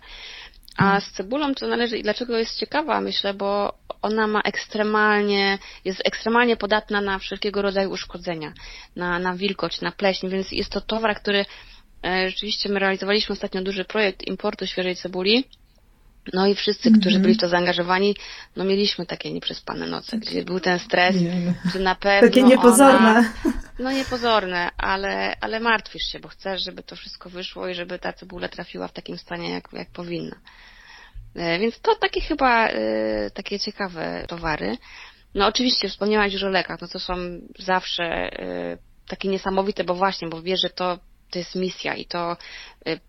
A 0.76 1.00
z 1.00 1.10
cebulą 1.10 1.54
to 1.54 1.66
należy 1.66 1.98
i 1.98 2.02
dlaczego 2.02 2.38
jest 2.38 2.58
ciekawa, 2.58 3.00
myślę, 3.00 3.34
bo 3.34 3.74
ona 4.02 4.26
ma 4.26 4.40
ekstremalnie, 4.40 5.58
jest 5.84 6.02
ekstremalnie 6.04 6.56
podatna 6.56 7.00
na 7.00 7.18
wszelkiego 7.18 7.62
rodzaju 7.62 7.90
uszkodzenia, 7.90 8.52
na, 8.96 9.18
na 9.18 9.34
wilgoć, 9.34 9.80
na 9.80 9.92
pleśń, 9.92 10.28
więc 10.28 10.52
jest 10.52 10.72
to 10.72 10.80
towar, 10.80 11.16
który 11.16 11.44
e, 12.06 12.28
rzeczywiście 12.28 12.68
my 12.68 12.78
realizowaliśmy 12.78 13.32
ostatnio 13.32 13.62
duży 13.62 13.84
projekt 13.84 14.22
importu 14.26 14.66
świeżej 14.66 14.96
cebuli 14.96 15.44
no 16.32 16.46
i 16.46 16.54
wszyscy, 16.54 16.92
którzy 17.00 17.18
byli 17.18 17.34
w 17.34 17.38
to 17.38 17.48
zaangażowani, 17.48 18.16
no 18.56 18.64
mieliśmy 18.64 19.06
takie 19.06 19.32
nieprzespane 19.32 19.86
noce, 19.86 20.18
gdzie 20.18 20.44
był 20.44 20.60
ten 20.60 20.78
stres, 20.78 21.16
że 21.72 21.78
na 21.78 21.94
pewno 21.94 22.28
Takie 22.28 22.42
niepozorne. 22.42 23.10
Ona, 23.10 23.32
no 23.78 23.92
niepozorne, 23.92 24.70
ale, 24.76 25.36
ale 25.40 25.60
martwisz 25.60 26.02
się, 26.12 26.20
bo 26.20 26.28
chcesz, 26.28 26.64
żeby 26.64 26.82
to 26.82 26.96
wszystko 26.96 27.30
wyszło 27.30 27.68
i 27.68 27.74
żeby 27.74 27.98
ta 27.98 28.12
cebula 28.12 28.48
trafiła 28.48 28.88
w 28.88 28.92
takim 28.92 29.18
stanie, 29.18 29.50
jak, 29.50 29.68
jak 29.72 29.90
powinna. 29.90 30.36
E, 31.34 31.58
więc 31.58 31.80
to 31.80 31.94
takie 31.94 32.20
chyba 32.20 32.68
e, 32.68 33.30
takie 33.30 33.58
ciekawe 33.58 34.24
towary. 34.28 34.76
No 35.34 35.46
oczywiście 35.46 35.88
wspomniałaś 35.88 36.32
już 36.32 36.42
o 36.42 36.48
lekach, 36.48 36.80
no 36.80 36.88
to 36.88 36.98
są 36.98 37.14
zawsze 37.58 38.04
e, 38.04 38.78
takie 39.08 39.28
niesamowite, 39.28 39.84
bo 39.84 39.94
właśnie, 39.94 40.28
bo 40.28 40.42
wiesz, 40.42 40.60
że 40.62 40.70
to, 40.70 40.98
to 41.30 41.38
jest 41.38 41.54
misja 41.54 41.94
i 41.94 42.04
to 42.04 42.36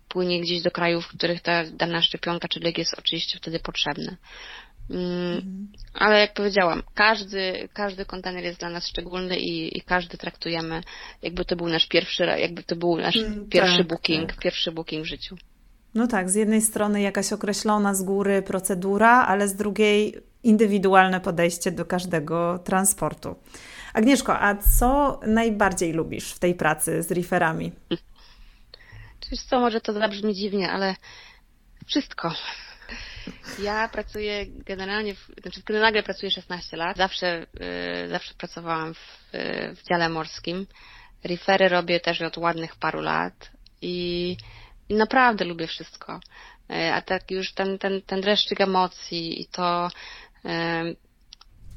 płynie 0.08 0.40
gdzieś 0.40 0.62
do 0.62 0.70
krajów, 0.70 1.04
w 1.04 1.16
których 1.16 1.40
ta 1.40 1.64
dana 1.64 2.02
szczepionka 2.02 2.48
czy 2.48 2.60
lek 2.60 2.78
jest 2.78 2.98
oczywiście 2.98 3.38
wtedy 3.38 3.58
potrzebny. 3.60 4.16
Mhm. 4.90 5.68
Ale 5.94 6.20
jak 6.20 6.34
powiedziałam, 6.34 6.82
każdy, 6.94 7.68
każdy 7.72 8.04
kontener 8.04 8.44
jest 8.44 8.58
dla 8.58 8.70
nas 8.70 8.86
szczególny 8.86 9.36
i, 9.36 9.78
i 9.78 9.80
każdy 9.80 10.18
traktujemy, 10.18 10.80
jakby 11.22 11.44
to 11.44 11.56
był 11.56 11.68
nasz 11.68 11.86
pierwszy, 11.86 12.24
jakby 12.24 12.62
to 12.62 12.76
był 12.76 12.96
nasz 12.96 13.16
mm, 13.16 13.48
pierwszy 13.48 13.78
tak, 13.78 13.86
booking, 13.86 14.30
tak. 14.30 14.38
pierwszy 14.38 14.72
booking 14.72 15.04
w 15.04 15.08
życiu. 15.08 15.36
No 15.94 16.06
tak, 16.06 16.30
z 16.30 16.34
jednej 16.34 16.62
strony 16.62 17.00
jakaś 17.00 17.32
określona 17.32 17.94
z 17.94 18.02
góry 18.02 18.42
procedura, 18.42 19.10
ale 19.10 19.48
z 19.48 19.56
drugiej 19.56 20.14
indywidualne 20.42 21.20
podejście 21.20 21.72
do 21.72 21.84
każdego 21.84 22.58
transportu. 22.58 23.34
Agnieszko, 23.94 24.40
a 24.40 24.56
co 24.56 25.20
najbardziej 25.26 25.92
lubisz 25.92 26.32
w 26.32 26.38
tej 26.38 26.54
pracy 26.54 27.02
z 27.02 27.10
referami? 27.10 27.72
Wiesz 29.30 29.42
co, 29.42 29.60
może 29.60 29.80
to 29.80 29.92
zabrzmi 29.92 30.34
dziwnie, 30.34 30.72
ale 30.72 30.96
wszystko. 31.86 32.34
Ja 33.58 33.88
pracuję 33.88 34.46
generalnie, 34.46 35.14
w, 35.14 35.30
znaczy 35.42 35.60
nagle 35.68 36.02
pracuję 36.02 36.30
16 36.30 36.76
lat. 36.76 36.96
Zawsze, 36.96 37.46
yy, 38.02 38.08
zawsze 38.08 38.34
pracowałam 38.34 38.94
w, 38.94 38.98
yy, 39.32 39.74
w 39.74 39.82
dziale 39.82 40.08
morskim. 40.08 40.66
Refery 41.24 41.68
robię 41.68 42.00
też 42.00 42.22
od 42.22 42.38
ładnych 42.38 42.76
paru 42.76 43.00
lat 43.00 43.50
i, 43.82 44.36
i 44.88 44.94
naprawdę 44.94 45.44
lubię 45.44 45.66
wszystko. 45.66 46.20
Yy, 46.68 46.94
a 46.94 47.02
tak 47.02 47.30
już 47.30 47.52
ten, 47.52 47.78
ten, 47.78 48.02
ten 48.02 48.20
dreszczyk 48.20 48.60
emocji 48.60 49.40
i 49.40 49.46
to 49.46 49.88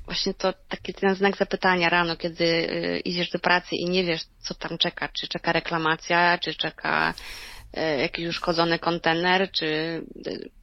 właśnie 0.06 0.34
to 0.34 0.54
taki 0.70 0.94
ten 0.94 1.16
znak 1.16 1.38
zapytania 1.38 1.90
rano, 1.90 2.18
kiedy 2.18 2.68
idziesz 3.06 3.30
do 3.30 3.40
pracy 3.40 3.76
i 3.76 3.86
nie 3.86 4.04
wiesz, 4.04 4.22
co 4.40 4.54
tam 4.54 4.78
czeka. 4.78 5.10
Czy 5.10 5.28
czeka 5.28 5.52
reklamacja, 5.52 6.38
czy 6.38 6.54
czeka 6.54 7.14
E, 7.76 8.02
jakiś 8.02 8.28
uszkodzony 8.28 8.80
kontener, 8.80 9.52
czy 9.52 10.02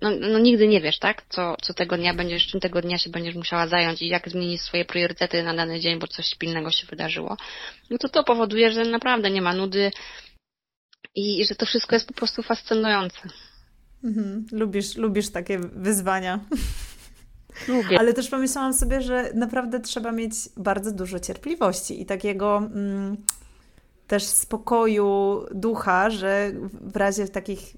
no, 0.01 0.11
no, 0.21 0.39
nigdy 0.39 0.69
nie 0.69 0.81
wiesz, 0.81 0.99
tak? 0.99 1.23
Co, 1.29 1.57
co 1.63 1.75
tego 1.75 1.97
dnia 1.97 2.15
będziesz, 2.15 2.47
czym 2.47 2.61
tego 2.61 2.83
dnia 2.83 2.99
się 2.99 3.11
będziesz 3.11 3.35
musiała 3.35 3.67
zająć 3.67 4.03
i 4.03 4.09
jak 4.09 4.29
zmienić 4.29 4.63
swoje 4.63 4.85
priorytety 4.85 5.43
na 5.43 5.55
dany 5.55 5.81
dzień, 5.81 5.99
bo 5.99 6.07
coś 6.07 6.35
pilnego 6.35 6.71
się 6.71 6.87
wydarzyło. 6.87 7.37
No 7.91 7.99
to 7.99 8.09
to 8.09 8.25
powoduje, 8.25 8.71
że 8.71 8.85
naprawdę 8.85 9.31
nie 9.31 9.43
ma 9.43 9.55
nudy 9.55 9.91
i, 11.15 11.41
i 11.41 11.45
że 11.45 11.55
to 11.55 11.67
wszystko 11.67 11.97
jest 11.97 12.09
po 12.09 12.15
prostu 12.15 12.43
fascynujące. 12.43 13.21
Mhm. 14.05 14.47
Lubisz, 14.53 14.97
lubisz 14.97 15.31
takie 15.31 15.59
wyzwania. 15.59 16.41
Lubię. 17.69 17.99
Ale 17.99 18.13
też 18.13 18.29
pomyślałam 18.29 18.75
sobie, 18.75 19.03
że 19.03 19.31
naprawdę 19.35 19.81
trzeba 19.81 20.13
mieć 20.13 20.35
bardzo 20.57 20.93
dużo 20.93 21.21
cierpliwości 21.21 22.03
i 22.03 22.07
takiego. 22.07 22.57
Mm, 22.57 23.17
też 24.07 24.25
spokoju 24.25 25.41
ducha, 25.55 26.11
że 26.11 26.53
w 26.81 26.97
razie 26.97 27.29
takich 27.29 27.77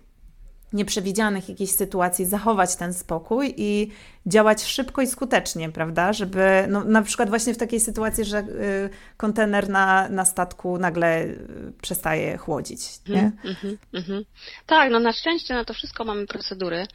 nieprzewidzianych 0.74 1.48
jakichś 1.48 1.72
sytuacji 1.72 2.24
zachować 2.24 2.76
ten 2.76 2.94
spokój 2.94 3.54
i 3.56 3.90
działać 4.26 4.64
szybko 4.64 5.02
i 5.02 5.06
skutecznie, 5.06 5.72
prawda? 5.72 6.12
Żeby 6.12 6.66
no, 6.68 6.84
na 6.84 7.02
przykład 7.02 7.28
właśnie 7.28 7.54
w 7.54 7.58
takiej 7.58 7.80
sytuacji, 7.80 8.24
że 8.24 8.38
y, 8.38 8.90
kontener 9.16 9.68
na, 9.68 10.08
na 10.08 10.24
statku 10.24 10.78
nagle 10.78 11.24
y, 11.24 11.72
przestaje 11.82 12.36
chłodzić, 12.36 12.80
nie? 13.08 13.18
Mm 13.18 13.54
-hmm, 13.54 13.76
mm 13.92 14.04
-hmm. 14.04 14.24
Tak, 14.66 14.90
no 14.90 15.00
na 15.00 15.12
szczęście 15.12 15.54
na 15.54 15.64
to 15.64 15.74
wszystko 15.74 16.04
mamy 16.04 16.26
procedury 16.26 16.86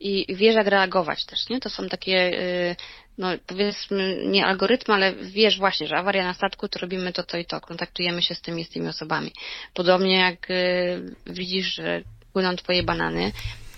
i 0.00 0.34
wiesz 0.36 0.54
jak 0.54 0.66
reagować 0.66 1.24
też, 1.24 1.48
nie? 1.48 1.60
To 1.60 1.70
są 1.70 1.88
takie, 1.88 2.40
y, 2.40 2.76
no 3.18 3.28
powiedzmy, 3.46 4.16
nie 4.26 4.46
algorytmy, 4.46 4.94
ale 4.94 5.12
wiesz 5.14 5.58
właśnie, 5.58 5.86
że 5.86 5.96
awaria 5.96 6.24
na 6.24 6.34
statku, 6.34 6.68
to 6.68 6.78
robimy 6.78 7.12
to, 7.12 7.22
to 7.22 7.38
i 7.38 7.44
to, 7.44 7.60
kontaktujemy 7.60 8.22
się 8.22 8.34
z 8.34 8.40
tymi, 8.40 8.64
z 8.64 8.68
tymi 8.68 8.88
osobami. 8.88 9.32
Podobnie 9.74 10.16
jak 10.16 10.50
y, 10.50 11.16
widzisz, 11.26 11.74
że 11.74 12.02
płyną 12.32 12.56
twoje 12.56 12.82
banany 12.82 13.32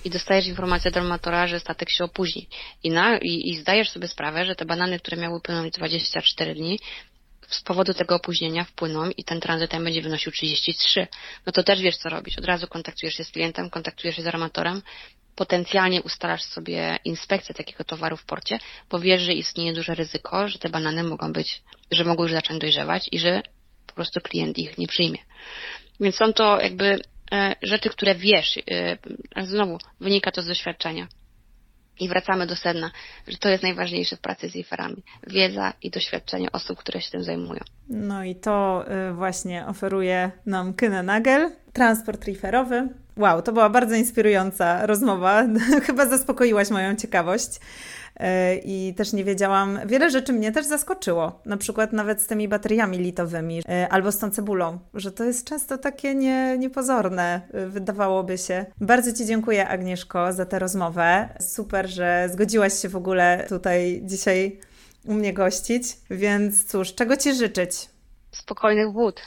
i 0.04 0.10
dostajesz 0.10 0.46
informację 0.46 0.90
od 0.90 0.96
armatora, 0.96 1.46
że 1.46 1.60
statek 1.60 1.90
się 1.90 2.04
opóźni. 2.04 2.48
I, 2.82 2.90
na, 2.90 3.18
i, 3.18 3.50
I 3.50 3.56
zdajesz 3.56 3.90
sobie 3.90 4.08
sprawę, 4.08 4.44
że 4.44 4.54
te 4.54 4.64
banany, 4.64 4.98
które 4.98 5.16
miały 5.16 5.40
płynąć 5.40 5.74
24 5.74 6.54
dni, 6.54 6.78
z 7.48 7.62
powodu 7.62 7.94
tego 7.94 8.14
opóźnienia 8.14 8.64
wpłyną 8.64 9.10
i 9.16 9.24
ten 9.24 9.40
tranzyt 9.40 9.70
będzie 9.70 10.02
wynosił 10.02 10.32
33. 10.32 11.06
No 11.46 11.52
to 11.52 11.62
też 11.62 11.80
wiesz, 11.80 11.96
co 11.96 12.08
robić. 12.08 12.38
Od 12.38 12.44
razu 12.44 12.66
kontaktujesz 12.66 13.14
się 13.14 13.24
z 13.24 13.30
klientem, 13.30 13.70
kontaktujesz 13.70 14.16
się 14.16 14.22
z 14.22 14.26
armatorem 14.26 14.82
potencjalnie 15.38 16.02
ustalasz 16.02 16.42
sobie 16.42 16.98
inspekcję 17.04 17.54
takiego 17.54 17.84
towaru 17.84 18.16
w 18.16 18.24
porcie, 18.24 18.58
bo 18.90 18.98
wiesz, 18.98 19.22
że 19.22 19.32
istnieje 19.32 19.72
duże 19.72 19.94
ryzyko, 19.94 20.48
że 20.48 20.58
te 20.58 20.68
banany 20.68 21.02
mogą 21.02 21.32
być, 21.32 21.62
że 21.90 22.04
mogą 22.04 22.22
już 22.22 22.32
zacząć 22.32 22.60
dojrzewać 22.60 23.08
i 23.12 23.18
że 23.18 23.42
po 23.86 23.94
prostu 23.94 24.20
klient 24.20 24.58
ich 24.58 24.78
nie 24.78 24.86
przyjmie. 24.86 25.18
Więc 26.00 26.16
są 26.16 26.32
to 26.32 26.60
jakby 26.60 26.98
e, 27.32 27.56
rzeczy, 27.62 27.90
które 27.90 28.14
wiesz, 28.14 28.58
e, 29.36 29.44
znowu 29.46 29.78
wynika 30.00 30.30
to 30.30 30.42
z 30.42 30.46
doświadczenia. 30.46 31.08
I 32.00 32.08
wracamy 32.08 32.46
do 32.46 32.56
sedna, 32.56 32.90
że 33.28 33.38
to 33.38 33.48
jest 33.48 33.62
najważniejsze 33.62 34.16
w 34.16 34.20
pracy 34.20 34.48
z 34.48 34.56
referami. 34.56 35.02
Wiedza 35.26 35.72
i 35.82 35.90
doświadczenie 35.90 36.52
osób, 36.52 36.78
które 36.78 37.00
się 37.00 37.10
tym 37.10 37.22
zajmują. 37.22 37.60
No 37.88 38.24
i 38.24 38.34
to 38.34 38.84
y, 39.10 39.12
właśnie 39.12 39.66
oferuje 39.66 40.30
nam 40.46 40.74
Kyne 40.74 41.02
Nagel, 41.02 41.50
transport 41.72 42.24
referowy. 42.24 42.88
Wow, 43.16 43.42
to 43.42 43.52
była 43.52 43.70
bardzo 43.70 43.94
inspirująca 43.94 44.86
rozmowa. 44.86 45.44
Chyba 45.86 46.06
zaspokoiłaś 46.06 46.70
moją 46.70 46.96
ciekawość. 46.96 47.50
E, 48.18 48.56
i 48.56 48.94
też 48.94 49.12
nie 49.12 49.24
wiedziałam, 49.24 49.78
wiele 49.86 50.10
rzeczy 50.10 50.32
mnie 50.32 50.52
też 50.52 50.66
zaskoczyło, 50.66 51.40
na 51.44 51.56
przykład 51.56 51.92
nawet 51.92 52.22
z 52.22 52.26
tymi 52.26 52.48
bateriami 52.48 52.98
litowymi 52.98 53.62
e, 53.68 53.88
albo 53.88 54.12
z 54.12 54.18
tą 54.18 54.30
cebulą, 54.30 54.78
że 54.94 55.12
to 55.12 55.24
jest 55.24 55.48
często 55.48 55.78
takie 55.78 56.14
nie, 56.14 56.58
niepozorne, 56.58 57.40
e, 57.52 57.66
wydawałoby 57.66 58.38
się. 58.38 58.66
Bardzo 58.80 59.12
Ci 59.12 59.26
dziękuję 59.26 59.68
Agnieszko 59.68 60.32
za 60.32 60.46
tę 60.46 60.58
rozmowę. 60.58 61.28
Super, 61.40 61.88
że 61.88 62.28
zgodziłaś 62.32 62.82
się 62.82 62.88
w 62.88 62.96
ogóle 62.96 63.46
tutaj 63.48 64.00
dzisiaj 64.04 64.60
u 65.06 65.14
mnie 65.14 65.32
gościć, 65.32 65.82
więc 66.10 66.64
cóż, 66.64 66.94
czego 66.94 67.16
Ci 67.16 67.34
życzyć? 67.34 67.88
Spokojnych 68.32 68.92
wód. 68.92 69.20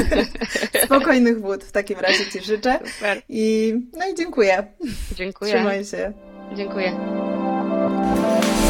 Spokojnych 0.84 1.40
wód 1.40 1.64
w 1.64 1.72
takim 1.72 1.98
razie 1.98 2.30
Ci 2.32 2.40
życzę. 2.40 2.78
Super. 2.84 3.22
I, 3.28 3.74
no 3.92 4.08
i 4.08 4.14
dziękuję. 4.14 4.66
Dziękuję. 5.14 5.54
Trzymaj 5.54 5.84
się. 5.84 6.12
Dziękuję. 6.56 7.29
Bye. 8.16 8.69